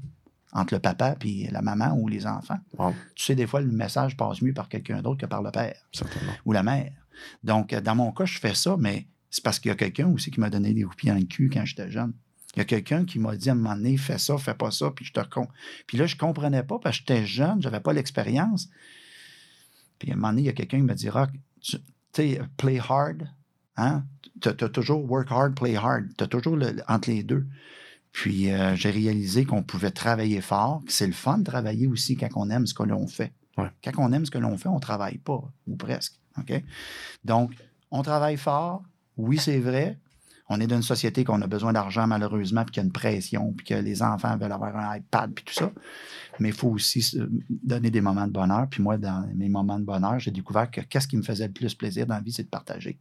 [0.52, 2.58] entre le papa et la maman ou les enfants.
[2.76, 2.94] Wow.
[3.14, 5.76] Tu sais, des fois, le message passe mieux par quelqu'un d'autre que par le père
[6.44, 6.92] ou la mère.
[7.44, 10.08] Donc, euh, dans mon cas, je fais ça, mais c'est parce qu'il y a quelqu'un
[10.08, 12.12] aussi qui m'a donné des coups dans le cul quand j'étais jeune.
[12.56, 14.72] Il y a quelqu'un qui m'a dit à un moment donné, fais ça, fais pas
[14.72, 15.46] ça, puis je te con.
[15.86, 18.68] Puis là, je comprenais pas parce que j'étais jeune, j'avais pas l'expérience.
[20.00, 21.30] Puis à un moment donné, il y a quelqu'un qui me dit, Rock,
[21.60, 21.76] tu
[22.12, 23.28] sais, play hard,
[23.76, 24.04] hein?
[24.40, 26.06] Tu as toujours work hard, play hard.
[26.16, 27.46] Tu as toujours le- entre les deux.
[28.12, 32.16] Puis euh, j'ai réalisé qu'on pouvait travailler fort, que c'est le fun de travailler aussi
[32.16, 33.32] quand on aime ce que l'on fait.
[33.56, 33.70] Ouais.
[33.84, 36.14] Quand on aime ce que l'on fait, on ne travaille pas, ou presque.
[36.38, 36.62] OK?
[37.24, 37.52] Donc,
[37.90, 38.82] on travaille fort,
[39.16, 39.98] oui, c'est vrai.
[40.52, 42.92] On est dans une société qu'on a besoin d'argent, malheureusement, puis qu'il y a une
[42.92, 45.70] pression, puis que les enfants veulent avoir un iPad, puis tout ça.
[46.40, 47.16] Mais il faut aussi
[47.48, 48.66] donner des moments de bonheur.
[48.68, 51.52] Puis moi, dans mes moments de bonheur, j'ai découvert que qu'est-ce qui me faisait le
[51.52, 52.98] plus plaisir dans la vie, c'est de partager.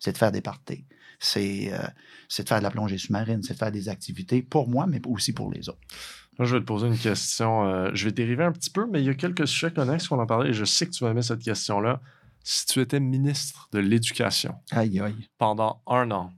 [0.00, 0.86] C'est de faire des parties.
[1.18, 1.78] C'est euh,
[2.28, 5.00] c'est de faire de la plongée sous-marine, c'est de faire des activités pour moi, mais
[5.06, 5.78] aussi pour les autres.
[6.38, 7.66] Là, je vais te poser une question.
[7.66, 10.20] euh, je vais dériver un petit peu, mais il y a quelques sujets connexes qu'on
[10.20, 12.00] en parlait et je sais que tu vas aimer cette question-là.
[12.44, 15.28] Si tu étais ministre de l'Éducation Aïe, aïe.
[15.38, 16.32] pendant un an,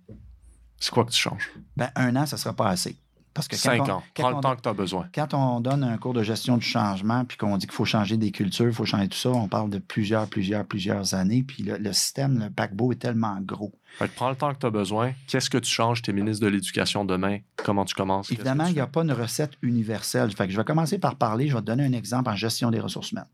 [0.78, 1.50] c'est quoi que tu changes?
[1.76, 2.96] Ben, un an, ça ne sera pas assez.
[3.32, 4.02] Parce que quand Cinq on- ans.
[4.14, 5.06] Prends on- le temps que tu as besoin.
[5.14, 8.16] Quand on donne un cours de gestion du changement, puis qu'on dit qu'il faut changer
[8.16, 11.44] des cultures, il faut changer tout ça, on parle de plusieurs, plusieurs, plusieurs années.
[11.44, 13.72] Puis le, le système, le paquebot est tellement gros.
[13.98, 15.12] Fait que prends le temps que tu as besoin.
[15.28, 16.02] Qu'est-ce que tu changes?
[16.02, 17.38] Tu es ministre de l'Éducation demain?
[17.64, 18.30] Comment tu commences?
[18.32, 20.30] Évidemment, il n'y a pas une recette universelle.
[20.32, 22.70] Fait que je vais commencer par parler, je vais te donner un exemple en gestion
[22.70, 23.24] des ressources humaines.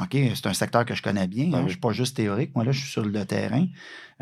[0.00, 1.46] OK, c'est un secteur que je connais bien.
[1.46, 1.50] hein.
[1.52, 1.58] Oui.
[1.60, 2.54] Je ne suis pas juste théorique.
[2.54, 3.66] Moi, là, je suis sur le terrain.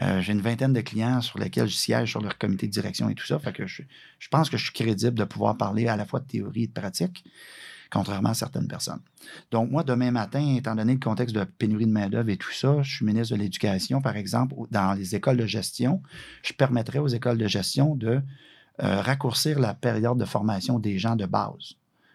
[0.03, 3.09] Euh, J'ai une vingtaine de clients sur lesquels je siège sur leur comité de direction
[3.09, 3.39] et tout ça.
[3.41, 3.83] Fait que je,
[4.21, 6.67] je pense que je suis crédible de pouvoir parler à la fois de théorie et
[6.69, 7.25] de pratique,
[7.91, 9.01] contrairement à certaines personnes.
[9.51, 12.81] Donc, moi, demain matin, étant donné le contexte de pénurie de main-d'œuvre et tout ça,
[12.83, 16.03] je suis ministre de l'Éducation, par exemple, dans les écoles de gestion.
[16.45, 18.21] Je permettrais aux écoles de gestion de
[18.83, 21.75] euh, raccourcir la période de formation des gens de base.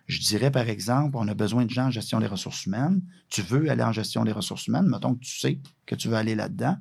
[0.10, 3.02] Je dirais, par exemple, on a besoin de gens en gestion des ressources humaines.
[3.30, 6.16] Tu veux aller en gestion des ressources humaines, mettons que tu sais que tu veux
[6.16, 6.78] aller là-dedans.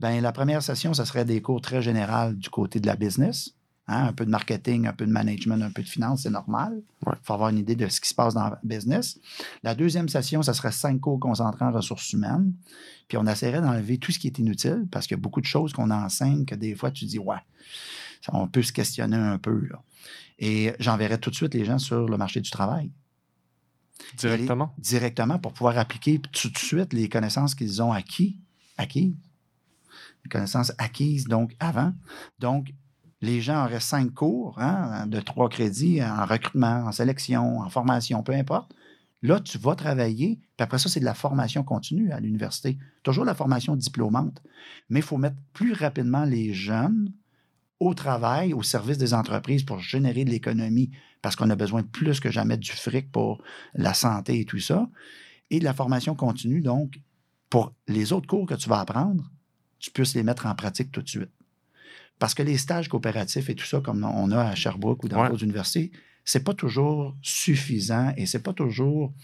[0.00, 3.54] Bien, la première session, ça serait des cours très généraux du côté de la business.
[3.90, 6.82] hein, un peu de marketing, un peu de management, un peu de finance, c'est normal.
[7.00, 7.14] Il Ouais.
[7.22, 9.18] faut avoir une idée de ce qui se passe dans le business.
[9.62, 12.52] La deuxième session, ça serait cinq cours concentrés en ressources humaines.
[13.08, 15.46] Puis on essaierait d'enlever tout ce qui est inutile parce qu'il y a beaucoup de
[15.46, 17.38] choses qu'on enseigne que des fois, tu dis, ouais,
[18.30, 19.58] on peut se questionner un peu.
[19.70, 19.80] Là.
[20.38, 22.90] Et j'enverrai tout de suite les gens sur le marché du travail
[24.16, 24.72] Directement?
[24.78, 28.38] directement pour pouvoir appliquer tout de suite les connaissances qu'ils ont acquis,
[28.76, 29.16] acquises,
[30.24, 31.92] les connaissances acquises donc avant.
[32.38, 32.72] Donc,
[33.20, 38.22] les gens auraient cinq cours hein, de trois crédits en recrutement, en sélection, en formation,
[38.22, 38.72] peu importe.
[39.22, 42.78] Là, tu vas travailler, puis après ça, c'est de la formation continue à l'université.
[43.02, 44.40] Toujours la formation diplômante.
[44.88, 47.12] Mais il faut mettre plus rapidement les jeunes
[47.80, 50.90] au travail, au service des entreprises pour générer de l'économie,
[51.22, 53.42] parce qu'on a besoin plus que jamais du fric pour
[53.74, 54.88] la santé et tout ça,
[55.50, 57.00] et de la formation continue, donc,
[57.50, 59.30] pour les autres cours que tu vas apprendre,
[59.78, 61.30] tu puisses les mettre en pratique tout de suite.
[62.18, 65.22] Parce que les stages coopératifs et tout ça, comme on a à Sherbrooke ou dans
[65.22, 65.28] Ouais.
[65.30, 65.92] d'autres universités,
[66.24, 69.14] c'est pas toujours suffisant et c'est pas toujours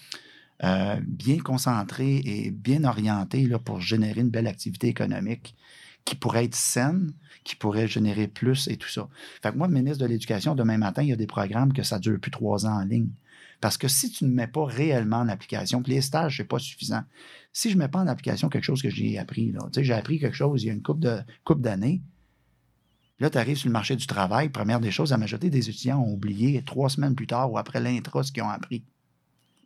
[0.62, 5.56] euh, bien concentré et bien orienté là, pour générer une belle activité économique
[6.04, 7.12] qui pourrait être saine,
[7.44, 9.08] qui pourrait générer plus et tout ça.
[9.42, 11.98] Fait que moi, ministre de l'Éducation, demain matin, il y a des programmes que ça
[11.98, 13.10] dure plus trois ans en ligne.
[13.60, 16.58] Parce que si tu ne mets pas réellement en application, puis les stages, c'est pas
[16.58, 17.02] suffisant.
[17.52, 19.84] Si je ne mets pas en application quelque chose que j'ai appris, là, tu sais,
[19.84, 22.02] j'ai appris quelque chose il y a une couple de couple d'années,
[23.20, 26.00] là, tu arrives sur le marché du travail, première des choses, la majorité des étudiants
[26.00, 28.84] ont oublié trois semaines plus tard ou après l'intra ce qu'ils ont appris.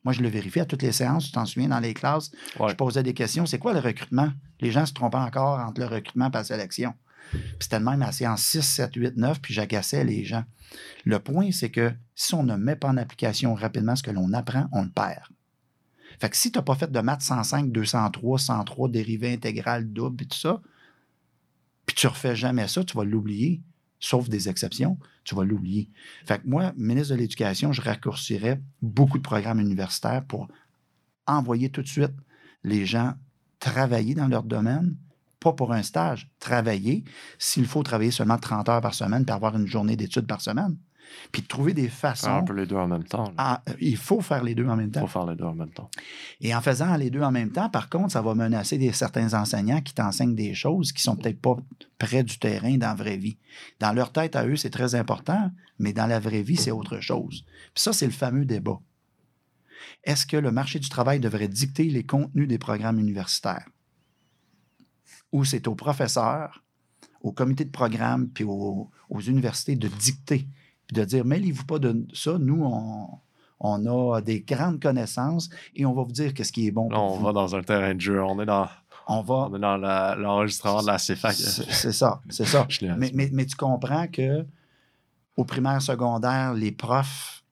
[0.04, 2.70] Moi, je le vérifie à toutes les séances, tu t'en souviens, dans les classes, Ouais.
[2.70, 3.46] je posais des questions.
[3.46, 4.30] C'est quoi le recrutement?
[4.60, 6.94] Les gens se trompaient encore entre le recrutement et la sélection.
[7.30, 10.44] Puis c'était le même à séance 6, 7, 8, 9, puis j'agaçais les gens.
[11.04, 14.32] Le point, c'est que si on ne met pas en application rapidement ce que l'on
[14.32, 15.24] apprend, on le perd.
[16.20, 20.24] Fait que si tu n'as pas fait de maths 105, 203, 103, dérivée intégrale, double
[20.24, 20.60] et tout ça,
[21.86, 23.62] puis tu refais jamais ça, tu vas l'oublier,
[24.00, 25.90] sauf des exceptions, tu vas l'oublier.
[26.26, 30.48] Fait que moi, ministre de l'Éducation, je raccourcirais beaucoup de programmes universitaires pour
[31.26, 32.14] envoyer tout de suite
[32.64, 33.14] les gens
[33.58, 34.96] travailler dans leur domaine,
[35.40, 37.04] pas pour un stage, travailler.
[37.38, 40.76] S'il faut travailler seulement 30 heures par semaine puis avoir une journée d'études par semaine.
[41.32, 42.28] puis de trouver des façons.
[42.28, 43.32] Un peu les deux en même temps.
[43.38, 45.00] Ah, il faut faire les deux en même Il temps.
[45.00, 45.90] faut faire les deux en même temps.
[46.42, 49.32] Et en faisant les deux en même temps, par contre, ça va menacer des, certains
[49.32, 51.56] enseignants qui t'enseignent des choses qui sont peut-être pas
[51.98, 53.38] près du terrain dans la vraie vie.
[53.80, 57.00] Dans leur tête à eux, c'est très important, mais dans la vraie vie, c'est autre
[57.00, 57.44] chose.
[57.74, 58.78] Puis ça, c'est le fameux débat.
[60.04, 63.66] Est-ce que le marché du travail devrait dicter les contenus des programmes universitaires?
[65.32, 66.62] Ou c'est aux professeurs,
[67.22, 70.48] au comité de programme, puis aux, aux universités de dicter,
[70.86, 73.08] puis de dire, mêlez-vous pas de ça, nous, on,
[73.60, 76.88] on a des grandes connaissances et on va vous dire qu'est-ce qui est bon.
[76.88, 77.24] Là, pour on vous.
[77.26, 78.22] va dans un terrain de jeu.
[78.22, 78.68] On est dans,
[79.08, 79.48] On va.
[79.50, 81.34] on est dans la- l'enregistrement de la CFAC.
[81.34, 82.66] C'est ça, c'est ça.
[82.96, 84.46] Mais, mais- mais tu comprends que
[85.36, 87.44] au primaire, secondaire, les profs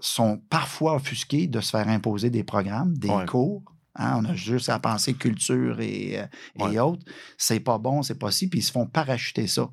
[0.00, 3.24] sont parfois offusqués de se faire imposer des programmes, des Ouais.
[3.26, 3.62] cours.
[3.98, 6.26] Hein, on a juste à penser culture et, euh,
[6.56, 6.78] et Ouais.
[6.78, 7.04] autres.
[7.36, 9.68] C'est pas bon, c'est pas si, puis ils se font parachuter ça.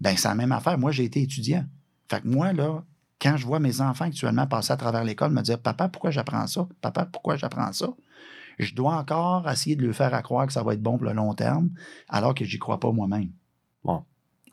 [0.00, 0.78] Ben, c'est la même affaire.
[0.78, 1.64] Moi, j'ai été étudiant.
[2.08, 2.84] Fait que moi, là,
[3.20, 6.46] quand je vois mes enfants actuellement passer à travers l'école, me dire Papa, pourquoi j'apprends
[6.46, 6.68] ça?
[6.80, 7.88] Papa, pourquoi j'apprends ça?
[8.58, 11.06] Je dois encore essayer de lui faire à croire que ça va être bon pour
[11.06, 11.70] le long terme,
[12.08, 13.30] alors que j'y crois pas moi-même.
[13.84, 14.04] Bon.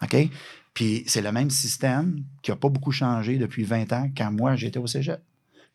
[0.01, 0.29] OK?
[0.73, 4.55] Puis c'est le même système qui n'a pas beaucoup changé depuis 20 ans quand moi
[4.55, 5.21] j'étais au cégep.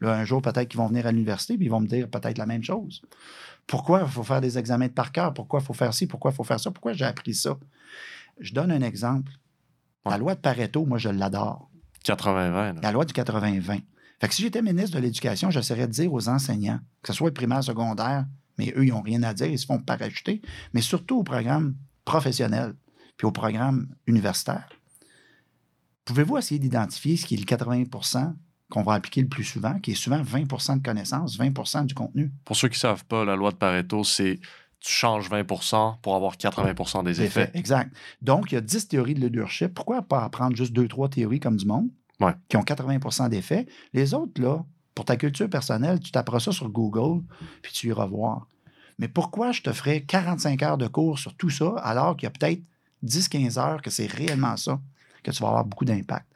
[0.01, 2.39] Là, un jour, peut-être qu'ils vont venir à l'université puis ils vont me dire peut-être
[2.39, 3.03] la même chose.
[3.67, 5.35] Pourquoi il faut faire des examens de par cœur?
[5.35, 6.07] Pourquoi il faut faire ci?
[6.07, 6.71] Pourquoi il faut faire ça?
[6.71, 7.59] Pourquoi j'ai appris ça?
[8.41, 9.33] Je donne un exemple.
[10.07, 11.69] La loi de Pareto, moi, je l'adore.
[12.05, 12.75] 80-20.
[12.75, 12.75] là.
[12.83, 13.83] La loi du 80-20.
[14.21, 17.29] Fait que si j'étais ministre de l'Éducation, j'essaierais de dire aux enseignants, que ce soit
[17.29, 18.27] le primaire, secondaire,
[18.57, 20.43] mais eux, ils n'ont rien à dire, ils se font parachuter,
[20.73, 22.75] mais surtout au programme professionnel
[23.17, 24.69] puis au programme universitaire.
[26.05, 27.85] Pouvez-vous essayer d'identifier ce qui est le 80
[28.71, 32.31] qu'on va appliquer le plus souvent, qui est souvent 20% de connaissances, 20% du contenu?
[32.45, 34.39] Pour ceux qui ne savent pas, la loi de Pareto, c'est
[34.81, 37.51] tu changes 20% pour avoir 80% des effets.
[37.55, 37.93] Exact.
[38.23, 39.75] Donc, il y a 10 théories de leadership.
[39.75, 41.89] Pourquoi pas apprendre juste deux, trois théories comme du monde
[42.21, 42.35] Ouais.
[42.49, 43.67] qui ont 80% d'effets?
[43.93, 44.65] Les autres, là,
[44.95, 47.23] pour ta culture personnelle, tu taperas ça sur Google,
[47.63, 48.47] puis tu iras voir.
[48.99, 52.27] Mais pourquoi je te ferais 45 heures de cours sur tout ça, alors qu'il y
[52.27, 52.63] a peut-être
[53.05, 54.81] 10-15 heures que c'est réellement ça,
[55.31, 56.27] que tu vas avoir beaucoup d'impact?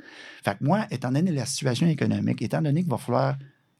[0.44, 3.36] Fait que moi, étant donné la situation économique, étant donné qu'il va falloir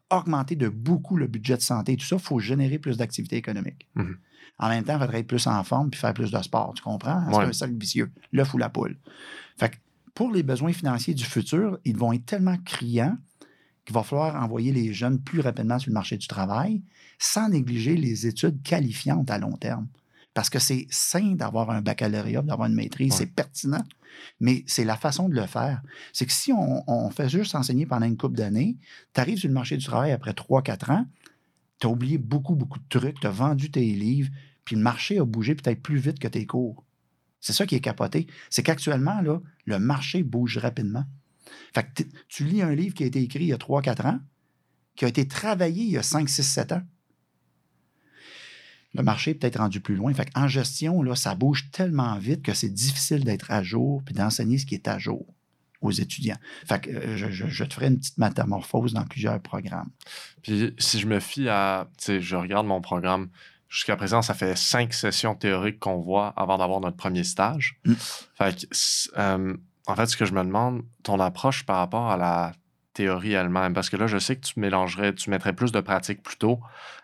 [0.09, 3.35] augmenter de beaucoup le budget de santé et tout ça, il faut générer plus d'activité
[3.37, 3.87] économique.
[3.95, 4.17] Mhm.
[4.59, 6.73] En même temps, il faudrait être plus en forme puis faire plus de sport.
[6.75, 7.23] Tu comprends?
[7.31, 7.45] C'est Ouais.
[7.45, 8.11] un cercle vicieux.
[8.31, 8.97] L'œuf ou la poule.
[9.57, 9.75] Fait que
[10.13, 13.17] pour les besoins financiers du futur, ils vont être tellement criants
[13.85, 16.83] qu'il va falloir envoyer les jeunes plus rapidement sur le marché du travail
[17.17, 19.87] sans négliger les études qualifiantes à long terme.
[20.33, 23.17] Parce que c'est sain d'avoir un baccalauréat, d'avoir une maîtrise, Ouais.
[23.19, 23.83] c'est pertinent,
[24.39, 25.81] mais c'est la façon de le faire.
[26.11, 28.77] C'est que si on, on fait juste enseigner pendant une couple d'années,
[29.13, 31.05] tu arrives sur le marché du travail après 3-4 ans,
[31.79, 34.29] tu as oublié beaucoup, beaucoup de trucs, tu as vendu tes livres,
[34.65, 36.83] puis le marché a bougé peut-être plus vite que tes cours.
[37.39, 38.25] C'est ça qui est capoté.
[38.49, 41.03] C'est qu'actuellement, là, le marché bouge rapidement.
[41.75, 44.19] Fait que tu lis un livre qui a été écrit il y a 3-4 ans,
[44.95, 46.81] qui a été travaillé il y a 5, 6, 7 ans.
[48.93, 50.13] Le marché est peut-être rendu plus loin.
[50.13, 54.13] Fait en gestion, là, ça bouge tellement vite que c'est difficile d'être à jour puis
[54.13, 55.25] d'enseigner ce qui est à jour
[55.81, 56.37] aux étudiants.
[56.65, 59.89] Fait que euh, je, je- je te ferai une petite métamorphose dans plusieurs programmes.
[60.41, 63.29] Puis si je me fie à, tu sais, je regarde mon programme,
[63.67, 67.79] jusqu'à présent, ça fait cinq sessions théoriques qu'on voit avant d'avoir notre premier stage.
[67.85, 67.93] Mm.
[68.37, 68.65] Fait que,
[69.17, 72.53] euh, en fait, ce que je me demande, ton approche par rapport à la
[72.93, 76.21] théorie elle-même, parce que là, je sais que tu mélangerais, tu mettrais plus de pratique
[76.21, 76.59] plus tôt,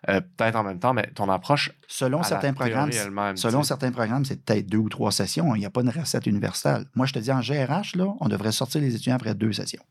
[0.07, 2.91] euh, peut-être en même temps, mais ton approche Selon à certains la programmes,
[3.35, 5.55] Selon certains programmes, c'est peut-être deux ou trois sessions.
[5.55, 6.85] Il n'y a pas une recette universelle.
[6.95, 9.83] Moi, je te dis, en GRH, là, on devrait sortir les étudiants après deux sessions.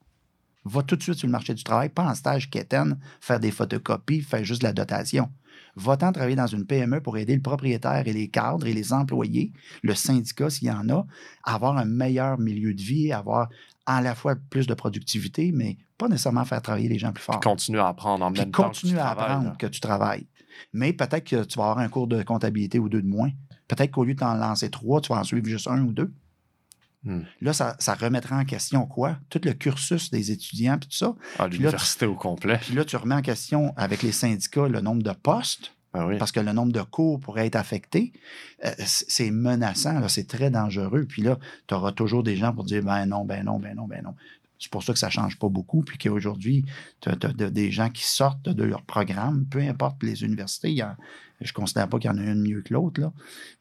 [0.65, 3.51] Va tout de suite sur le marché du travail, pas en stage quétaine, faire des
[3.51, 5.31] photocopies, faire juste de la dotation.
[5.77, 9.53] Va-t'en travailler dans une PME pour aider le propriétaire et les cadres et les employés,
[9.83, 11.07] le syndicat s'il y en a,
[11.45, 13.49] à avoir un meilleur milieu de vie, avoir
[13.87, 17.41] à la fois plus de productivité, mais pas nécessairement faire travailler les gens plus fort.
[17.41, 19.57] continue à apprendre en Puis même temps que tu continue à apprendre là.
[19.59, 20.27] que tu travailles.
[20.73, 23.31] Mais peut-être que tu vas avoir un cours de comptabilité ou deux de moins.
[23.69, 26.13] Peut-être qu'au lieu de t'en lancer trois, tu vas en suivre juste un ou deux.
[27.05, 27.21] Hmm.
[27.41, 29.19] Là, ça, ça remettra en question quoi?
[29.31, 31.15] Tout le cursus des étudiants, puis tout ça.
[31.39, 32.59] Là, l'université au complet.
[32.61, 36.19] Puis là, tu remets en question avec les syndicats le nombre de postes, Ben oui.
[36.19, 38.13] parce que le nombre de cours pourrait être affecté.
[38.65, 41.05] Euh, c'est menaçant, c'est très dangereux.
[41.09, 41.39] Puis là,
[41.69, 44.15] tu auras toujours des gens pour dire ben non, ben non, ben non, ben non.
[44.59, 45.83] C'est pour ça que ça ne change pas beaucoup.
[45.83, 46.65] Puis qu'aujourd'hui,
[47.01, 50.77] tu as, des gens qui sortent de leur programme, peu importe les universités.
[51.41, 53.13] je ne considère pas qu'il y en a une mieux que l'autre,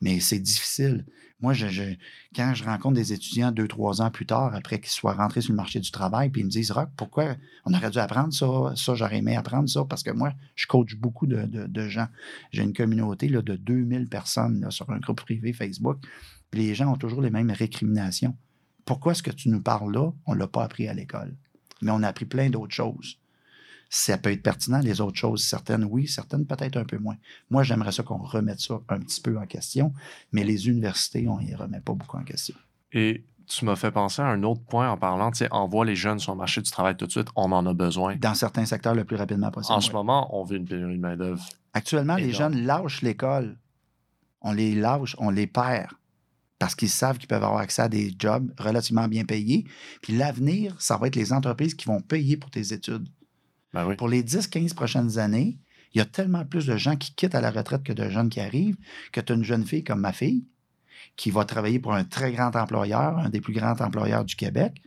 [0.02, 1.06] mais c'est difficile.
[1.40, 1.94] Moi, je,
[2.36, 5.52] quand je rencontre des étudiants deux, trois ans plus tard, après qu'ils soient rentrés sur
[5.52, 7.36] le marché du travail, puis ils me disent Rock, pourquoi
[7.66, 10.96] on aurait dû apprendre ça Ça, j'aurais aimé apprendre ça parce que moi, je coach
[10.96, 12.08] beaucoup de gens.
[12.52, 16.00] J'ai une communauté là, de 2000 personnes là, sur un groupe privé Facebook.
[16.50, 18.36] Puis les gens ont toujours les mêmes récriminations.
[18.88, 20.12] Pourquoi est-ce que tu nous parles là?
[20.26, 21.36] On ne l'a pas appris à l'école.
[21.82, 23.20] Mais on a appris plein d'autres choses.
[23.90, 27.18] Ça peut être pertinent, les autres choses, certaines oui, certaines peut-être un peu moins.
[27.50, 29.94] Moi, j'aimerais ça qu'on remette ça un petit peu en question,
[30.32, 32.56] mais les universités, on ne les remet pas beaucoup en question.
[32.94, 35.96] Et tu m'as fait penser à un autre point en parlant, tu sais, envoie les
[35.96, 38.16] jeunes sur le marché du travail tout de suite, on en a besoin.
[38.16, 39.76] Dans certains secteurs, le plus rapidement possible.
[39.76, 41.46] En ce moment, on vit une pénurie de main-d'œuvre.
[41.74, 43.58] Actuellement, les jeunes lâchent l'école.
[44.42, 45.92] On les lâche, on les perd
[46.60, 49.66] parce qu'ils savent qu'ils peuvent avoir accès à des jobs relativement bien payés.
[50.02, 53.08] Puis l'avenir, ça va être les entreprises qui vont payer pour tes études.
[53.74, 53.96] Ben oui.
[53.96, 55.60] Pour les 10-15 prochaines années,
[55.94, 58.30] il y a tellement plus de gens qui quittent à la retraite que de jeunes
[58.30, 58.78] qui arrivent
[59.12, 60.46] que tu as une jeune fille comme ma fille
[61.16, 64.82] qui va travailler pour un très grand employeur, un des plus grands employeurs du Québec.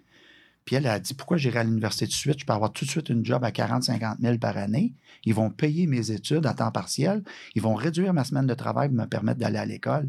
[0.65, 2.41] Puis elle a dit Pourquoi j'irai à l'université tout de suite?
[2.41, 4.95] Je peux avoir tout de suite une job à 40-50 000 par année.
[5.25, 7.23] Ils vont payer mes études à temps partiel.
[7.55, 10.09] Ils vont réduire ma semaine de travail pour me permettre d'aller à l'école.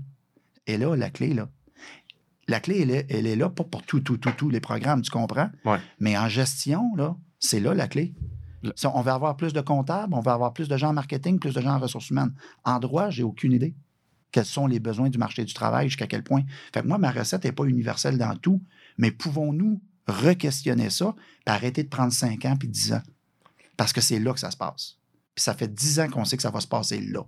[0.67, 1.49] Et là, la clé, là.
[2.47, 5.01] La clé, elle est, elle est là, pas pour tout, tout, tout, tous les programmes,
[5.01, 5.49] tu comprends?
[5.65, 5.77] Ouais.
[5.99, 8.13] Mais en gestion, là, c'est là la clé.
[8.63, 11.39] Le- on va avoir plus de comptables, on va avoir plus de gens en marketing,
[11.39, 12.33] plus de gens en ressources humaines.
[12.63, 13.75] En droit, j'ai aucune idée.
[14.31, 16.43] Quels sont les besoins du marché du travail, jusqu'à quel point?
[16.73, 18.61] Fait que moi, ma recette n'est pas universelle dans tout,
[18.97, 23.01] mais pouvons-nous re-questionner ça, puis arrêter de prendre 5 ans puis 10 ans?
[23.77, 24.97] Parce que c'est là que ça se passe.
[25.35, 27.21] Puis ça fait 10 ans qu'on sait que ça va se passer là.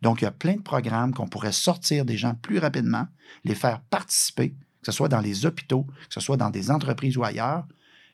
[0.00, 3.06] Donc, il y a plein de programmes qu'on pourrait sortir des gens plus rapidement,
[3.44, 7.16] les faire participer, que ce soit dans les hôpitaux, que ce soit dans des entreprises
[7.18, 7.66] ou ailleurs,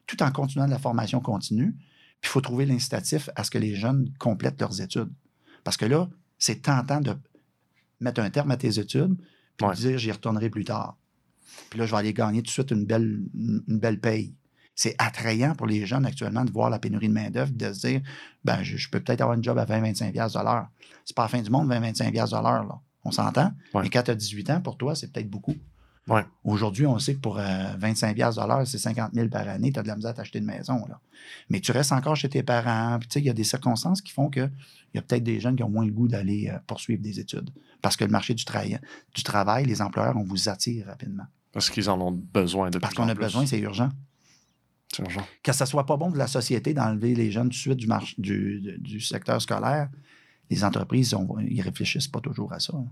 [0.07, 1.73] tout en continuant de la formation continue.
[2.21, 5.13] Puis il faut trouver l'incitatif à ce que les jeunes complètent leurs études.
[5.63, 7.15] Parce que là, c'est tentant de
[8.01, 9.17] mettre un terme à tes études,
[9.57, 9.75] puis Ouais.
[9.75, 10.97] de dire j'y retournerai plus tard.
[11.71, 14.35] Puis là, je vais aller gagner tout de suite une belle, une une belle paye.
[14.77, 18.01] C'est attrayant pour les jeunes actuellement de voir la pénurie de main-d'œuvre, de se dire
[18.45, 20.69] ben, je, je peux peut-être avoir une job à 20-25$ piastres de l'heure.
[21.05, 22.65] C'est pas la fin du monde, 20-25$ piastres de l'heure.
[22.65, 22.79] là.
[23.05, 23.53] On s'entend?
[23.73, 23.83] Ouais.
[23.83, 25.55] Mais quand tu as 18 ans, pour toi, c'est peut-être beaucoup.
[26.09, 26.25] Ouais.
[26.45, 27.43] Aujourd'hui, on sait que pour euh,
[27.81, 30.15] 25$ piastres de l'heure, c'est 50 000 par année, tu as de la misère à
[30.15, 30.85] t'acheter une maison.
[30.89, 31.01] Là.
[31.51, 32.99] Mais tu restes encore chez tes parents.
[33.17, 34.51] Il y a des circonstances qui font qu'il
[34.95, 37.51] y a peut-être des jeunes qui ont moins le goût d'aller euh, poursuivre des études.
[37.83, 38.79] Parce que le marché du, travail,
[39.15, 41.25] du travail, les employeurs, on vous attire rapidement.
[41.53, 43.25] Parce qu'ils en ont besoin de Parce qu'on a plus.
[43.25, 43.89] besoin, c'est urgent.
[45.43, 47.87] Que ça soit pas bon de la société d'enlever les jeunes tout de suite du,
[47.87, 49.89] marché, du, du- du secteur scolaire,
[50.51, 52.73] les entreprises, on, ils réfléchissent pas toujours à ça.
[52.77, 52.87] hein.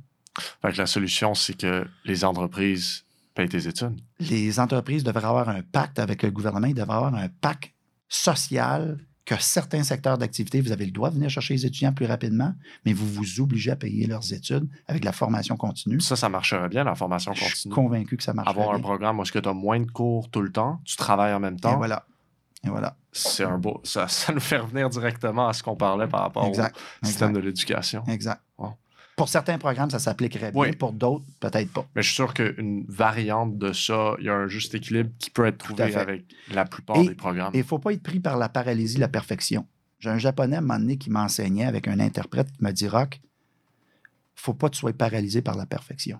[0.60, 4.00] Fait que la solution, c'est que les entreprises payent tes études.
[4.20, 7.72] les entreprises devraient avoir un pacte avec le gouvernement, ils devraient avoir un pacte
[8.08, 12.04] social que certains secteurs d'activité, vous avez le droit de venir chercher les étudiants plus
[12.06, 12.52] rapidement,
[12.84, 16.00] mais vous vous obligez à payer leurs études avec la formation continue.
[16.00, 17.74] Ça, ça marcherait bien, la formation Je suis continue.
[17.74, 18.48] convaincu que ça marche.
[18.50, 20.96] Avoir un programme où est-ce que tu as moins de cours tout le temps, tu
[20.96, 22.04] travailles en même Et temps, voilà.
[22.66, 22.96] Et voilà.
[23.12, 23.80] c'est un beau.
[23.84, 26.76] Ça, ça nous fait revenir directement à ce qu'on parlait par rapport Exact.
[27.02, 27.40] au système Exact.
[27.42, 28.04] de l'éducation.
[28.08, 28.40] Exact.
[28.58, 28.74] Wow.
[29.16, 30.60] Pour certains programmes, ça s'appliquerait bien.
[30.60, 30.72] Oui.
[30.72, 31.86] Pour d'autres, peut-être pas.
[31.94, 35.30] Mais je suis sûr qu'une variante de ça, il y a un juste équilibre qui
[35.30, 37.54] peut être trouvé avec la plupart Et- des programmes.
[37.54, 39.66] Et il ne faut pas être pris par la paralysie de la perfection.
[40.00, 42.88] J'ai un japonais à un moment donné qui m'enseignait avec un interprète qui m'a dit
[42.88, 43.20] Rock,
[44.34, 46.18] faut pas que tu sois paralysé par la perfection.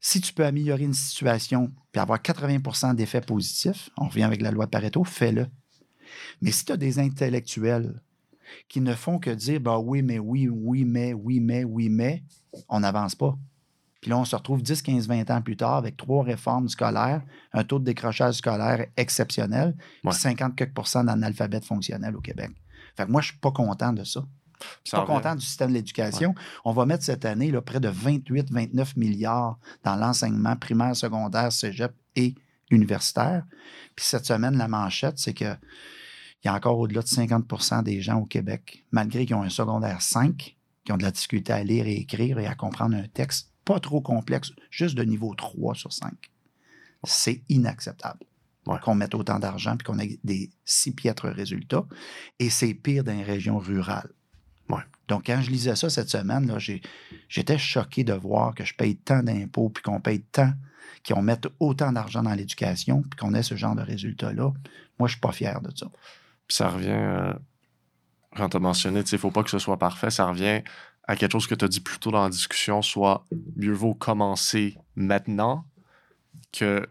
[0.00, 4.50] Si tu peux améliorer une situation puis avoir 80% d'effets positifs, on revient avec la
[4.50, 5.46] loi de Pareto, fais-le.
[6.40, 8.00] Mais si tu as des intellectuels
[8.68, 12.22] qui ne font que dire bah oui, mais oui, oui, mais, oui, mais, oui, mais,
[12.68, 13.36] on n'avance pas.
[14.00, 17.22] Puis là, on se retrouve 10, 15, 20 ans plus tard avec trois réformes scolaires,
[17.52, 20.12] un taux de décrochage scolaire exceptionnel, puis Ouais.
[20.12, 22.50] 50 quelques pourcents d'analphabètes fonctionnels au Québec.
[22.96, 24.24] Fait que moi, je suis pas content de ça.
[24.84, 26.34] Je suis pas content du système de l'éducation.
[26.64, 31.92] On va mettre cette année là, près de 28-29 milliards dans l'enseignement primaire, secondaire, cégep
[32.14, 32.34] et
[32.70, 33.44] universitaire.
[33.96, 35.56] Puis cette semaine, la manchette, c'est que
[36.42, 39.48] il y a encore au-delà de 50% des gens au Québec, malgré qu'ils ont un
[39.48, 43.06] secondaire 5, qui ont de la difficulté à lire et écrire et à comprendre un
[43.06, 46.12] texte pas trop complexe, juste de niveau 3 sur 5.
[47.04, 48.20] C'est inacceptable
[48.66, 48.78] Ouais.
[48.80, 51.84] qu'on mette autant d'argent et qu'on ait des si piètres résultats.
[52.38, 54.10] Et c'est pire dans les régions rurales.
[54.68, 54.82] Ouais.
[55.08, 56.58] Donc, quand je lisais ça cette semaine, là,
[57.28, 60.52] j'étais choqué de voir que je paye tant d'impôts, puis qu'on paye tant,
[61.06, 64.52] qu'on mette autant d'argent dans l'éducation, puis qu'on ait ce genre de résultats-là.
[65.00, 65.90] Moi, je suis pas fier de ça.
[66.52, 67.32] Ça revient, euh,
[68.36, 70.62] quand tu as mentionné, il ne faut pas que ce soit parfait, ça revient
[71.08, 73.24] à quelque chose que tu as dit plus tôt dans la discussion, soit
[73.56, 75.64] mieux vaut commencer maintenant
[76.52, 76.86] que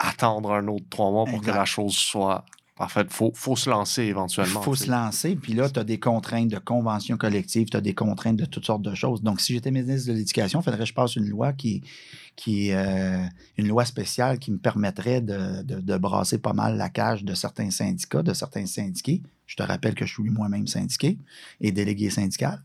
[0.00, 1.52] attendre un autre trois mois pour Exact.
[1.52, 2.44] que la chose soit
[2.76, 3.06] parfaite.
[3.10, 4.60] Il faut, faut se lancer Il éventuellement.
[4.62, 7.80] faut tu se lancer, puis là, tu as des contraintes de convention collective, tu as
[7.80, 9.22] des contraintes de toutes sortes de choses.
[9.22, 11.82] Donc, si j'étais ministre de l'Éducation, il faudrait que je passe une loi qui,
[12.36, 13.24] qui euh,
[13.56, 17.34] une loi spéciale qui me permettrait de, de- de brasser pas mal la cage de
[17.34, 19.22] certains syndicats, de certains syndiqués.
[19.46, 21.18] Je te rappelle que je suis moi-même syndiqué
[21.60, 22.62] et délégué syndical.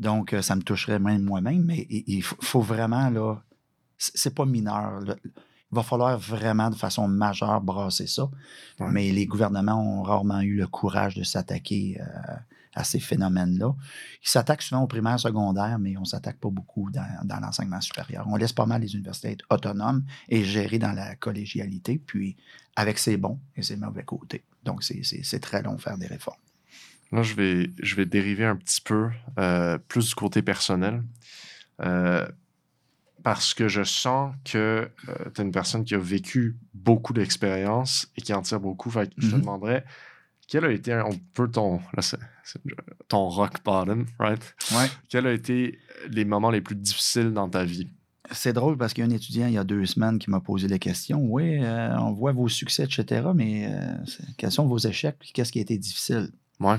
[0.00, 3.42] Donc, euh, ça me toucherait même moi-même, mais il, il faut faut vraiment, là,
[3.98, 5.00] c'est pas mineur.
[5.00, 5.16] là.
[5.74, 8.24] Va falloir vraiment de façon majeure brasser ça.
[8.80, 8.88] Ouais.
[8.90, 12.36] Mais les gouvernements ont rarement eu le courage de s'attaquer euh,
[12.74, 13.74] à ces phénomènes-là.
[14.22, 17.80] Ils s'attaquent souvent au primaire, secondaire, mais on ne s'attaque pas beaucoup dans, dans l'enseignement
[17.80, 18.24] supérieur.
[18.28, 22.36] On laisse pas mal les universités être autonomes et gérées dans la collégialité, puis
[22.76, 24.42] avec ses bons et ses mauvais côtés.
[24.64, 26.40] Donc, c'est- très long de faire des réformes.
[27.12, 31.04] Là, je vais, je vais dériver un petit peu euh, plus du côté personnel.
[31.80, 32.26] Euh,
[33.24, 34.88] parce que je sens que
[35.34, 38.90] tu es une personne qui a vécu beaucoup d'expériences et qui en tire beaucoup.
[38.90, 39.40] Fait que je te Mhm.
[39.40, 39.84] demanderais,
[40.46, 42.02] quel a été un peu ton, là,
[43.08, 44.54] ton rock bottom, right?
[44.72, 44.86] Ouais.
[45.08, 45.78] Quels ont été
[46.10, 47.88] les moments les plus difficiles dans ta vie?
[48.30, 50.40] C'est drôle parce qu'il y a un étudiant il y a deux semaines qui m'a
[50.40, 51.20] posé la question.
[51.22, 53.94] Oui, euh, on voit vos succès, etc., mais euh,
[54.38, 56.28] quels sont vos échecs puis qu'est-ce qui a été difficile?
[56.60, 56.76] Ouais.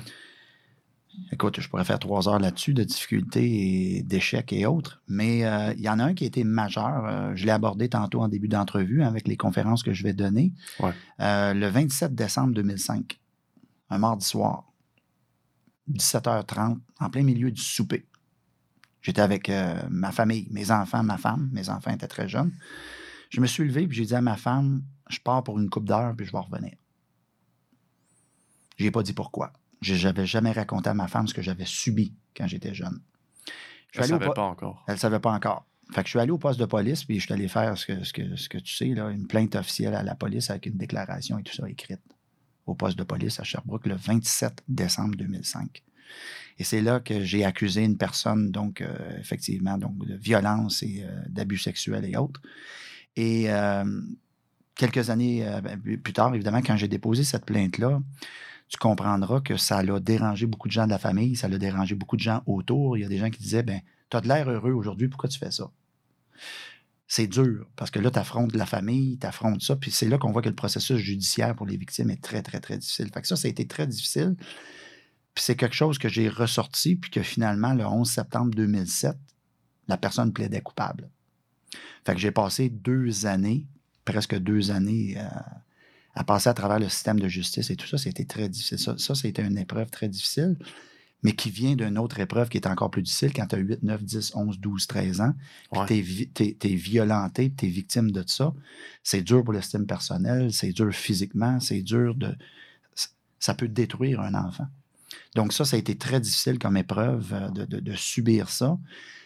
[1.32, 5.74] Écoute, je pourrais faire trois heures là-dessus de difficultés et d'échecs et autres, mais euh,
[5.74, 7.05] il y en a un qui a été majeur.
[7.05, 10.53] euh, je l'ai abordé tantôt en début d'entrevue avec les conférences que je vais donner.
[10.80, 10.93] Ouais.
[11.20, 13.20] Euh, le 27 décembre 2005,
[13.89, 14.72] un mardi soir,
[15.91, 18.05] 17h30, en plein milieu du souper.
[19.01, 19.51] J'étais avec
[19.91, 21.47] ma famille, mes enfants, ma femme.
[21.53, 22.51] Mes enfants étaient très jeunes.
[23.30, 25.86] Je me suis levé et j'ai dit à ma femme, je pars pour une coupe
[25.86, 26.74] d'heure puis je vais revenir.
[28.78, 29.53] Je n'ai pas dit pourquoi.
[29.82, 33.00] Je n'avais jamais raconté à ma femme ce que j'avais subi quand j'étais jeune.
[33.92, 34.84] Je Je suis ne po- pas encore.
[34.88, 35.66] Elle ne savait pas encore.
[35.92, 37.86] Fait que je suis allé au poste de police, puis je suis allé faire ce
[37.86, 40.66] que, ce que, ce que tu sais, là, une plainte officielle à la police avec
[40.66, 42.02] une déclaration et tout ça écrite
[42.66, 45.84] au poste de police à Sherbrooke le 27 décembre 2005.
[46.58, 51.04] Et c'est là que j'ai accusé une personne, donc, euh, effectivement, donc, de violence et
[51.04, 52.42] euh, d'abus sexuels et autres.
[53.16, 53.84] Et euh,
[54.76, 58.02] quelques années ben, plus tard, évidemment, quand j'ai déposé cette plainte-là,
[58.68, 61.95] tu comprendras que ça l'a dérangé beaucoup de gens de la famille, ça l'a dérangé
[61.95, 62.97] beaucoup de gens autour.
[62.97, 65.30] Il y a des gens qui disaient, ben, tu as de l'air heureux aujourd'hui, pourquoi
[65.30, 65.70] tu fais ça?
[67.07, 70.18] C'est dur, parce que là, tu affrontes la famille, tu affrontes ça, puis c'est là
[70.18, 73.11] qu'on voit que le processus judiciaire pour les victimes est très, très, très difficile.
[73.13, 74.36] Fait que ça, ça a été très difficile.
[75.36, 79.16] Puis c'est quelque chose que j'ai ressorti, puis que finalement, le 11 septembre 2007,
[79.88, 81.09] la personne plaidait coupable.
[82.05, 83.68] Fait que j'ai passé deux années,
[84.03, 85.28] presque deux années, euh,
[86.16, 88.80] à passer à travers le système de justice et tout ça, c'était très difficile.
[88.80, 90.55] Ça, ça, c'était une épreuve très difficile,
[91.24, 93.84] mais qui vient d'une autre épreuve qui est encore plus difficile quand tu as 8,
[93.84, 95.34] 9, 10, 11, 12, 13 ans,
[95.86, 98.53] puis vi- t'es t'es violenté, puis t'es victime de ça.
[99.03, 102.36] C'est dur pour l'estime personnelle, c'est dur physiquement, c'est dur de...
[103.39, 104.68] Ça peut détruire un enfant.
[105.36, 108.78] Donc ça, ça a été très difficile comme épreuve euh, de, de- de subir ça.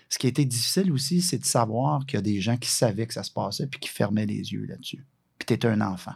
[0.10, 2.70] Ce qui a été difficile aussi, c'est de savoir qu'il y a des gens qui
[2.70, 5.06] savaient que ça se passait puis qui fermaient les yeux là-dessus.
[5.38, 6.14] Puis tu étais un enfant.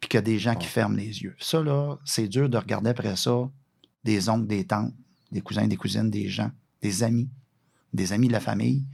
[0.00, 1.34] Puis qu'il y a des gens qui ferment les yeux.
[1.40, 3.50] Ça, là, c'est dur de regarder après ça
[4.04, 4.94] des oncles, des tantes,
[5.32, 6.50] des cousins, des cousines, des gens,
[6.82, 7.28] des amis,
[7.92, 8.84] des amis de la famille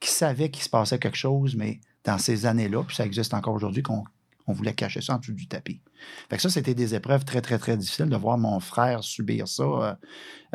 [0.00, 3.54] qui savaient qu'il se passait quelque chose, mais dans ces années-là, puis ça existe encore
[3.54, 4.04] aujourd'hui, qu'on
[4.46, 5.80] on voulait cacher ça en dessous du tapis.
[6.28, 9.46] Fait que ça, c'était des épreuves très, très, très difficiles de voir mon frère subir
[9.46, 9.62] ça.
[9.62, 9.94] Euh,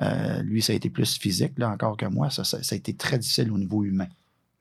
[0.01, 2.29] euh, lui, ça a été plus physique, là, encore que moi.
[2.29, 4.07] Ça, ça, ça a été très difficile au niveau humain.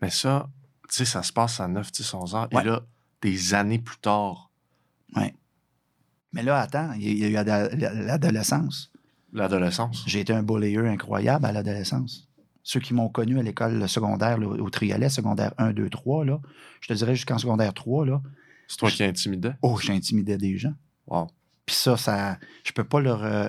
[0.00, 0.48] Mais ça,
[0.88, 2.48] tu sais, ça se passe à 9, 10, 11 ans.
[2.52, 2.62] Ouais.
[2.62, 2.82] Et là,
[3.22, 4.50] des années plus tard,
[6.32, 8.90] Mais là, attends, il y a- eu ado- l'adolescence.
[9.32, 10.04] l'adolescence.
[10.06, 12.28] J'ai été un bullier incroyable à l'adolescence.
[12.62, 16.40] Ceux qui m'ont connu à l'école secondaire, là, au Triolet, secondaire 1, 2, 3, là,
[16.80, 18.22] je te dirais jusqu'en secondaire 3, là,
[18.68, 19.52] C'est toi qui intimidais?
[19.62, 20.74] oh, j'intimidais des gens.
[21.06, 21.28] Wow.
[21.66, 23.48] Puis ça, ça, je peux pas leur, euh,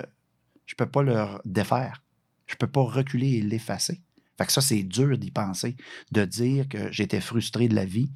[0.66, 2.02] je peux pas leur défaire.
[2.46, 4.00] Je peux pas reculer et l'effacer.
[4.38, 5.76] Fait que ça, c'est dur d'y penser,
[6.12, 8.10] de dire que j'étais frustré de la vie,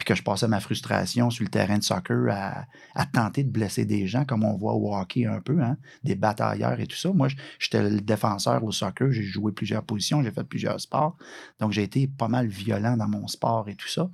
[0.00, 3.84] puis que je passais ma frustration sur le terrain de soccer à, tenter de blesser
[3.84, 7.12] des gens, comme on voit au hockey un peu, hein, des batailleurs et tout ça.
[7.12, 7.28] Moi,
[7.58, 11.18] j'étais le défenseur au soccer, j'ai joué plusieurs positions, j'ai fait plusieurs sports.
[11.58, 14.08] Donc, j'ai été pas mal violent dans mon sport et tout ça.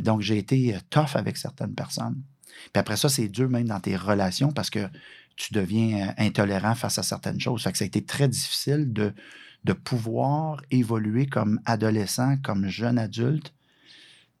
[0.00, 2.20] Donc, j'ai été euh, tough avec certaines personnes.
[2.72, 4.88] Puis après ça, c'est dur même dans tes relations parce que
[5.36, 7.62] tu deviens euh, intolérant face à certaines choses.
[7.62, 13.54] Fait que ça a été très difficile de pouvoir évoluer comme adolescent, comme jeune adulte,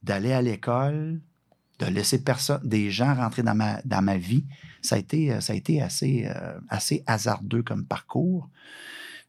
[0.02, 1.20] d'aller à l'école,
[1.78, 4.44] de laisser personne, des gens rentrer dans ma, dans ma vie.
[4.82, 8.48] Ça a été, euh, ça a été assez, euh, assez hasardeux comme parcours.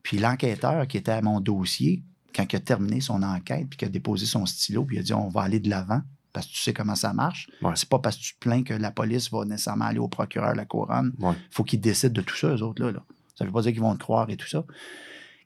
[0.02, 2.04] Puis l'enquêteur qui était à mon dossier,
[2.36, 5.04] quand il a terminé son enquête, puis qu'il a déposé son stylo, puis il a
[5.04, 6.02] dit on va aller de l'avant
[6.34, 7.50] parce que tu sais comment ça marche.
[7.62, 7.74] Ouais.
[7.76, 10.56] C'est pas parce que tu te plains que la police va nécessairement aller au procureur
[10.56, 11.14] la couronne.
[11.20, 11.36] Ouais.
[11.52, 12.84] faut qu'ils décident de tout ça, eux autres.
[12.84, 13.04] Là, là.
[13.36, 14.66] Ça veut pas dire qu'ils vont te croire et tout ça.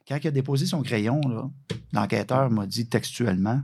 [0.06, 1.20] Quand il a déposé son crayon,
[1.92, 3.60] l'enquêteur m'a dit textuellement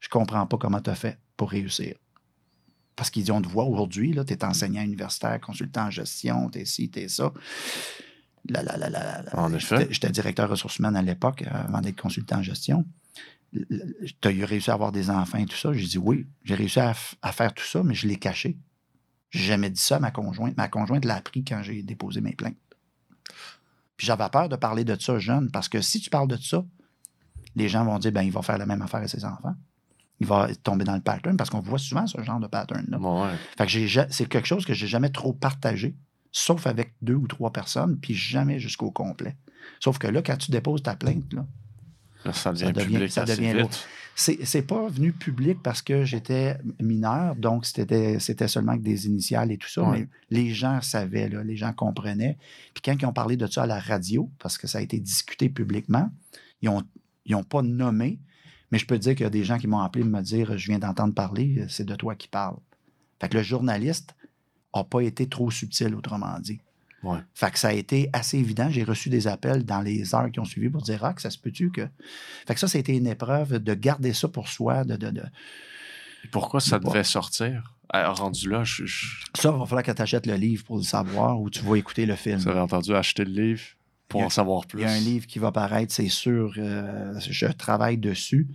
[0.00, 1.94] Je comprends pas comment tu as fait pour réussir.
[2.94, 6.64] Parce qu'ils dit On te voit aujourd'hui, tu es enseignant universitaire, consultant en gestion, t'es
[6.64, 7.32] ci, t'es ça.
[8.48, 9.38] Là, là, là, là, là, là.
[9.38, 9.88] En effet.
[9.90, 12.86] J'étais- directeur ressources humaines à l'époque, euh, avant d'être consultant en gestion.
[13.52, 15.72] Tu as réussi à avoir des enfants et tout ça?
[15.72, 18.58] J'ai dit oui, j'ai réussi à, à, faire tout ça, mais je l'ai caché.
[19.30, 20.56] J'ai jamais dit ça à ma conjointe.
[20.56, 22.56] Ma conjointe l'a appris quand j'ai déposé mes plaintes.
[23.96, 26.64] Puis j'avais peur de parler de ça jeune, parce que si tu parles de ça,
[27.54, 29.54] les gens vont dire ben il va faire la même affaire à ses enfants.
[30.20, 32.98] Il va tomber dans le pattern, parce qu'on voit souvent ce genre de pattern-là.
[33.58, 35.94] Fait que c'est quelque chose que j'ai jamais trop partagé,
[36.32, 39.36] sauf avec deux ou trois personnes, puis jamais jusqu'au complet.
[39.80, 41.44] Sauf que là, quand tu déposes ta plainte, là,
[42.32, 43.86] ça devient, public ça devient vite.
[44.14, 49.58] C'est pas venu public parce que j'étais mineur, donc c'était seulement avec des initiales et
[49.58, 52.38] tout ça, mais les gens savaient, là, les gens comprenaient.
[52.72, 54.98] Puis quand ils ont parlé de ça à la radio, parce que ça a été
[54.98, 56.10] discuté publiquement,
[56.62, 56.82] ils n'ont
[57.26, 58.18] ils ont pas nommé,
[58.70, 60.56] mais je peux te dire qu'il y a des gens qui m'ont appelé me dire
[60.56, 62.56] Je viens d'entendre parler, c'est de toi qui parle.
[63.20, 64.14] Fait que le journaliste
[64.74, 66.60] n'a pas été trop subtil, autrement dit.
[67.34, 68.68] Fait que ça a été assez évident.
[68.68, 71.30] J'ai reçu des appels dans les heures qui ont suivi pour dire Ah, que ça
[71.30, 71.88] se peut-tu que.
[72.46, 74.84] Fait que ça, été une épreuve de garder ça pour soi.
[74.84, 75.22] De, de,
[76.32, 77.74] pourquoi ça devait sortir?
[77.92, 78.84] rendu là, je,
[79.34, 81.76] Ça, il va falloir que tu achètes le livre pour le savoir ou tu vas
[81.76, 82.40] écouter le film.
[82.40, 83.62] Tu aurais entendu acheter le livre?
[84.08, 84.80] Pour en savoir plus.
[84.80, 86.54] Il y a un livre qui va paraître, c'est sûr.
[86.58, 88.48] Euh, je travaille dessus.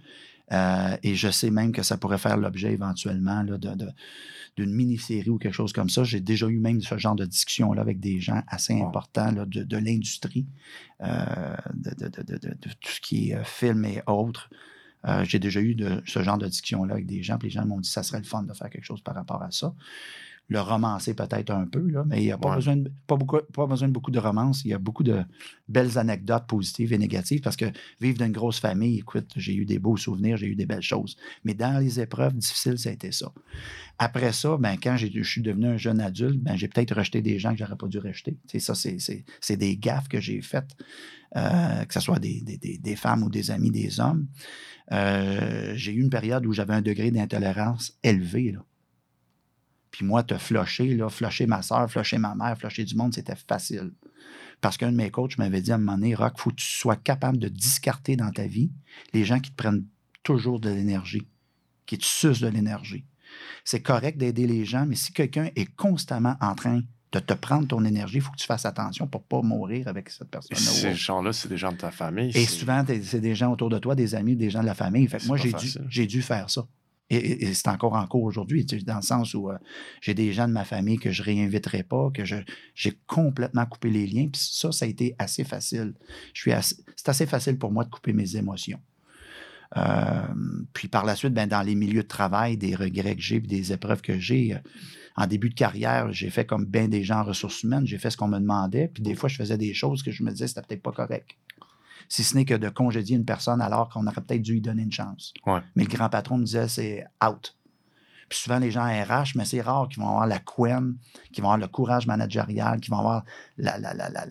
[0.51, 3.87] Euh, et je sais même que ça pourrait faire l'objet éventuellement là, de,
[4.57, 6.03] d'une mini-série ou quelque chose comme ça.
[6.03, 10.45] J'ai déjà eu même ce genre de discussion-là avec des gens assez importants de, l'industrie,
[11.01, 14.49] euh, de, tout ce qui est film et autres.
[15.07, 15.75] Euh, j'ai déjà eu
[16.05, 18.19] ce genre de discussion-là avec des gens, puis les gens m'ont dit que ça serait
[18.19, 19.73] le fun de faire quelque chose par rapport à ça
[20.51, 23.37] le romancer peut-être un peu, là, mais il n'y a pas, besoin de, pas, beaucoup,
[23.53, 24.65] pas besoin de beaucoup de romance.
[24.65, 25.23] Il y a beaucoup de
[25.69, 27.71] belles anecdotes positives et négatives parce que
[28.01, 31.15] vivre d'une grosse famille, écoute, j'ai eu des beaux souvenirs, j'ai eu des belles choses.
[31.45, 33.31] Mais dans les épreuves difficiles, ça a été ça.
[33.97, 37.39] Après ça, ben, quand je suis devenu un jeune adulte, ben, j'ai peut-être rejeté des
[37.39, 38.37] gens que j'aurais pas dû rejeter.
[38.47, 40.75] C'est ça, c'est des gaffes que j'ai faites,
[41.37, 44.27] euh, que ce soit des, des, femmes ou des amis, des hommes.
[44.91, 48.51] Euh, j'ai eu une période où j'avais un degré d'intolérance élevé.
[48.51, 48.65] Là.
[49.91, 53.35] Puis moi, te flusher, là, flusher ma soeur, flusher ma mère, flusher du monde, c'était
[53.35, 53.91] facile.
[54.61, 56.55] Parce qu'un de mes coachs m'avait dit à un moment donné, Rock, il faut que
[56.55, 58.71] tu sois capable de discarter dans ta vie
[59.13, 59.85] les gens qui te prennent
[60.23, 61.27] toujours de l'énergie,
[61.85, 63.05] qui te sucent de l'énergie.
[63.65, 66.81] C'est correct d'aider les gens, mais si quelqu'un est constamment en train
[67.11, 69.87] de te prendre ton énergie, il faut que tu fasses attention pour ne pas mourir
[69.87, 70.63] avec cette personne-là.
[70.63, 72.31] Ces gens-là, c'est des gens de ta famille.
[72.35, 75.07] Et souvent, c'est des gens autour de toi, des amis, des gens de la famille.
[75.07, 76.65] Fait moi, j'ai dû faire ça.
[77.13, 79.57] Et, c'est encore en cours aujourd'hui, dans le sens où euh,
[79.99, 84.07] j'ai des gens de ma famille que je réinviterai pas, que j'ai complètement coupé les
[84.07, 84.29] liens.
[84.31, 85.93] Puis ça, ça a été assez facile.
[86.33, 88.79] c'est assez facile pour moi de couper mes émotions.
[89.77, 90.27] Euh,
[90.73, 93.73] puis par la suite, ben, dans les milieux de travail, des regrets que j'ai, des
[93.73, 94.59] épreuves que j'ai, euh,
[95.17, 98.09] en début de carrière, j'ai fait comme bien des gens en ressources humaines, j'ai fait
[98.09, 100.47] ce qu'on me demandait, puis des fois, je faisais des choses que je me disais,
[100.47, 101.37] c'était peut-être pas correct
[102.11, 104.83] si ce n'est que de congédier une personne alors qu'on aurait peut-être dû lui donner
[104.83, 105.33] une chance.
[105.75, 107.55] Mais le grand patron me disait c'est out.
[108.27, 110.97] Puis souvent, les gens RH, mais c'est rare qu'ils vont avoir la couenne,
[111.31, 113.23] qu'ils vont avoir le courage managérial, qu'ils vont avoir
[113.57, 114.25] la, la, la, la,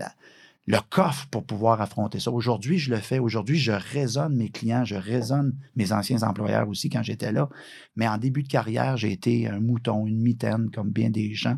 [0.67, 2.31] le coffre pour pouvoir affronter ça.
[2.31, 3.19] Aujourd'hui, je le fais.
[3.19, 7.49] Aujourd'hui, je raisonne mes clients, je raisonne mes anciens employeurs aussi quand j'étais là.
[7.97, 11.57] Mais en début de carrière, j'ai été un mouton, une mitaine, comme bien des gens.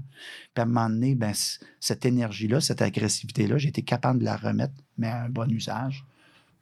[0.54, 1.32] Puis à un moment donné, ben,
[1.80, 6.04] cette énergie-là, cette agressivité-là, j'ai été capable de la remettre, mais à un bon usage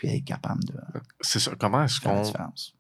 [0.00, 0.74] puis être capable de.
[1.20, 1.52] C'est ça.
[1.58, 2.22] Comment est-ce qu'on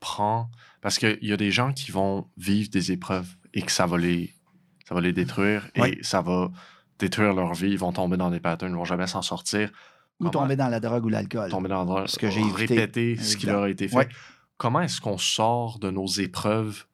[0.00, 0.50] prend.
[0.80, 3.98] Parce qu'il y a des gens qui vont vivre des épreuves et que ça va
[3.98, 4.32] les,
[4.88, 6.50] ça va les détruire et ça va
[6.98, 7.72] détruire leur vie.
[7.72, 9.70] Ils vont tomber dans des patterns, ils ne vont jamais s'en sortir.
[10.18, 11.50] Ou tomber dans la drogue ou l'alcool.
[11.50, 12.06] Tomber dans la drogue.
[12.06, 14.08] Ce que j'ai répété ce qui leur a été fait.
[14.56, 16.86] Comment est-ce qu'on sort de nos épreuves?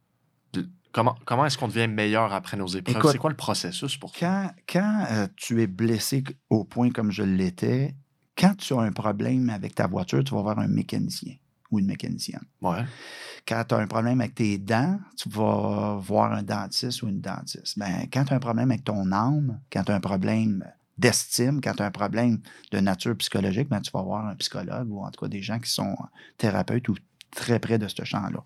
[0.91, 3.13] Comment, comment est-ce qu'on devient meilleur après nos épreuves?
[3.13, 7.23] C'est quoi le processus pour Quand, quand euh, tu es blessé au point comme je
[7.23, 7.95] l'étais,
[8.37, 11.35] quand tu as un problème avec ta voiture, tu vas voir un mécanicien
[11.71, 12.45] ou une mécanicienne.
[12.61, 12.85] Ouais.
[13.47, 17.21] Quand tu as un problème avec tes dents, tu vas voir un dentiste ou une
[17.21, 17.79] dentiste.
[17.79, 20.65] Ben, quand tu as un problème avec ton âme, quand tu as un problème
[20.99, 22.41] d'estime, quand tu as un problème
[22.73, 25.59] de nature psychologique, ben, tu vas voir un psychologue ou en tout cas des gens
[25.59, 25.97] qui sont
[26.39, 26.95] thérapeutes ou
[27.31, 28.45] très près de ce champ-là.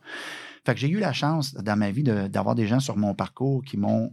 [0.64, 3.62] Fait que j'ai eu la chance dans ma vie d'avoir des gens sur mon parcours
[3.64, 4.12] qui m'ont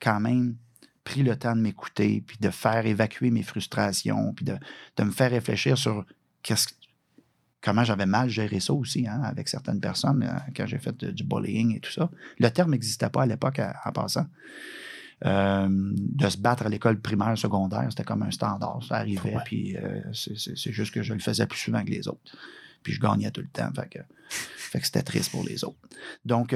[0.00, 0.56] quand même
[1.04, 4.56] pris le temps de m'écouter, puis de faire évacuer mes frustrations, puis de,
[5.02, 6.04] me faire réfléchir sur
[7.60, 11.24] comment j'avais mal géré ça aussi hein, avec certaines personnes euh, quand j'ai fait du
[11.24, 12.10] bullying et tout ça.
[12.38, 14.26] Le terme n'existait pas à l'époque en passant.
[15.24, 18.80] Euh, de se battre à l'école primaire, secondaire, c'était comme un standard.
[18.82, 22.36] Ça arrivait, puis euh, c'est juste que je le faisais plus souvent que les autres.
[22.82, 23.70] Puis je gagnais tout le temps.
[23.72, 25.78] Fait que, que c'était triste pour les autres.
[26.24, 26.52] Donc,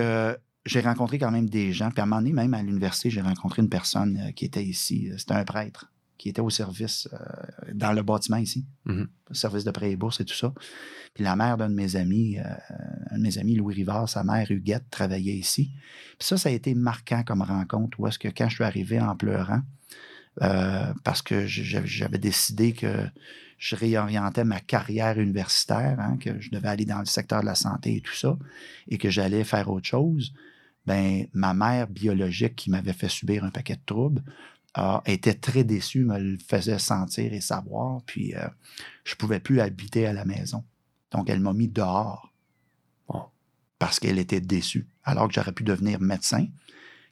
[0.67, 1.91] j'ai rencontré quand même des gens.
[1.91, 4.65] Puis à un moment donné, même à l'université, j'ai rencontré une personne euh, qui était
[4.65, 5.11] ici.
[5.17, 5.91] C'était un prêtre.
[6.19, 7.19] qui était au service euh,
[7.75, 9.07] dans le bâtiment ici, Mhm.
[9.29, 10.51] le service de prêt et bourse et tout ça.
[11.13, 12.45] Puis la mère d'un de mes amis, euh,
[13.11, 15.73] un de mes amis, Louis Rivard, sa mère Huguette, travaillait ici.
[16.19, 18.99] Puis ça, ça a été marquant comme rencontre, où est-ce que quand je suis arrivé
[18.99, 19.61] en pleurant,
[20.43, 23.07] euh, parce que j'avais j'avais décidé que
[23.59, 27.55] je réorientais ma carrière universitaire, hein, que je devais aller dans le secteur de la
[27.55, 28.39] santé et tout ça,
[28.89, 30.33] et que j'allais faire autre chose,
[30.87, 34.23] ben, ma mère biologique qui m'avait fait subir un paquet de troubles
[35.07, 38.47] était très déçue, me le faisait sentir et savoir, puis euh,
[39.05, 40.65] je ne pouvais plus habiter à la maison.
[41.13, 42.33] Donc, elle m'a mis dehors
[43.09, 43.25] Bon.
[43.79, 44.87] parce qu'elle était déçue.
[45.05, 46.47] Alors que j'aurais pu devenir médecin,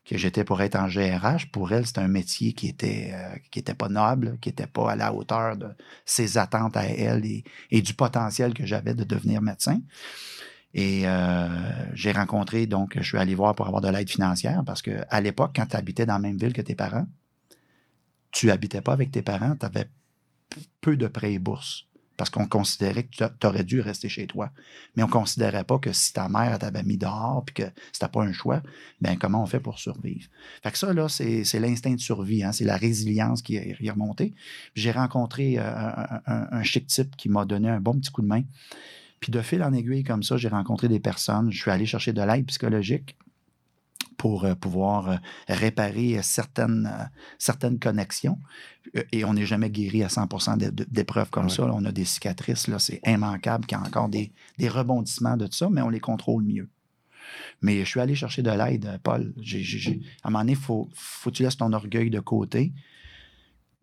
[0.05, 3.61] que j'étais pour être en GRH, pour elle, c'était un métier qui était, euh, qui
[3.61, 5.68] était pas noble, qui n'était pas à la hauteur de
[6.05, 9.81] ses attentes à elle et, et du potentiel que j'avais de devenir médecin.
[10.75, 11.49] Et euh,
[11.95, 15.53] j'ai rencontré, donc, je suis allé voir pour avoir de l'aide financière parce qu'à l'époque,
[15.55, 17.07] quand tu habitais dans la même ville que tes parents,
[18.33, 19.89] tu habitais pas avec tes parents, tu avais
[20.81, 24.51] peu de prêts et bourses parce qu'on considérait que tu aurais dû rester chez toi.
[24.95, 28.09] Mais on ne considérait pas que si ta mère t'avait mis dehors puis que c'était
[28.09, 28.62] pas un choix,
[29.01, 30.29] ben comment on fait pour survivre?
[30.62, 34.35] Fait que ça, là, c'est l'instinct de survie, hein, c'est la résilience qui est remontée.
[34.75, 35.93] J'ai rencontré euh,
[36.27, 38.43] un chic type qui m'a donné un bon petit coup de main.
[39.25, 41.51] Puis de fil en aiguille comme ça, j'ai rencontré des personnes.
[41.51, 43.16] Je suis allé chercher de l'aide psychologique
[44.18, 45.16] pour euh, pouvoir euh,
[45.49, 47.05] réparer certaines, euh,
[47.39, 48.39] certaines connexions.
[48.99, 51.51] Euh, Et on n'est jamais guéri à 100 de- de- d'épreuves comme Ouais.
[51.51, 51.66] ça.
[51.66, 51.72] là.
[51.75, 55.47] On a des cicatrices, là, c'est immanquable qu'il y a encore des, des rebondissements de
[55.47, 56.68] tout ça, mais on les contrôle mieux.
[57.62, 59.33] Mais je suis allé chercher de l'aide, Paul.
[59.39, 62.75] À un moment donné, il faut, faut que tu laisses ton orgueil de côté.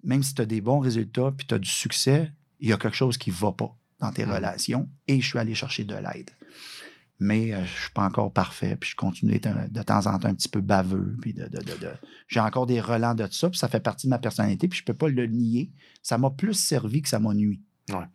[0.04, 2.78] Même si tu as des bons résultats puis tu as du succès, il y a
[2.78, 4.34] quelque chose qui ne va pas dans tes Mhm.
[4.34, 6.32] relations et je suis allé chercher de l'aide.
[7.24, 10.08] Mais euh, je ne suis pas encore parfait, puis je continue d'être un- de temps
[10.08, 11.16] en temps un petit peu baveux.
[11.22, 11.92] Puis de, de- de- de-
[12.28, 14.84] J'ai encore des relents de ça, puis ça fait partie de ma personnalité, puis je
[14.84, 15.72] ne peux pas le nier.
[16.02, 17.62] Ça m'a plus servi que ça m'a nuit.
[17.90, 18.06] Ouais.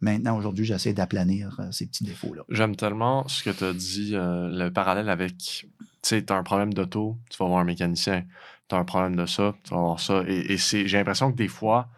[0.00, 2.42] Maintenant, aujourd'hui, j'essaie d'aplanir euh, ces petits défauts-là.
[2.48, 5.66] J'aime tellement ce que tu as dit, euh, le parallèle avec, tu
[6.02, 8.24] sais, tu as un problème d'auto, tu vas voir un mécanicien.
[8.68, 10.24] Tu as un problème de ça, tu vas voir ça.
[10.26, 11.88] Et, et c'est, j'ai l'impression que des fois,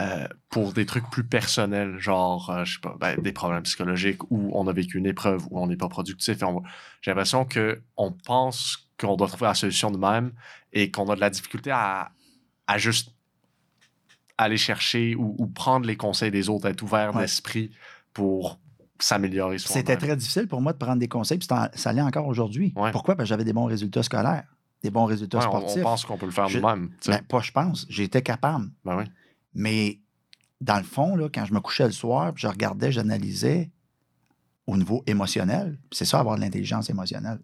[0.00, 4.22] euh, pour des trucs plus personnels, genre, euh, je sais pas, ben, des problèmes psychologiques
[4.30, 6.62] où on a vécu une épreuve, où on n'est pas productif, on
[7.02, 10.32] j'ai l'impression qu'on pense qu'on doit trouver la solution de même
[10.72, 12.10] et qu'on a de la difficulté à,
[12.66, 13.14] à juste
[14.38, 17.22] aller chercher ou, ou prendre les conseils des autres, être ouvert Ouais.
[17.22, 17.70] d'esprit
[18.14, 18.58] pour
[18.98, 19.58] s'améliorer.
[19.58, 22.72] C'était très difficile pour moi de prendre des conseils, puis ça l'est encore aujourd'hui.
[22.76, 22.90] Ouais.
[22.90, 23.16] Pourquoi?
[23.16, 24.44] Parce que j'avais des bons résultats scolaires,
[24.82, 25.82] des bons résultats Ouais, on, on sportifs.
[25.82, 26.90] pense qu'on peut le faire nous-mêmes.
[27.06, 28.66] Ben, pas je pense, j'étais capable.
[28.84, 29.04] Ben oui.
[29.54, 30.00] Mais
[30.60, 33.70] dans le fond, là, quand je me couchais le soir, puis je regardais, j'analysais
[34.66, 35.78] au niveau émotionnel.
[35.90, 37.40] C'est ça, avoir de l'intelligence émotionnelle.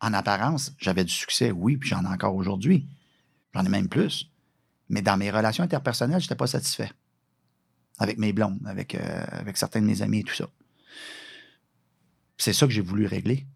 [0.00, 2.88] En apparence, j'avais du succès, oui, puis j'en ai encore aujourd'hui.
[3.54, 4.30] J'en ai même plus.
[4.88, 6.90] Mais dans mes relations interpersonnelles, je n'étais pas satisfait.
[7.98, 10.48] Avec mes blondes, avec, euh, avec certains de mes amis et tout ça.
[12.38, 13.46] C'est ça que j'ai voulu régler.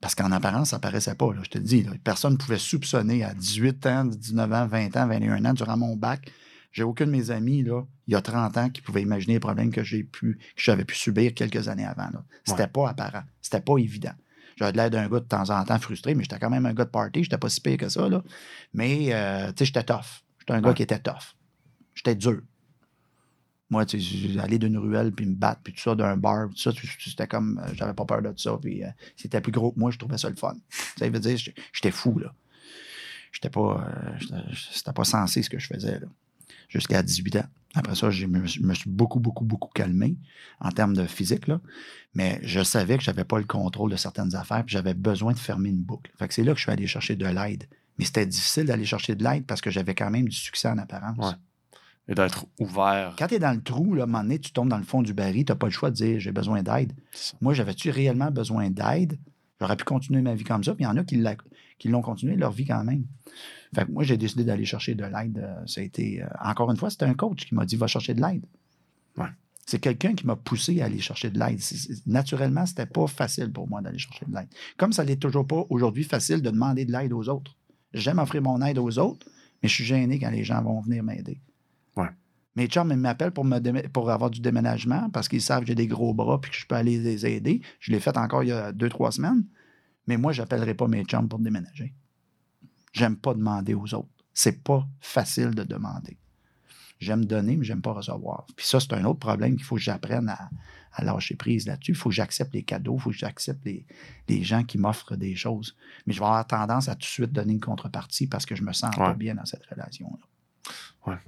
[0.00, 1.30] Parce qu'en apparence, ça paraissait pas.
[1.42, 5.06] je te le dis, personne ne pouvait soupçonner à 18 ans, 19 ans, 20 ans,
[5.06, 6.30] 21 ans, durant mon bac.
[6.72, 9.40] J'ai aucun de mes amis, là, il y a 30 ans, qui pouvaient imaginer les
[9.40, 12.08] problèmes que j'ai pu, que j'avais pu subir quelques années avant.
[12.44, 12.68] C'était Ouais.
[12.68, 13.22] pas apparent.
[13.42, 14.12] C'était pas évident.
[14.56, 16.74] J'avais de l'air d'un gars de temps en temps frustré, mais j'étais quand même un
[16.74, 17.24] gars de party.
[17.24, 18.08] J'étais pas si pire que ça.
[18.08, 18.22] Là.
[18.74, 20.22] Mais, euh, tu sais, j'étais tough.
[20.38, 21.34] J'étais un gars qui était tough.
[21.94, 22.40] J'étais dur.
[23.70, 26.56] Moi, tu sais, aller d'une ruelle puis me battre, puis tout ça, d'un bar, tout
[26.56, 29.78] ça, c'était comme, euh, j'avais pas peur de ça, puis euh, c'était plus gros que
[29.78, 30.54] moi, je trouvais ça le fun.
[30.98, 31.36] Ça veut dire,
[31.72, 32.34] j'étais- fou, là.
[33.32, 33.86] J'étais pas,
[34.32, 34.40] euh,
[34.72, 36.06] c'était pas sensé ce que je faisais, là.
[36.70, 37.44] Jusqu'à 18 ans.
[37.74, 40.16] Après ça, je me, je me suis beaucoup, beaucoup, beaucoup calmé
[40.60, 41.60] en termes de physique, là.
[42.14, 45.38] Mais je savais que j'avais pas le contrôle de certaines affaires, puis j'avais besoin de
[45.38, 46.10] fermer une boucle.
[46.18, 47.68] Fait que c'est là que je suis allé chercher de l'aide.
[47.98, 50.78] Mais c'était difficile d'aller chercher de l'aide parce que j'avais quand même du succès en
[50.78, 51.18] apparence.
[51.18, 51.36] Ouais.
[52.08, 53.14] Et d'être ouvert.
[53.16, 54.84] Quand tu es dans le trou, là, à un moment donné, tu tombes dans le
[54.84, 56.92] fond du baril, tu n'as pas le choix de dire j'ai besoin d'aide.
[57.40, 59.18] Moi, j'avais-tu réellement besoin d'aide?
[59.60, 62.34] J'aurais pu continuer ma vie comme ça, puis il y en a qui l'ont continué
[62.34, 63.04] leur vie quand même.
[63.74, 65.38] Fait que moi, j'ai décidé d'aller chercher de l'aide.
[65.38, 67.86] Euh, Ça a été, euh, encore une fois, c'était un coach qui m'a dit va
[67.86, 68.44] chercher de l'aide.
[69.16, 69.28] Ouais.
[69.66, 71.60] C'est quelqu'un qui m'a poussé à aller chercher de l'aide.
[72.06, 74.48] Naturellement, c'était pas facile pour moi d'aller chercher de l'aide.
[74.76, 77.56] Comme ça l'est toujours pas aujourd'hui facile de demander de l'aide aux autres.
[77.94, 79.26] J'aime offrir mon aide aux autres,
[79.62, 81.40] mais je suis gêné quand les gens vont venir m'aider.
[81.96, 82.08] Ouais.
[82.56, 85.68] Mes chums ils m'appellent pour, me démé- pour avoir du déménagement parce qu'ils savent que
[85.68, 87.60] j'ai des gros bras puis que je peux aller les aider.
[87.78, 89.44] Je l'ai fait encore il y a deux, trois semaines.
[90.08, 91.94] Mais moi, je n'appellerai pas mes chums pour déménager.
[92.92, 94.08] J'aime pas demander aux autres.
[94.34, 96.18] C'est pas facile de demander.
[96.98, 98.46] J'aime donner, mais j'aime pas recevoir.
[98.56, 100.50] Puis ça, c'est un autre problème qu'il faut que j'apprenne à,
[100.92, 101.92] à lâcher prise là-dessus.
[101.92, 103.86] Il faut que j'accepte les cadeaux, il faut que j'accepte les,
[104.28, 105.76] les gens qui m'offrent des choses.
[106.06, 108.62] Mais je vais avoir tendance à tout de suite donner une contrepartie parce que je
[108.62, 110.26] me sens pas bien dans cette relation-là.
[111.12, 111.18] Ouais.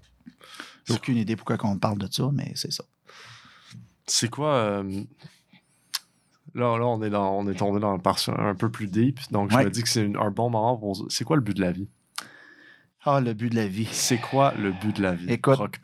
[0.84, 2.84] J'ai aucune idée pourquoi on parle de ça, mais c'est ça.
[4.06, 4.54] C'est quoi.
[4.54, 5.04] euh,
[6.54, 9.20] Là, là, on est, dans, on est tombé dans le un peu plus deep.
[9.30, 11.06] Donc, je me dis que c'est un bon moment pour.
[11.08, 11.88] C'est quoi le but de la vie?
[13.04, 13.88] Ah, le but de la vie.
[13.90, 15.32] C'est quoi le but de la vie?
[15.32, 15.58] Écoute.
[15.58, 15.78] Rock.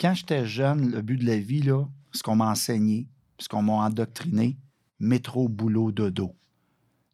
[0.00, 3.06] Quand j'étais jeune, le but de la vie, là, ce qu'on m'a enseigné,
[3.38, 4.56] ce qu'on m'a endoctriné,
[4.98, 6.34] métro, boulot, dodo.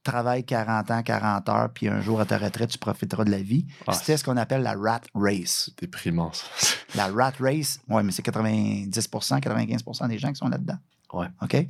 [0.04, 3.42] Travaille 40 ans, 40 heures, puis un jour à ta retraite, tu profiteras de la
[3.42, 3.66] vie.
[3.86, 5.64] Ah, C'était ce qu'on appelle la rat race.
[5.66, 6.46] C'est déprimant, ça.
[6.94, 10.78] La rat race, oui, mais c'est 90% 95% des gens qui sont là-dedans.
[11.12, 11.66] OK?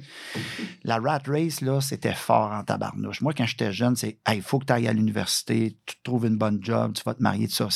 [0.85, 3.21] La rat race, là, c'était fort en tabarnouche.
[3.21, 6.37] Moi, quand j'étais jeune, c'est il faut que tu ailles à l'université, tu trouves une
[6.37, 7.69] bonne job, tu vas te marier, tout ça.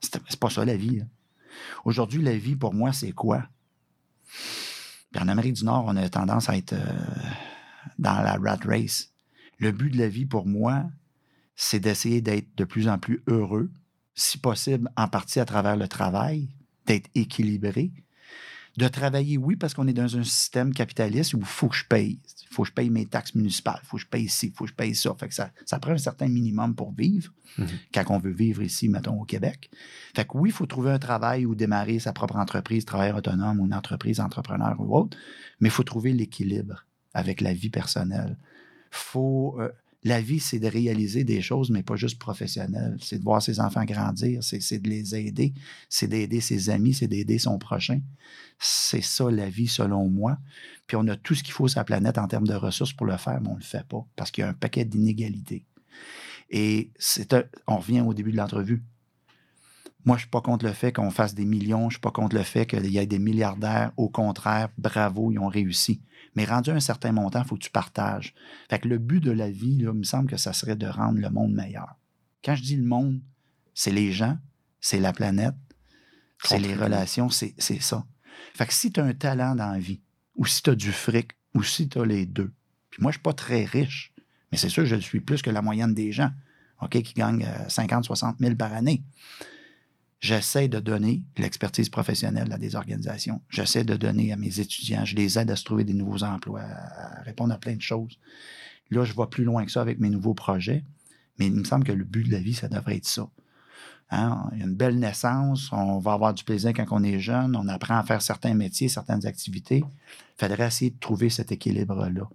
[0.00, 0.98] C'est pas ça la vie.
[0.98, 1.04] là.
[1.84, 3.44] Aujourd'hui, la vie, pour moi, c'est quoi?
[5.18, 6.84] En Amérique du Nord, on a tendance à être euh,
[7.98, 9.12] dans la rat race.
[9.58, 10.84] Le but de la vie, pour moi,
[11.54, 13.70] c'est d'essayer d'être de plus en plus heureux,
[14.14, 16.48] si possible, en partie à travers le travail,
[16.86, 17.92] d'être équilibré,
[18.78, 21.84] de travailler, oui, parce qu'on est dans un système capitaliste où il faut que je
[21.84, 22.20] paye.
[22.50, 24.52] Il faut que je paye mes taxes municipales, il faut que je paye ici, il
[24.54, 25.14] faut que je paye ça.
[25.18, 27.66] Fait que ça, ça prend un certain minimum pour vivre, Mhm.
[27.92, 29.70] quand on veut vivre ici, mettons, au Québec.
[30.16, 33.60] Fait que oui, il faut trouver un travail ou démarrer sa propre entreprise, travailleur autonome
[33.60, 35.16] ou une entreprise entrepreneur ou autre,
[35.60, 38.38] mais il faut trouver l'équilibre avec la vie personnelle.
[38.90, 39.70] Faut, euh,
[40.04, 42.96] la vie, c'est de réaliser des choses, mais pas juste professionnelles.
[43.00, 45.54] C'est de voir ses enfants grandir, c'est de les aider,
[45.88, 48.00] c'est d'aider ses amis, c'est d'aider son prochain.
[48.58, 50.38] C'est ça la vie, selon moi.
[50.88, 53.06] Puis on a tout ce qu'il faut sur la planète en termes de ressources pour
[53.06, 55.64] le faire, mais on ne le fait pas parce qu'il y a un paquet d'inégalités.
[56.50, 56.90] Et
[57.68, 58.82] on revient au début de l'entrevue.
[60.04, 62.00] Moi, je ne suis pas contre le fait qu'on fasse des millions, je ne suis
[62.00, 63.92] pas contre le fait qu'il y ait des milliardaires.
[63.96, 66.02] Au contraire, bravo, ils ont réussi.
[66.34, 68.34] Mais rendu à un certain montant, il faut que tu partages.
[68.70, 70.86] Fait que le but de la vie, là, il me semble que ça serait de
[70.86, 71.96] rendre le monde meilleur.
[72.44, 73.20] Quand je dis le monde,
[73.74, 74.38] c'est les gens,
[74.80, 75.54] c'est la planète,
[76.42, 78.04] c'est les relations, c'est ça.
[78.54, 80.00] Fait que si tu as un talent dans la vie,
[80.36, 82.52] ou si tu as du fric, ou si tu as les deux,
[82.90, 84.12] puis moi, je ne suis pas très riche,
[84.50, 86.30] mais c'est sûr que je le suis plus que la moyenne des gens,
[86.82, 89.02] OK, qui gagnent euh, 50, 60 000 par année.
[90.22, 93.42] J'essaie de donner l'expertise professionnelle à des organisations.
[93.48, 95.04] J'essaie de donner à mes étudiants.
[95.04, 98.20] Je les aide à se trouver des nouveaux emplois, à répondre à plein de choses.
[98.92, 100.84] Là, je vais plus loin que ça avec mes nouveaux projets,
[101.38, 103.28] mais il me semble que le but de la vie, ça devrait être ça.
[104.10, 104.48] Hein?
[104.52, 108.04] Une belle naissance, on va avoir du plaisir quand on est jeune, on apprend à
[108.04, 109.82] faire certains métiers, certaines activités.
[109.82, 112.28] Il faudrait essayer de trouver cet équilibre-là.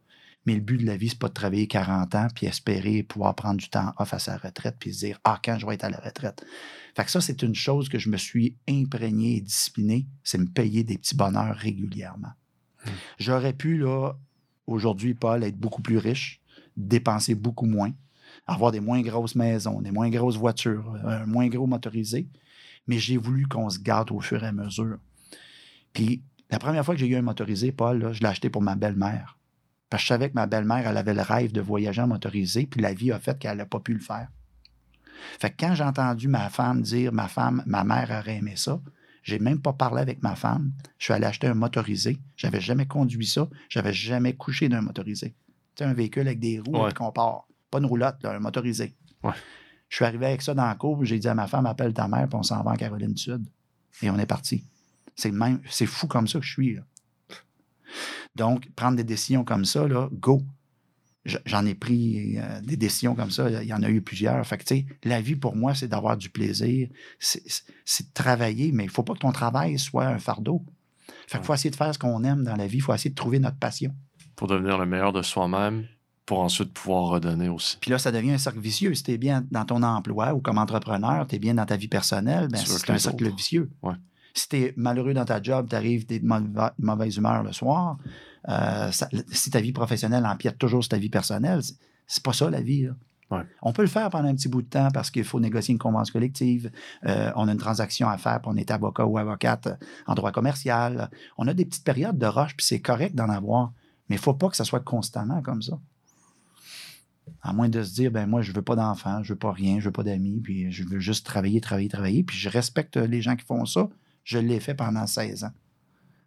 [0.47, 3.35] Mais le but de la vie, c'est pas de travailler 40 ans puis espérer pouvoir
[3.35, 5.83] prendre du temps off à sa retraite puis se dire Ah, quand je vais être
[5.83, 6.45] à la retraite.
[6.95, 10.47] Fait que ça, c'est une chose que je me suis imprégné et discipliné, c'est me
[10.47, 12.31] payer des petits bonheurs régulièrement.
[13.19, 14.13] J'aurais pu, là,
[14.67, 16.41] aujourd'hui, Paul, être beaucoup plus riche,
[16.77, 17.91] dépenser beaucoup moins,
[18.45, 22.29] avoir des moins grosses maisons, des moins grosses voitures, un moins gros motorisé,
[22.87, 24.97] mais j'ai voulu qu'on se gâte au fur et à mesure.
[25.91, 28.61] Puis la première fois que j'ai eu un motorisé, Paul, là, je l'ai acheté pour
[28.61, 29.36] ma belle-mère.
[29.89, 32.65] Parce que je savais que ma belle-mère, elle avait le rêve de voyager en motorisé,
[32.65, 34.27] puis la vie a fait qu'elle n'a pas pu le faire.
[35.39, 38.79] Fait que quand j'ai entendu ma femme dire, ma femme, ma mère aurait aimé ça,
[39.23, 40.71] j'ai même pas parlé avec ma femme.
[40.97, 42.17] Je suis allé acheter un motorisé.
[42.37, 43.49] J'avais jamais conduit ça.
[43.67, 45.35] J'avais jamais couché d'un motorisé.
[45.77, 46.93] Sais, un véhicule avec des roues Ouais.
[46.93, 47.45] qu'on part.
[47.69, 48.95] Pas une roulotte, là, un motorisé.
[49.23, 49.33] Ouais.
[49.89, 52.07] Je suis arrivé avec ça dans la cour, j'ai dit à ma femme, appelle ta
[52.07, 53.45] mère, puis on s'en va en Caroline du Sud.
[54.01, 54.63] Et on est parti.
[55.15, 56.75] C'est même, c'est fou comme ça que je suis.
[56.75, 56.81] là.
[58.35, 60.41] Donc, prendre des décisions comme ça, là, go.
[61.25, 63.49] Je- J'en ai pris euh, des décisions comme ça.
[63.61, 64.45] Il y en a eu plusieurs.
[64.47, 66.87] Fait que, la vie, pour moi, c'est d'avoir du plaisir.
[67.19, 70.63] C'est de travailler, mais il ne faut pas que ton travail soit un fardeau.
[71.27, 72.77] Fait qu'il faut essayer de faire ce qu'on aime dans la vie.
[72.77, 73.93] Il faut essayer de trouver notre passion.
[74.37, 75.85] Pour devenir le meilleur de soi-même,
[76.25, 77.77] pour ensuite pouvoir redonner aussi.
[77.81, 78.93] Puis là, ça devient un cercle vicieux.
[78.93, 81.75] Si tu es bien dans ton emploi ou comme entrepreneur, tu es bien dans ta
[81.75, 83.35] vie personnelle, ben, c'est un cercle autres.
[83.35, 83.69] vicieux.
[83.81, 83.95] Ouais.
[84.37, 87.41] Si tu es malheureux dans ta job, tu arrives, tu es de mauva- mauvaise humeur
[87.43, 87.97] le soir,
[88.49, 91.61] euh, ça- si ta vie professionnelle empiète toujours sur ta vie personnelle,
[92.05, 92.83] c'est- pas ça la vie.
[92.83, 92.91] là.
[93.29, 93.43] Ouais.
[93.61, 95.79] On peut le faire pendant un petit bout de temps parce qu'il faut négocier une
[95.79, 96.71] convention collective.
[97.05, 100.13] euh, on a une transaction à faire, puis on est avocat ou avocate euh, en
[100.13, 101.09] droit commercial.
[101.37, 103.73] On a des petites périodes de rush, puis c'est correct d'en avoir.
[104.07, 105.77] Mais il ne faut pas que ça soit constamment comme ça.
[107.41, 109.79] À moins de se dire, ben moi, je veux pas d'enfants, je veux pas rien,
[109.79, 112.23] je veux pas d'amis, puis je veux juste travailler, travailler, travailler.
[112.23, 113.89] Puis je respecte les gens qui font ça.
[114.27, 115.53] Je l'ai fait pendant 16 ans.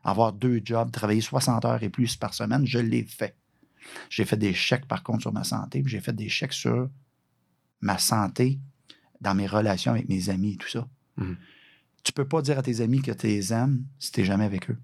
[0.05, 3.37] Avoir deux jobs, travailler 60 heures et plus par semaine, je l'ai fait.
[4.09, 6.89] J'ai fait des chèques, par contre, sur ma santé, puis j'ai fait des chèques sur
[7.83, 8.59] ma santé
[9.21, 10.89] dans mes relations avec mes amis et tout ça.
[11.19, 11.37] Mhm.
[12.03, 14.71] Tu peux pas dire à tes amis que tu les aimes si tu jamais avec
[14.71, 14.79] eux.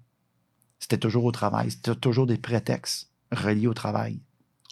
[0.78, 1.70] C'était toujours au travail.
[1.70, 4.20] C'était toujours des prétextes reliés au travail.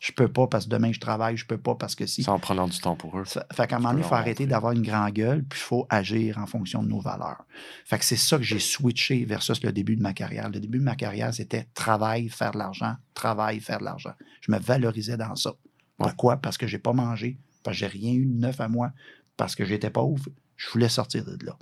[0.03, 2.23] Je peux pas parce que demain je travaille, je peux pas parce que si.
[2.23, 3.25] C'est en prenant du temps pour eux.
[3.25, 5.63] Ça- Fait qu'à un moment donné, il faut arrêter d'avoir une grande gueule, puis il
[5.63, 7.45] faut agir en fonction de nos valeurs.
[7.87, 10.51] Fait que c'est ça que j'ai switché versus le début de ma carrière.
[10.51, 14.13] Le début de ma carrière, c'était travail, faire de l'argent, travail, faire de l'argent.
[14.43, 15.55] Je me valorisais dans ça.
[15.97, 16.37] Pourquoi?
[16.37, 18.91] Parce que j'ai pas mangé, parce que j'ai rien eu de neuf à moi,
[19.37, 20.27] parce que j'étais pauvre.
[20.57, 21.57] Je voulais sortir de là.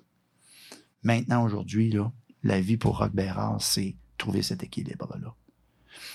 [1.03, 2.11] Maintenant, aujourd'hui, là,
[2.43, 5.35] la vie pour Rock Bérard, c'est trouver cet équilibre-là.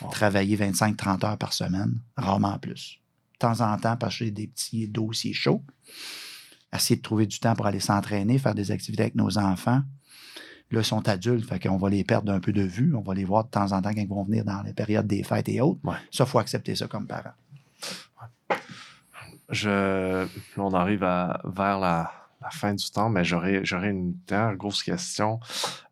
[0.01, 0.09] Wow.
[0.11, 2.99] Travailler 25-30 heures par semaine, rarement plus.
[3.34, 5.64] De temps en temps, parce que j'ai des petits dossiers chauds.
[6.73, 9.81] Essayer de trouver du temps pour aller s'entraîner, faire des activités avec nos enfants.
[10.72, 12.93] Là, ils sont adultes, fait qu'on va les perdre un peu de vue.
[12.95, 15.07] On va les voir de temps en temps quand ils vont venir dans les périodes
[15.07, 15.80] des fêtes et autres.
[15.84, 15.95] Ouais.
[16.11, 17.31] Ça, il faut accepter ça comme parent.
[19.49, 20.27] Je,
[20.57, 22.11] on arrive à, vers la,
[22.41, 25.39] la fin du temps, mais j'aurais j'aurais une dernière grosse question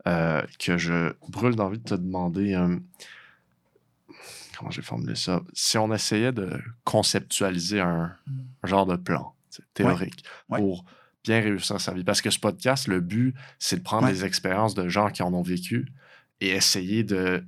[0.08, 2.54] euh, que je brûle d'envie de te demander.
[2.54, 2.78] euh,
[4.58, 5.42] comment j'ai formulé ça?
[5.54, 8.12] Si on essayait de conceptualiser un,
[8.64, 10.60] un genre de plan tu sais, théorique Ouais.
[10.60, 10.86] pour
[11.24, 14.14] bien réussir sa vie, parce que ce podcast, le but, c'est de prendre Ouais.
[14.14, 15.88] des expériences de gens qui en ont vécu
[16.42, 17.44] et essayer de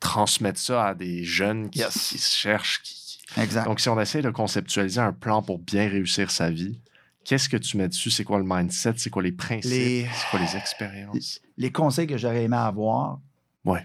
[0.00, 1.94] transmettre ça à des jeunes qui, Yes.
[2.10, 2.94] qui se cherchent, qui,
[3.32, 3.64] qui- Exact.
[3.64, 6.80] donc, si on essaie de conceptualiser un plan pour bien réussir sa vie,
[7.24, 8.10] qu'est-ce que tu mets dessus?
[8.10, 8.94] C'est quoi le mindset?
[8.98, 9.70] C'est quoi les principes?
[9.70, 11.40] Les- C'est quoi les expériences?
[11.56, 13.20] les conseils que j'aurais aimé avoir,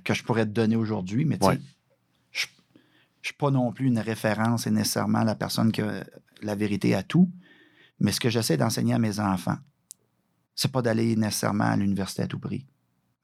[0.03, 1.59] que je pourrais te donner aujourd'hui, mais tu sais,
[3.21, 6.05] ne suis pas non plus une référence et nécessairement la personne qui a
[6.41, 7.29] la vérité à tout.
[7.99, 9.57] Mais ce que j'essaie d'enseigner à mes enfants,
[10.55, 12.65] c'est pas d'aller nécessairement à l'université à tout prix,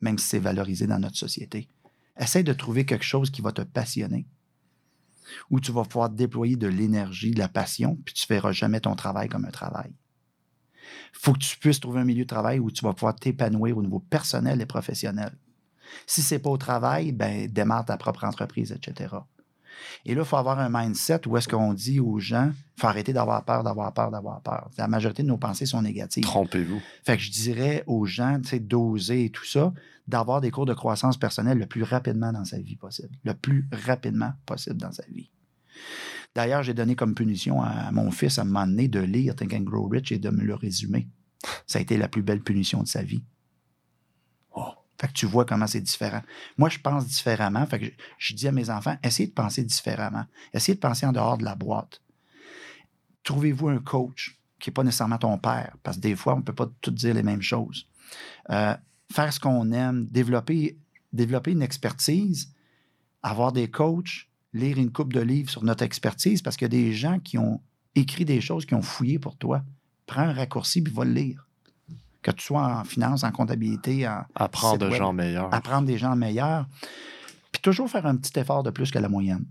[0.02, 1.70] même si c'est valorisé dans notre société.
[2.18, 4.28] Essaie de trouver quelque chose qui va te passionner,
[5.50, 8.80] où tu vas pouvoir déployer de l'énergie, de la passion, puis tu ne verras jamais
[8.80, 9.94] ton travail comme un travail.
[11.14, 13.82] faut que tu puisses trouver un milieu de travail où tu vas pouvoir t'épanouir au
[13.82, 15.38] niveau personnel et professionnel.
[16.06, 19.16] Si ce n'est pas au travail, ben, démarre ta propre entreprise, etc.
[20.06, 22.88] Et là, il faut avoir un mindset où est-ce qu'on dit aux gens, il faut
[22.88, 24.70] arrêter d'avoir peur, d'avoir peur, d'avoir peur.
[24.78, 26.24] La majorité de nos pensées sont négatives.
[26.24, 26.82] Trompez-vous.
[27.04, 29.74] Fait que je dirais aux gens, tu sais, d'oser et tout ça,
[30.08, 33.16] d'avoir des cours de croissance personnelle le plus rapidement dans sa vie possible.
[33.24, 35.30] Le plus rapidement possible dans sa vie.
[36.36, 39.54] D'ailleurs, j'ai donné comme punition à mon fils à un moment donné de lire Think
[39.54, 41.08] and Grow Rich et de me le résumer.
[41.66, 43.24] Ça a été la plus belle punition de sa vie.
[45.00, 46.22] Fait que tu vois comment c'est différent.
[46.58, 47.66] Moi, je pense différemment.
[47.66, 50.26] Fait que je, je dis à mes enfants, essayez de penser différemment.
[50.54, 52.02] Essayez de penser en dehors de la boîte.
[53.24, 56.44] Trouvez-vous un coach qui n'est pas nécessairement ton père, parce que des fois, on ne
[56.44, 57.88] peut pas tout dire les mêmes choses.
[58.50, 58.76] Euh,
[59.12, 60.78] faire ce qu'on aime, développer,
[61.14, 62.54] développer une expertise,
[63.22, 66.82] avoir des coachs, lire une coupe de livres sur notre expertise, parce qu'il y a
[66.82, 67.62] des gens qui ont
[67.96, 69.64] écrit des choses, qui ont fouillé pour toi.
[70.06, 71.45] Prends un raccourci puis va le lire.
[72.26, 75.54] Que tu sois en finance, en comptabilité, en Apprendre site de web, gens meilleurs.
[75.54, 76.66] apprendre des gens meilleurs,
[77.52, 79.46] puis toujours faire un petit effort de plus que la moyenne.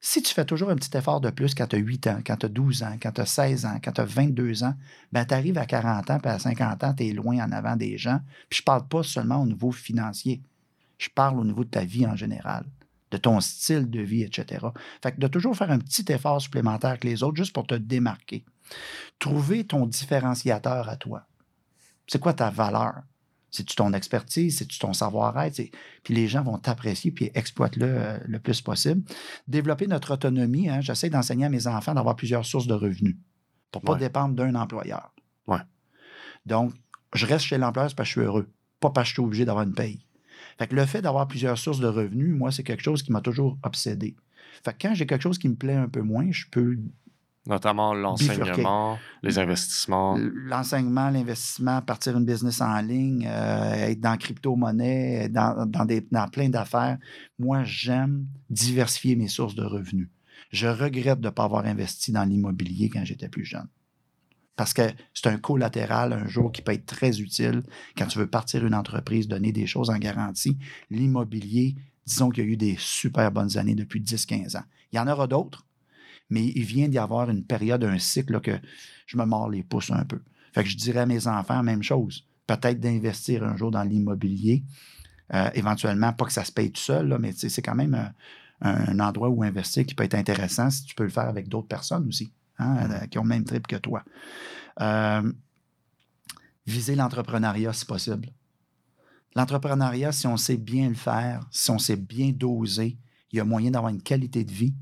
[0.00, 2.38] Si tu fais toujours un petit effort de plus quand tu as 8 ans, quand
[2.38, 4.72] tu as 12 ans, quand tu as 16 ans, quand tu as 22 ans,
[5.12, 7.76] ben tu arrives à 40 ans, puis à 50 ans, tu es loin en avant
[7.76, 8.20] des gens.
[8.48, 10.40] Puis je parle pas seulement au niveau financier.
[10.96, 12.64] Je parle au niveau de ta vie en général,
[13.10, 14.64] de ton style de vie, etc.
[15.02, 17.74] Fait que de toujours faire un petit effort supplémentaire que les autres, juste pour te
[17.74, 18.46] démarquer.
[19.18, 21.26] Trouver ton différenciateur à toi.
[22.06, 23.02] C'est quoi ta valeur?
[23.50, 24.58] C'est-tu ton expertise?
[24.58, 25.62] C'est-tu ton savoir-être?
[26.02, 29.02] Puis les gens vont t'apprécier puis exploite-le euh, le plus possible.
[29.48, 30.68] Développer notre autonomie.
[30.68, 33.16] hein, J'essaie d'enseigner à mes enfants d'avoir plusieurs sources de revenus
[33.72, 33.98] pour ne pas Ouais.
[33.98, 35.14] dépendre d'un employeur.
[35.46, 35.60] Ouais.
[36.44, 36.74] Donc,
[37.14, 38.48] je reste chez l'employeur parce que je suis heureux,
[38.80, 40.04] pas parce que je suis obligé d'avoir une paye.
[40.58, 43.20] Fait que le fait d'avoir plusieurs sources de revenus, moi, c'est quelque chose qui m'a
[43.20, 44.16] toujours obsédé.
[44.64, 46.78] Fait que quand j'ai quelque chose qui me plaît un peu moins, je peux
[47.46, 50.16] Notamment l'enseignement, les investissements.
[50.18, 56.06] l'enseignement, l'investissement, partir une business en ligne, euh, être dans crypto-monnaie, être dans, dans, des,
[56.10, 56.98] dans plein d'affaires.
[57.38, 60.08] Moi, j'aime diversifier mes sources de revenus.
[60.50, 63.68] Je regrette de ne pas avoir investi dans l'immobilier quand j'étais plus jeune.
[64.56, 64.82] Parce que
[65.12, 67.62] c'est un collatéral un jour qui peut être très utile
[67.96, 70.56] quand tu veux partir une entreprise, donner des choses en garantie.
[70.90, 74.64] L'immobilier, disons qu'il y a eu des super bonnes années depuis 10-15 ans.
[74.92, 75.65] Il y en aura d'autres,
[76.30, 78.58] mais il vient d'y avoir une période, un cycle là, que
[79.06, 80.20] je me mords les pouces un peu.
[80.52, 82.26] Fait que je dirais à mes enfants la même chose.
[82.46, 84.64] Peut-être d'investir un jour dans l'immobilier.
[85.34, 88.12] Euh, éventuellement, pas que ça se paye tout seul, là, mais c'est quand même un,
[88.60, 91.68] un endroit où investir qui peut être intéressant si tu peux le faire avec d'autres
[91.68, 94.04] personnes aussi, hein, euh, qui ont le même trip que toi.
[94.80, 95.32] Euh,
[96.66, 98.28] viser l'entrepreneuriat si possible.
[99.34, 102.96] L'entrepreneuriat, si on sait bien le faire, si on sait bien doser,
[103.32, 104.74] il y a moyen d'avoir une qualité de vie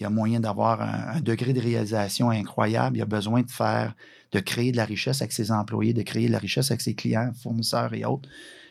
[0.00, 2.96] il y a moyen d'avoir un, degré de réalisation incroyable.
[2.96, 3.94] Il y a besoin de faire,
[4.32, 6.94] de créer de la richesse avec ses employés, de créer de la richesse avec ses
[6.94, 8.28] clients, fournisseurs et autres.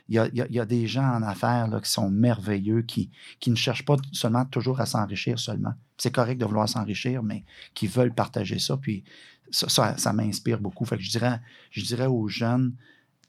[0.08, 3.86] Il y a, des gens en affaires là, qui sont merveilleux, qui, qui ne cherchent
[3.86, 5.76] pas seulement toujours à s'enrichir seulement.
[6.00, 7.46] C'est correct de vouloir s'enrichir, mais
[7.76, 8.76] qui veulent partager ça.
[8.78, 9.04] Puis
[9.52, 10.86] ça, m'inspire beaucoup.
[10.86, 11.40] Je dirais,
[11.70, 12.74] je dirais aux jeunes,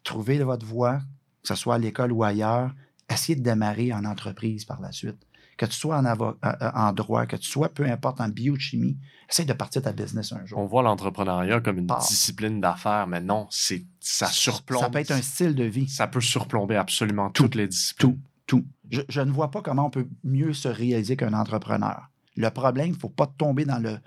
[0.04, 1.00] trouvez votre voie,
[1.42, 2.74] que ce soit à l'école ou ailleurs,
[3.10, 5.18] essayez de démarrer en entreprise par la suite.
[5.60, 8.96] Que tu sois en, euh, euh, en droit, que tu sois peu importe en biochimie,
[9.28, 10.58] essaye de partir ta business un jour.
[10.58, 14.80] On voit l'entrepreneuriat comme une discipline d'affaires, mais non, c'est ça surplombe.
[14.80, 15.86] Ça peut être un style de vie.
[15.86, 17.42] Ça peut surplomber absolument Tout.
[17.42, 18.18] toutes les disciplines.
[18.46, 18.64] Tout.
[18.90, 22.08] Je, je ne vois pas comment on peut mieux se réaliser qu'un entrepreneur.
[22.36, 23.98] Le problème, il ne faut pas tomber dans le,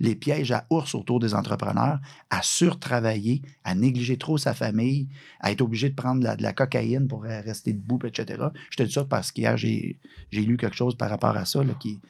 [0.00, 2.00] les pièges à ours autour des entrepreneurs,
[2.30, 5.08] à surtravailler, à négliger trop sa famille,
[5.40, 8.42] à être obligé de prendre de la, de la cocaïne pour euh, rester debout, etc.
[8.70, 9.98] Je te dis ça parce qu'hier, j'ai
[10.30, 11.62] j'ai lu quelque chose par rapport à ça.
[11.62, 12.00] Là, qui,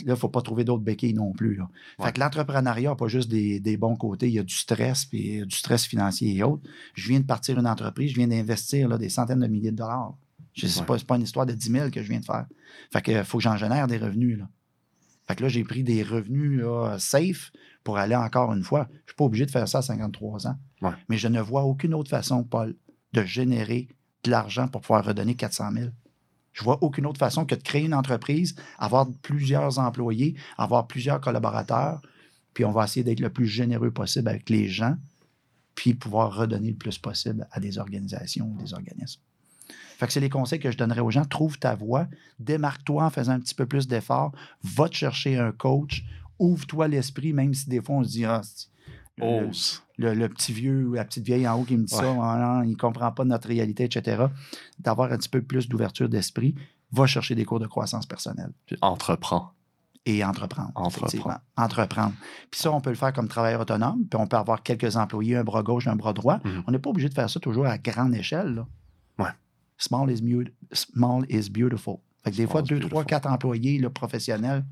[0.00, 1.56] il ne faut pas trouver d'autres béquilles non plus.
[1.56, 1.68] Là.
[1.98, 2.06] Ouais.
[2.06, 5.06] Fait que l'entrepreneuriat n'a pas juste des, des bons côtés, il y a du stress,
[5.06, 6.62] puis il y a du stress financier et autres.
[6.94, 10.14] Je viens de partir une entreprise, je viens d'investir des centaines de milliers de dollars.
[10.54, 10.84] Ce n'est Ouais.
[10.86, 12.46] pas, c'est pas une histoire de 10 000 que je viens de faire.
[12.92, 14.38] Fait que faut que j'en génère des revenus.
[14.38, 14.48] Là.
[15.26, 17.50] Fait que là, j'ai pris des revenus là, safe
[17.82, 18.86] pour aller encore une fois.
[18.90, 20.58] Je ne suis pas obligé de faire ça à 53 ans.
[20.82, 20.90] Ouais.
[21.08, 22.76] Mais je ne vois aucune autre façon, Paul,
[23.12, 23.88] de générer
[24.24, 25.86] de l'argent pour pouvoir redonner 400 000.
[26.52, 31.20] Je vois aucune autre façon que de créer une entreprise, avoir plusieurs employés, avoir plusieurs
[31.20, 32.00] collaborateurs,
[32.54, 34.96] puis on va essayer d'être le plus généreux possible avec les gens,
[35.74, 39.20] puis pouvoir redonner le plus possible à des organisations ou des organismes.
[39.98, 41.24] Fait que c'est les conseils que je donnerais aux gens.
[41.24, 42.06] Trouve ta voie,
[42.38, 44.32] démarque-toi en faisant un petit peu plus d'efforts,
[44.62, 46.04] va te chercher un coach,
[46.38, 48.42] ouvre-toi l'esprit, même si des fois on se dit, ah,
[49.16, 49.82] le- Ose.
[49.96, 52.00] le, le petit vieux ou la petite vieille en haut qui me dit Ouais.
[52.00, 54.26] ça, Ah non, il ne comprend pas notre réalité, etc.
[54.78, 56.54] D'avoir un petit peu plus d'ouverture d'esprit,
[56.92, 58.52] va chercher des cours de croissance personnelle
[58.82, 59.52] entreprends.
[60.04, 60.70] et entreprendre.
[60.74, 61.40] Entreprendre.
[61.56, 62.12] Entreprendre.
[62.50, 65.36] Puis ça, on peut le faire comme travailleur autonome, puis on peut avoir quelques employés,
[65.36, 66.38] un bras gauche, un bras droit.
[66.44, 66.62] Mhm.
[66.66, 68.54] On n'est pas obligé de faire ça toujours à grande échelle.
[68.54, 68.66] là.
[69.78, 70.22] Small is,
[70.72, 71.96] small is beautiful.
[72.24, 74.64] Fait que des Small fois, is deux, trois, quatre employés là, professionnels,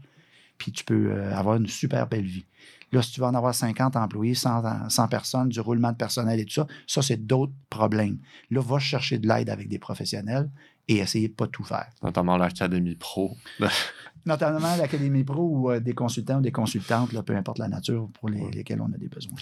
[0.59, 2.45] puis tu peux euh, avoir une super belle vie.
[2.93, 6.39] Là, si tu vas en avoir 50 employés, 100, 100 personnes, du roulement de personnel
[6.39, 8.19] et tout ça, ça, c'est d'autres problèmes.
[8.51, 10.49] Là, va chercher de l'aide avec des professionnels
[10.87, 11.89] et essayer de pas tout faire.
[12.03, 13.37] Notamment l'Académie Pro.
[14.27, 18.09] Notamment l'Académie Pro ou euh, des consultants ou des consultantes, là, peu importe la nature
[18.15, 18.51] pour les- Ouais.
[18.53, 19.35] lesquels on a des besoins.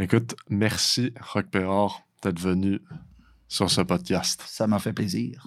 [0.00, 2.80] Écoute, merci, Rock Perrard, d'être venu
[3.52, 4.42] sur ce podcast.
[4.46, 5.46] Ça m'a fait plaisir.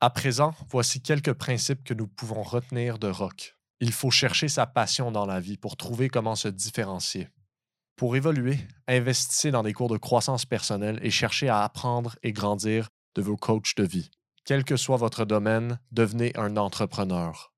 [0.00, 3.56] À présent, voici quelques principes que nous pouvons retenir de Rock.
[3.80, 7.28] Il faut chercher sa passion dans la vie pour trouver comment se différencier.
[7.96, 12.90] Pour évoluer, investissez dans des cours de croissance personnelle et cherchez à apprendre et grandir
[13.16, 14.12] de vos coachs de vie.
[14.44, 17.52] Quel que soit votre domaine, devenez un entrepreneur.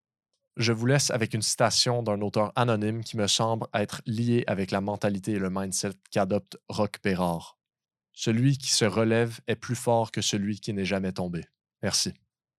[0.56, 4.70] Je vous laisse avec une citation d'un auteur anonyme qui me semble être lié avec
[4.70, 7.58] la mentalité et le mindset qu'adopte Rock Perrard.
[8.14, 11.44] Celui qui se relève est plus fort que celui qui n'est jamais tombé.
[11.82, 12.14] Merci.